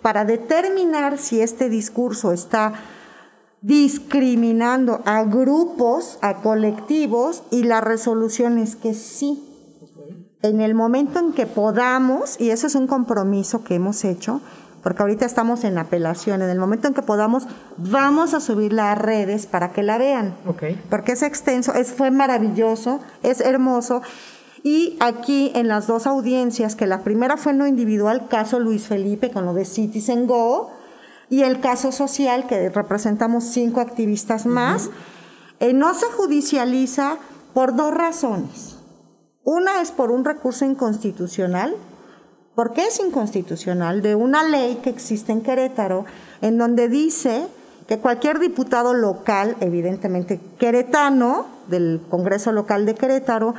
para 0.00 0.24
determinar 0.24 1.18
si 1.18 1.40
este 1.40 1.68
discurso 1.68 2.32
está 2.32 2.72
discriminando 3.62 5.02
a 5.04 5.24
grupos, 5.24 6.18
a 6.22 6.36
colectivos, 6.36 7.42
y 7.50 7.64
la 7.64 7.80
resolución 7.80 8.58
es 8.58 8.76
que 8.76 8.94
sí. 8.94 9.46
En 10.42 10.62
el 10.62 10.74
momento 10.74 11.18
en 11.18 11.32
que 11.32 11.46
podamos, 11.46 12.40
y 12.40 12.50
eso 12.50 12.66
es 12.66 12.74
un 12.74 12.86
compromiso 12.86 13.62
que 13.62 13.74
hemos 13.74 14.04
hecho, 14.04 14.40
porque 14.82 15.02
ahorita 15.02 15.26
estamos 15.26 15.64
en 15.64 15.76
apelación, 15.76 16.40
en 16.40 16.48
el 16.48 16.58
momento 16.58 16.88
en 16.88 16.94
que 16.94 17.02
podamos, 17.02 17.46
vamos 17.76 18.32
a 18.32 18.40
subirla 18.40 18.92
a 18.92 18.94
redes 18.94 19.46
para 19.46 19.72
que 19.72 19.82
la 19.82 19.98
vean. 19.98 20.34
Ok. 20.46 20.62
Porque 20.88 21.12
es 21.12 21.22
extenso, 21.22 21.74
es, 21.74 21.92
fue 21.92 22.10
maravilloso, 22.10 23.00
es 23.22 23.42
hermoso. 23.42 24.00
Y 24.62 24.96
aquí 25.00 25.52
en 25.54 25.68
las 25.68 25.86
dos 25.86 26.06
audiencias, 26.06 26.76
que 26.76 26.86
la 26.86 27.02
primera 27.02 27.36
fue 27.36 27.52
en 27.52 27.58
lo 27.58 27.66
individual, 27.66 28.28
caso 28.28 28.58
Luis 28.58 28.86
Felipe 28.86 29.30
con 29.30 29.44
lo 29.44 29.52
de 29.52 29.66
Citizen 29.66 30.26
Go, 30.26 30.70
y 31.30 31.44
el 31.44 31.60
caso 31.60 31.92
social, 31.92 32.46
que 32.48 32.68
representamos 32.68 33.44
cinco 33.44 33.80
activistas 33.80 34.46
más, 34.46 34.90
eh, 35.60 35.72
no 35.72 35.94
se 35.94 36.06
judicializa 36.06 37.18
por 37.54 37.76
dos 37.76 37.94
razones. 37.94 38.76
Una 39.44 39.80
es 39.80 39.92
por 39.92 40.10
un 40.10 40.24
recurso 40.24 40.64
inconstitucional. 40.64 41.74
¿Por 42.54 42.72
qué 42.72 42.86
es 42.86 42.98
inconstitucional? 42.98 44.02
De 44.02 44.16
una 44.16 44.42
ley 44.42 44.80
que 44.82 44.90
existe 44.90 45.32
en 45.32 45.40
Querétaro, 45.40 46.04
en 46.42 46.58
donde 46.58 46.88
dice 46.88 47.46
que 47.86 47.98
cualquier 47.98 48.38
diputado 48.38 48.92
local, 48.92 49.56
evidentemente 49.60 50.40
queretano, 50.58 51.46
del 51.68 52.00
Congreso 52.10 52.52
Local 52.52 52.86
de 52.86 52.94
Querétaro, 52.94 53.54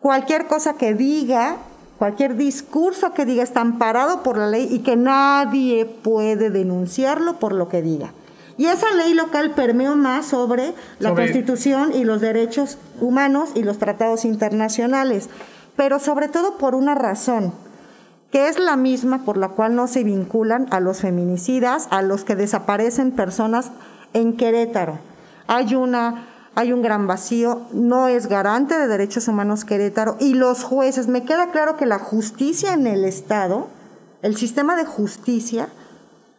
cualquier 0.00 0.46
cosa 0.46 0.74
que 0.74 0.94
diga, 0.94 1.58
cualquier 1.98 2.36
discurso 2.36 3.12
que 3.12 3.24
diga 3.24 3.42
está 3.42 3.60
amparado 3.60 4.22
por 4.22 4.38
la 4.38 4.46
ley 4.46 4.68
y 4.70 4.80
que 4.80 4.96
nadie 4.96 5.84
puede 5.84 6.50
denunciarlo 6.50 7.38
por 7.38 7.52
lo 7.52 7.68
que 7.68 7.82
diga. 7.82 8.12
Y 8.56 8.66
esa 8.66 8.90
ley 8.92 9.14
local 9.14 9.52
permeó 9.54 9.94
más 9.96 10.26
sobre 10.26 10.74
la 10.98 11.10
Sobre- 11.10 11.24
Constitución 11.24 11.92
y 11.94 12.04
los 12.04 12.20
derechos 12.20 12.78
humanos 13.00 13.50
y 13.54 13.62
los 13.62 13.78
tratados 13.78 14.24
internacionales, 14.24 15.28
pero 15.76 15.98
sobre 16.00 16.28
todo 16.28 16.56
por 16.58 16.74
una 16.74 16.94
razón, 16.94 17.52
que 18.32 18.48
es 18.48 18.58
la 18.58 18.76
misma 18.76 19.24
por 19.24 19.36
la 19.36 19.48
cual 19.50 19.74
no 19.76 19.86
se 19.86 20.02
vinculan 20.04 20.66
a 20.70 20.80
los 20.80 21.00
feminicidas, 21.00 21.86
a 21.90 22.02
los 22.02 22.24
que 22.24 22.34
desaparecen 22.36 23.12
personas 23.12 23.70
en 24.12 24.36
Querétaro. 24.36 24.98
Hay 25.46 25.74
una 25.76 26.26
hay 26.58 26.72
un 26.72 26.82
gran 26.82 27.06
vacío, 27.06 27.60
no 27.72 28.08
es 28.08 28.26
garante 28.26 28.76
de 28.76 28.88
derechos 28.88 29.28
humanos 29.28 29.64
Querétaro 29.64 30.16
y 30.18 30.34
los 30.34 30.64
jueces, 30.64 31.06
me 31.06 31.22
queda 31.22 31.52
claro 31.52 31.76
que 31.76 31.86
la 31.86 32.00
justicia 32.00 32.72
en 32.72 32.88
el 32.88 33.04
Estado, 33.04 33.68
el 34.22 34.36
sistema 34.36 34.74
de 34.74 34.84
justicia, 34.84 35.68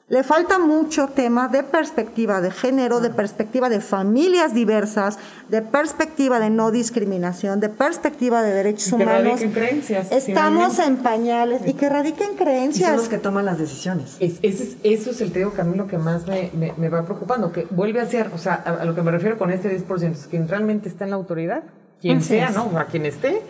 le 0.09 0.23
falta 0.23 0.57
mucho 0.57 1.07
tema 1.09 1.47
de 1.49 1.61
perspectiva 1.61 2.41
de 2.41 2.49
género, 2.49 2.99
de 2.99 3.11
perspectiva 3.11 3.69
de 3.69 3.79
familias 3.79 4.55
diversas, 4.55 5.19
de 5.49 5.61
perspectiva 5.61 6.39
de 6.39 6.49
no 6.49 6.71
discriminación, 6.71 7.59
de 7.59 7.69
perspectiva 7.69 8.41
de 8.41 8.51
derechos 8.53 8.87
Y 8.87 8.95
que 8.97 9.03
humanos. 9.03 9.23
radiquen 9.23 9.51
creencias, 9.51 10.11
Estamos 10.11 10.73
finalmente. 10.77 10.83
en 10.83 10.97
pañales 11.03 11.61
y 11.67 11.73
que 11.73 11.89
radiquen 11.89 12.23
Y 12.25 12.27
son 12.29 12.37
creencias. 12.37 12.95
los 12.97 13.07
que 13.07 13.19
toman 13.19 13.45
las 13.45 13.59
decisiones. 13.59 14.17
Es- 14.19 14.39
ese 14.41 14.63
es- 14.63 14.77
eso 14.83 15.11
es 15.11 15.21
el 15.21 15.31
te 15.31 15.39
digo 15.39 15.53
que 15.53 15.61
a 15.61 15.63
mí 15.63 15.77
lo 15.77 15.85
que 15.87 15.99
más 15.99 16.25
me, 16.25 16.49
me- 16.53 16.73
me 16.75 16.89
va 16.89 17.05
preocupando, 17.05 17.51
que 17.51 17.67
vuelve 17.69 18.01
a 18.01 18.07
ser, 18.07 18.31
o 18.33 18.39
sea, 18.39 18.55
a, 18.65 18.81
a 18.81 18.85
lo 18.85 18.95
que 18.95 19.03
me 19.03 19.11
refiero 19.11 19.37
con 19.37 19.51
este 19.51 19.69
10%, 19.69 20.17
es 20.17 20.25
quien 20.27 20.47
realmente 20.47 20.89
está 20.89 21.03
en 21.03 21.11
la 21.11 21.17
autoridad, 21.17 21.63
quien 22.01 22.17
Así 22.17 22.29
sea, 22.29 22.47
es. 22.49 22.55
¿no? 22.55 22.65
O 22.65 22.71
sea, 22.71 22.85
quien 22.85 23.05
esté, 23.05 23.43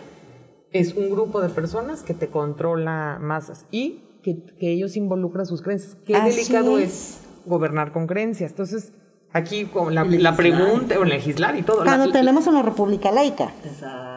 es 0.72 0.94
un 0.94 1.08
grupo 1.10 1.40
de 1.40 1.48
personas 1.48 2.02
que 2.02 2.12
te 2.12 2.28
controla 2.28 3.16
masas 3.18 3.64
y 3.70 4.04
que, 4.22 4.42
que 4.58 4.72
ellos 4.72 4.96
involucran 4.96 5.46
sus 5.46 5.62
creencias. 5.62 5.96
Qué 6.06 6.14
Así 6.16 6.36
delicado 6.36 6.78
es. 6.78 6.84
es. 6.90 7.20
gobernar 7.46 7.92
con 7.92 8.06
creencias. 8.06 8.50
Entonces, 8.52 8.92
aquí 9.32 9.64
con 9.64 9.94
la, 9.94 10.04
la 10.04 10.36
pregunta, 10.36 10.98
o 10.98 11.04
legislar 11.04 11.56
y 11.56 11.62
todo. 11.62 11.84
Cuando 11.84 12.06
la- 12.06 12.12
tenemos 12.12 12.46
una 12.46 12.62
república 12.62 13.10
laica. 13.10 13.52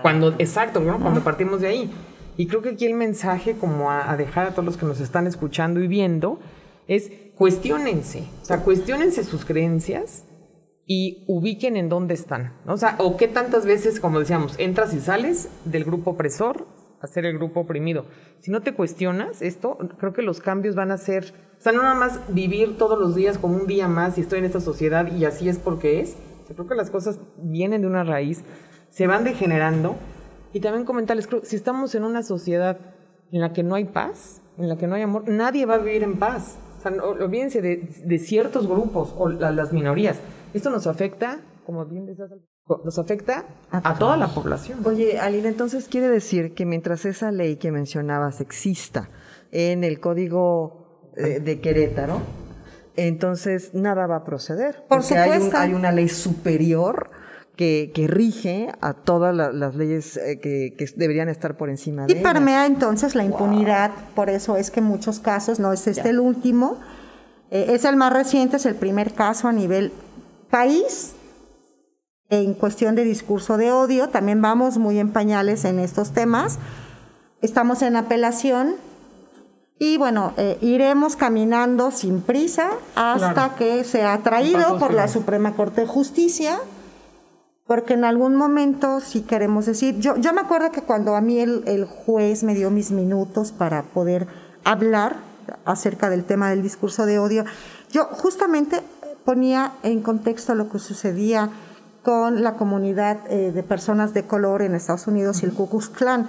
cuando, 0.02 0.36
exacto, 0.40 0.80
¿no? 0.80 1.00
Cuando 1.00 1.24
partimos 1.24 1.62
de 1.62 1.68
ahí. 1.68 1.92
Y 2.36 2.48
creo 2.48 2.62
que 2.64 2.70
aquí 2.70 2.86
el 2.86 2.96
mensaje, 2.96 3.54
como 3.58 3.92
a, 3.92 4.10
a 4.12 4.18
dejar 4.18 4.48
a 4.48 4.52
todos 4.52 4.66
los 4.66 4.78
que 4.78 4.86
nos 4.86 5.00
están 5.00 5.28
escuchando 5.28 5.80
y 5.82 5.88
viendo, 5.88 6.40
es 6.88 7.12
cuestionense. 7.36 8.24
O 8.42 8.46
sea, 8.46 8.62
cuestionense 8.62 9.24
sus 9.24 9.46
creencias 9.46 10.26
y 10.86 11.24
ubiquen 11.28 11.78
en 11.78 11.90
dónde 11.90 12.14
están. 12.16 12.54
¿no? 12.66 12.74
O 12.74 12.78
sea, 12.78 12.96
o 13.00 13.18
qué 13.18 13.28
tantas 13.28 13.66
veces, 13.66 14.00
como 14.00 14.20
decíamos, 14.20 14.56
entras 14.58 14.94
y 14.94 15.00
sales 15.00 15.48
del 15.66 15.84
grupo 15.86 16.12
opresor 16.12 16.66
a 17.04 17.08
ser 17.08 17.26
el 17.26 17.38
grupo 17.38 17.60
oprimido. 17.62 18.06
Si 18.40 18.50
no 18.52 18.62
te 18.62 18.74
cuestionas 18.74 19.42
esto, 19.42 19.78
creo 20.00 20.14
que 20.14 20.22
los 20.22 20.40
cambios 20.40 20.76
van 20.76 20.92
a 20.92 20.98
ser, 20.98 21.34
o 21.60 21.62
sea, 21.62 21.72
no 21.74 21.84
nada 21.84 21.96
más 21.96 22.20
vivir 22.34 22.78
todos 22.78 22.98
los 23.00 23.14
días 23.16 23.38
como 23.38 23.56
un 23.58 23.68
día 23.68 23.88
más 23.88 24.18
y 24.18 24.22
estoy 24.22 24.40
en 24.40 24.46
esta 24.46 24.60
sociedad 24.62 25.12
y 25.12 25.26
así 25.26 25.50
es 25.50 25.60
porque 25.60 26.00
es. 26.00 26.16
Creo 26.54 26.68
que 26.68 26.76
las 26.76 26.90
cosas 26.92 27.20
vienen 27.38 27.82
de 27.82 27.88
una 27.88 28.04
raíz, 28.04 28.44
se 28.90 29.08
van 29.08 29.24
degenerando. 29.24 29.96
Y 30.54 30.60
también 30.60 30.86
comentarles, 30.86 31.26
creo, 31.28 31.42
si 31.44 31.56
estamos 31.56 31.96
en 31.96 32.04
una 32.04 32.22
sociedad 32.22 32.78
en 33.32 33.42
la 33.42 33.54
que 33.54 33.64
no 33.64 33.74
hay 33.76 33.86
paz, 33.86 34.42
en 34.58 34.70
la 34.70 34.78
que 34.78 34.86
no 34.86 34.94
hay 34.96 35.02
amor, 35.02 35.28
nadie 35.28 35.66
va 35.66 35.76
a 35.76 35.78
vivir 35.80 36.04
en 36.04 36.20
paz. 36.20 36.60
O 36.78 36.82
sea, 36.82 36.92
no- 36.92 37.06
olvídense 37.06 37.62
de, 37.62 38.20
ciertos 38.20 38.68
grupos 38.68 39.16
o 39.18 39.30
la- 39.30 39.52
las 39.52 39.74
minorías. 39.74 40.20
Esto 40.54 40.70
nos 40.70 40.86
afecta, 40.86 41.40
como 41.66 41.86
bien 41.86 42.06
decías, 42.06 42.30
nos 42.68 42.98
afecta 42.98 43.46
a 43.72 43.94
toda 43.96 44.16
la 44.16 44.28
población. 44.30 44.80
Oye, 44.86 45.20
Aline, 45.20 45.50
entonces 45.50 45.88
quiere 45.90 46.08
decir 46.10 46.54
que 46.54 46.66
mientras 46.66 47.06
esa 47.06 47.32
ley 47.32 47.58
que 47.58 47.72
mencionabas 47.72 48.40
exista 48.40 49.10
en 49.52 49.84
el 49.84 50.00
código 50.00 51.12
eh, 51.18 51.40
de 51.42 51.60
Querétaro, 51.60 52.22
entonces 52.96 53.74
nada 53.74 54.08
va 54.08 54.18
a 54.18 54.24
proceder. 54.24 54.86
Por 54.88 55.00
porque 55.00 55.18
hay, 55.18 55.30
un- 55.32 55.36
supuesto. 55.36 55.58
hay 55.58 55.74
una 55.74 55.92
ley 55.92 56.08
superior 56.08 57.10
que, 57.58 57.92
que 57.94 58.08
rige 58.08 58.70
a 58.82 58.94
todas 58.94 59.36
la- 59.36 59.52
las 59.52 59.76
leyes 59.76 60.16
eh, 60.18 60.40
que, 60.40 60.74
que 60.78 60.86
deberían 60.96 61.28
estar 61.30 61.58
por 61.58 61.70
encima 61.70 62.06
Y 62.08 62.14
de 62.14 62.20
ella. 62.22 62.32
permea 62.34 62.66
entonces 62.66 63.14
la 63.14 63.26
impunidad, 63.26 63.92
por 64.16 64.30
eso 64.30 64.56
es 64.56 64.72
que 64.72 64.80
en 64.80 64.86
muchos 64.86 65.20
casos, 65.20 65.60
no 65.60 65.74
es 65.74 65.86
este 65.86 66.10
el 66.10 66.20
último, 66.22 66.80
eh, 67.52 67.66
es 67.70 67.84
el 67.84 67.98
más 67.98 68.14
reciente, 68.14 68.56
es 68.56 68.66
el 68.66 68.76
primer 68.76 69.14
caso 69.14 69.50
a 69.50 69.52
nivel 69.52 69.92
país 70.50 71.16
en 72.42 72.54
cuestión 72.54 72.96
de 72.96 73.04
discurso 73.04 73.58
de 73.58 73.72
odio, 73.72 74.10
también 74.10 74.42
vamos 74.42 74.78
muy 74.78 75.00
en 75.00 75.12
pañales 75.12 75.66
en 75.66 75.80
estos 75.80 76.12
temas, 76.12 76.58
estamos 77.42 77.82
en 77.82 77.96
apelación 77.96 78.76
y 79.80 79.98
bueno, 79.98 80.34
eh, 80.38 80.58
iremos 80.62 81.16
caminando 81.16 81.92
sin 81.92 82.22
prisa 82.22 82.70
hasta 82.96 83.34
Claro. 83.34 83.56
que 83.58 83.84
sea 83.84 84.18
traído 84.20 84.80
por 84.80 84.94
la. 84.94 85.08
Suprema 85.08 85.54
Corte 85.54 85.82
de 85.82 85.88
Justicia 85.88 86.60
porque 87.66 87.94
en 87.94 88.04
algún 88.06 88.36
momento, 88.36 89.00
si 89.00 89.22
queremos 89.22 89.66
decir, 89.66 89.98
yo, 90.00 90.16
yo 90.18 90.34
me 90.34 90.42
acuerdo 90.42 90.72
que 90.72 90.82
cuando 90.82 91.16
a 91.16 91.22
mí 91.22 91.40
el, 91.40 91.64
el 91.66 91.86
juez 91.86 92.44
me 92.44 92.56
dio 92.56 92.70
mis 92.70 92.92
minutos 92.92 93.52
para 93.52 93.84
poder 93.84 94.28
hablar 94.64 95.18
acerca 95.66 96.10
del 96.10 96.24
tema 96.24 96.50
del 96.50 96.62
discurso 96.62 97.06
de 97.06 97.20
odio, 97.20 97.46
yo 97.92 98.06
justamente 98.12 98.82
ponía 99.26 99.72
en 99.84 100.02
contexto 100.02 100.56
lo 100.56 100.70
que 100.70 100.80
sucedía 100.80 101.50
con 102.04 102.44
la 102.44 102.56
comunidad 102.56 103.20
eh, 103.30 103.52
de 103.52 103.64
personas 103.64 104.14
de 104.14 104.24
color 104.24 104.62
en 104.62 104.76
Estados 104.76 105.08
Unidos 105.08 105.42
y 105.42 105.46
el 105.46 105.54
Ku 105.54 105.70
Klux 105.70 105.90
Klan. 105.90 106.28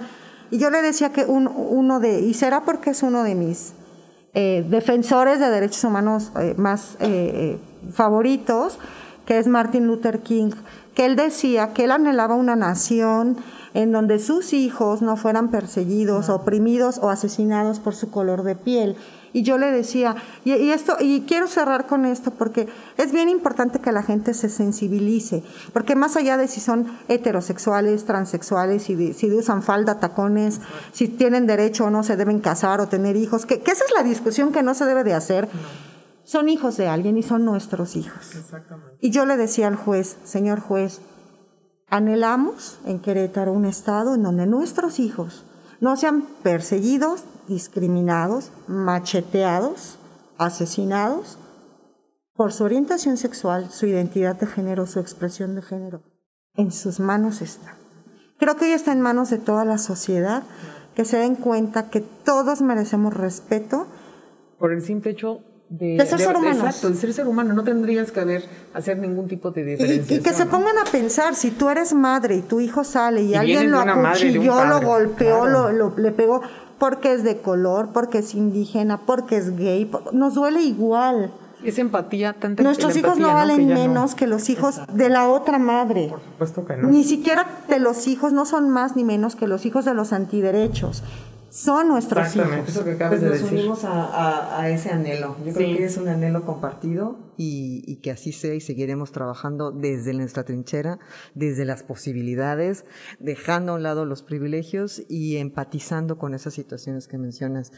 Y 0.49 0.57
yo 0.57 0.69
le 0.69 0.81
decía 0.81 1.11
que 1.11 1.25
un, 1.25 1.47
uno 1.47 1.99
de, 1.99 2.21
y 2.21 2.33
será 2.33 2.61
porque 2.61 2.91
es 2.91 3.03
uno 3.03 3.23
de 3.23 3.35
mis 3.35 3.73
eh, 4.33 4.65
defensores 4.69 5.39
de 5.39 5.49
derechos 5.49 5.83
humanos 5.83 6.31
eh, 6.39 6.55
más 6.57 6.97
favoritos, 7.93 8.79
que 9.25 9.37
es 9.37 9.47
Martin 9.47 9.87
Luther 9.87 10.19
King, 10.19 10.51
que 10.93 11.05
él 11.05 11.15
decía 11.15 11.73
que 11.73 11.83
él 11.83 11.91
anhelaba 11.91 12.35
una 12.35 12.55
nación 12.55 13.37
en 13.73 13.91
donde 13.91 14.19
sus 14.19 14.53
hijos 14.53 15.01
no 15.01 15.17
fueran 15.17 15.51
perseguidos, 15.51 16.29
oprimidos 16.29 16.99
o 16.99 17.09
asesinados 17.09 17.79
por 17.79 17.95
su 17.95 18.09
color 18.09 18.43
de 18.43 18.55
piel. 18.55 18.95
Y 19.35 19.43
yo 19.43 19.57
le 19.57 19.69
decía, 19.69 20.15
y, 20.45 20.69
esto, 20.69 20.95
y 20.97 21.25
quiero 21.27 21.47
cerrar 21.47 21.87
con 21.87 22.05
esto 22.05 22.31
porque 22.31 22.69
es 22.95 23.11
bien 23.11 23.27
importante 23.27 23.79
que 23.79 23.91
la 23.91 24.01
gente 24.01 24.33
se 24.33 24.47
sensibilice, 24.47 25.43
porque 25.73 25.93
más 25.93 26.15
allá 26.15 26.37
de 26.37 26.47
si 26.47 26.61
son 26.61 26.87
heterosexuales, 27.09 28.05
transexuales, 28.05 28.83
si, 28.83 29.13
si 29.13 29.29
usan 29.29 29.61
falda, 29.61 29.99
tacones, 29.99 30.61
si 30.93 31.09
tienen 31.09 31.47
derecho 31.47 31.83
o 31.83 31.89
no 31.89 32.01
se 32.01 32.15
deben 32.15 32.39
casar 32.39 32.79
o 32.79 32.87
tener 32.87 33.17
hijos, 33.17 33.45
que, 33.45 33.55
esa 33.55 33.83
es 33.83 33.93
la 33.93 34.03
discusión 34.03 34.53
que 34.53 34.63
no 34.63 34.73
se 34.73 34.85
debe 34.85 35.03
de 35.03 35.15
hacer. 35.15 35.49
Son 36.23 36.47
hijos 36.47 36.77
de 36.77 36.87
alguien 36.87 37.17
y 37.17 37.21
son 37.21 37.43
nuestros 37.43 37.97
hijos. 37.97 38.37
Y 39.01 39.09
yo 39.09 39.25
le 39.25 39.35
decía 39.35 39.67
al 39.67 39.75
juez, 39.75 40.15
señor 40.23 40.61
juez, 40.61 41.01
anhelamos 41.89 42.79
en 42.85 42.99
Querétaro 42.99 43.51
un 43.51 43.65
estado 43.65 44.15
en 44.15 44.23
donde 44.23 44.45
nuestros 44.45 44.97
hijos 44.97 45.43
no 45.81 45.97
sean 45.97 46.23
perseguidos, 46.41 47.25
discriminados, 47.47 48.51
macheteados, 48.67 49.97
asesinados 50.37 51.37
por 52.33 52.51
su 52.51 52.65
orientación 52.65 53.17
sexual, 53.17 53.69
su 53.71 53.85
identidad 53.85 54.35
de 54.35 54.47
género, 54.47 54.85
su 54.85 54.99
expresión 54.99 55.55
de 55.55 55.61
género. 55.61 56.03
En 56.55 56.71
sus 56.71 56.99
manos 56.99 57.41
está. 57.41 57.77
Creo 58.37 58.57
que 58.57 58.65
hoy 58.65 58.71
está 58.71 58.91
en 58.91 59.01
manos 59.01 59.29
de 59.29 59.37
toda 59.37 59.63
la 59.63 59.77
sociedad 59.77 60.43
que 60.95 61.05
se 61.05 61.17
den 61.17 61.35
cuenta 61.35 61.89
que 61.89 62.01
todos 62.01 62.61
merecemos 62.61 63.13
respeto. 63.13 63.87
Por 64.57 64.71
el 64.71 64.81
simple 64.81 65.11
hecho 65.11 65.41
de, 65.69 65.97
ser 66.05 66.19
ser 66.19 66.35
humano. 66.35 66.65
Exacto, 66.65 66.89
de 66.89 66.95
ser 66.95 67.13
ser 67.13 67.27
humano. 67.27 67.53
No 67.53 67.63
tendrías 67.63 68.11
que 68.11 68.19
haber, 68.19 68.43
hacer 68.73 68.97
ningún 68.97 69.27
tipo 69.27 69.51
de 69.51 69.63
diferencia. 69.63 70.17
Y, 70.17 70.21
que 70.21 70.33
se 70.33 70.45
pongan 70.45 70.77
a 70.77 70.85
pensar, 70.85 71.35
si 71.35 71.51
tú 71.51 71.69
eres 71.69 71.93
madre 71.93 72.37
y 72.37 72.41
tu 72.41 72.59
hijo 72.59 72.83
sale 72.83 73.23
y, 73.23 73.35
alguien 73.35 73.71
lo 73.71 73.79
acuchilló, 73.79 74.65
lo 74.65 74.81
golpeó, 74.81 75.45
lo, 75.45 75.97
le 75.97 76.11
pegó, 76.11 76.41
porque 76.77 77.13
es 77.13 77.23
de 77.23 77.37
color, 77.37 77.89
porque 77.93 78.19
es 78.19 78.35
indígena, 78.35 79.01
porque 79.05 79.37
es 79.37 79.55
gay, 79.55 79.89
nos 80.11 80.35
duele 80.35 80.61
igual. 80.61 81.31
Es 81.63 81.79
empatía, 81.79 82.33
tanta 82.33 82.61
Nuestros 82.61 82.95
hijos 82.95 83.17
no 83.17 83.33
valen 83.33 83.67
menos 83.67 84.13
que 84.13 84.27
los 84.27 84.49
hijos 84.49 84.81
de 84.93 85.09
la 85.09 85.27
otra 85.29 85.57
madre. 85.57 86.09
Por 86.09 86.21
supuesto 86.21 86.65
que 86.65 86.77
no. 86.77 86.89
Ni 86.89 87.03
siquiera 87.03 87.47
de 87.67 87.79
los 87.79 88.07
hijos 88.07 88.33
no 88.33 88.45
son 88.45 88.69
más 88.69 88.95
ni 88.95 89.03
menos 89.03 89.35
que 89.35 89.47
los 89.47 89.65
hijos 89.65 89.85
de 89.85 89.95
los 89.95 90.13
antiderechos 90.13 91.01
son 91.55 91.87
nuestros 91.87 92.35
hijos. 92.35 92.67
Eso 92.67 92.83
que 92.83 92.91
acabas 92.91 93.21
pues 93.21 93.41
nos 93.41 93.49
unimos 93.49 93.85
a, 93.85 94.69
ese 94.69 94.89
anhelo. 94.89 95.37
Yo 95.45 95.53
creo 95.53 95.77
que 95.77 95.85
es 95.85 95.95
un 95.95 96.09
anhelo 96.09 96.45
compartido 96.45 97.17
y, 97.37 97.81
y, 97.87 97.95
que 98.01 98.11
así 98.11 98.33
sea 98.33 98.53
y 98.53 98.59
seguiremos 98.59 99.13
trabajando 99.13 99.71
desde 99.71 100.13
nuestra 100.13 100.43
trinchera, 100.43 100.99
desde 101.33 101.63
las 101.63 101.83
posibilidades, 101.83 102.83
dejando 103.19 103.71
a 103.71 103.75
un 103.75 103.83
lado 103.83 104.03
los 104.03 104.21
privilegios 104.21 105.03
y 105.07 105.37
empatizando 105.37 106.17
con 106.17 106.33
esas 106.33 106.53
situaciones 106.53 107.07
que 107.07 107.17
mencionas. 107.17 107.71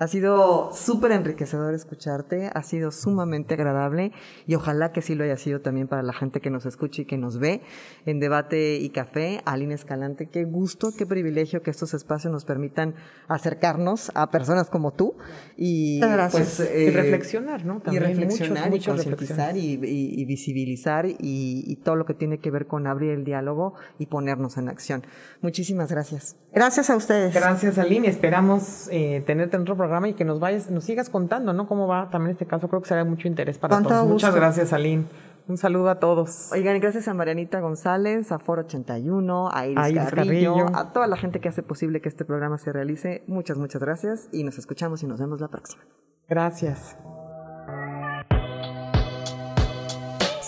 Ha 0.00 0.08
sido 0.08 0.72
súper 0.72 1.12
enriquecedor 1.12 1.74
escucharte, 1.74 2.50
ha 2.54 2.62
sido 2.62 2.90
sumamente 2.90 3.52
agradable 3.52 4.12
y 4.46 4.54
ojalá 4.54 4.92
que 4.92 5.02
sí 5.02 5.14
lo 5.14 5.24
haya 5.24 5.36
sido 5.36 5.60
también 5.60 5.88
para 5.88 6.02
la 6.02 6.14
gente 6.14 6.40
que 6.40 6.48
nos 6.48 6.64
escucha 6.64 7.02
y 7.02 7.04
que 7.04 7.18
nos 7.18 7.38
ve 7.38 7.60
en 8.06 8.18
Debate 8.18 8.76
y 8.76 8.88
Café. 8.88 9.42
Aline 9.44 9.74
Escalante, 9.74 10.30
qué 10.32 10.44
gusto, 10.44 10.92
qué 10.96 11.04
privilegio 11.04 11.62
que 11.62 11.70
estos 11.70 11.92
espacios 11.92 12.32
nos 12.32 12.46
permitan 12.46 12.94
acercarnos 13.28 14.10
a 14.14 14.30
personas 14.30 14.70
como 14.70 14.94
tú 14.94 15.16
y, 15.58 16.00
pues, 16.30 16.60
y 16.60 16.62
eh, 16.62 16.92
reflexionar, 16.94 17.66
¿no? 17.66 17.82
y 17.92 17.98
reflexionar 17.98 18.74
y 18.74 18.80
concientizar 18.80 19.58
y, 19.58 19.78
y, 19.82 20.24
visibilizar 20.24 21.04
y 21.06 21.76
todo 21.84 21.96
lo 21.96 22.06
que 22.06 22.14
tiene 22.14 22.38
que 22.38 22.50
ver 22.50 22.66
con 22.66 22.86
abrir 22.86 23.10
el 23.10 23.24
diálogo 23.24 23.74
y 23.98 24.06
ponernos 24.06 24.56
en 24.56 24.70
acción. 24.70 25.04
Muchísimas 25.42 25.92
gracias. 25.92 26.36
Gracias 26.52 26.88
a 26.88 26.96
ustedes. 26.96 27.34
Gracias, 27.34 27.78
Aline. 27.78 28.08
Esperamos 28.08 28.88
eh, 28.90 29.22
tenerte 29.26 29.56
en 29.56 29.62
otro 29.62 29.76
programa 29.76 29.89
y 30.08 30.14
que 30.14 30.24
nos 30.24 30.40
vayas, 30.40 30.70
nos 30.70 30.84
sigas 30.84 31.10
contando, 31.10 31.52
¿no? 31.52 31.66
Cómo 31.66 31.86
va 31.86 32.10
también 32.10 32.32
este 32.32 32.46
caso. 32.46 32.68
Creo 32.68 32.82
que 32.82 32.88
será 32.88 33.04
mucho 33.04 33.28
interés 33.28 33.58
para 33.58 33.82
todos. 33.82 34.06
Muchas 34.06 34.34
gracias, 34.34 34.72
Aline. 34.72 35.04
Un 35.48 35.56
saludo 35.56 35.90
a 35.90 35.98
todos. 35.98 36.52
Oigan, 36.52 36.78
gracias 36.80 37.08
a 37.08 37.14
Marianita 37.14 37.60
González, 37.60 38.30
a 38.30 38.38
Foro 38.38 38.62
81, 38.62 39.50
a 39.52 39.66
Iris, 39.66 40.10
Carrillo, 40.14 40.66
a 40.74 40.92
toda 40.92 41.08
la 41.08 41.16
gente 41.16 41.40
que 41.40 41.48
hace 41.48 41.62
posible 41.62 42.00
que 42.00 42.08
este 42.08 42.24
programa 42.24 42.56
se 42.56 42.72
realice. 42.72 43.24
Muchas, 43.26 43.58
muchas 43.58 43.82
gracias 43.82 44.28
y 44.30 44.44
nos 44.44 44.58
escuchamos 44.58 45.02
y 45.02 45.06
nos 45.06 45.18
vemos 45.18 45.40
la 45.40 45.48
próxima. 45.48 45.82
Gracias. 46.28 46.96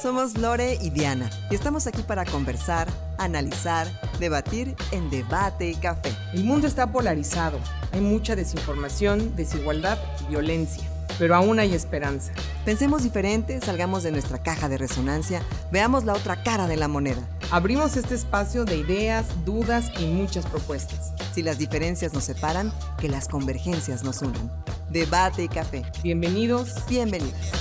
Somos 0.02 0.36
Lore 0.36 0.78
y 0.82 0.90
Diana 0.90 1.30
y 1.48 1.54
estamos 1.54 1.86
aquí 1.86 2.02
para 2.02 2.24
conversar, 2.24 2.88
analizar, 3.18 3.86
debatir 4.18 4.74
en 4.90 5.10
debate 5.10 5.70
y 5.70 5.76
café. 5.76 6.12
El 6.32 6.42
mundo 6.42 6.66
está 6.66 6.90
polarizado, 6.90 7.60
hay 7.92 8.00
mucha 8.00 8.34
desinformación, 8.34 9.36
desigualdad 9.36 9.98
y 10.24 10.30
violencia, 10.30 10.82
pero 11.20 11.36
aún 11.36 11.60
hay 11.60 11.72
esperanza. 11.72 12.32
Pensemos 12.64 13.04
diferente, 13.04 13.60
salgamos 13.60 14.02
de 14.02 14.10
nuestra 14.10 14.42
caja 14.42 14.68
de 14.68 14.76
resonancia, 14.76 15.40
veamos 15.70 16.02
la 16.02 16.14
otra 16.14 16.42
cara 16.42 16.66
de 16.66 16.76
la 16.76 16.88
moneda. 16.88 17.22
Abrimos 17.52 17.96
este 17.96 18.16
espacio 18.16 18.64
de 18.64 18.78
ideas, 18.78 19.26
dudas 19.44 19.92
y 20.00 20.06
muchas 20.06 20.46
propuestas. 20.46 21.12
Si 21.32 21.42
las 21.42 21.58
diferencias 21.58 22.12
nos 22.12 22.24
separan, 22.24 22.72
que 22.98 23.08
las 23.08 23.28
convergencias 23.28 24.02
nos 24.02 24.20
unan. 24.20 24.50
Debate 24.90 25.44
y 25.44 25.48
café. 25.48 25.84
Bienvenidos. 26.02 26.74
Bienvenidas. 26.88 27.52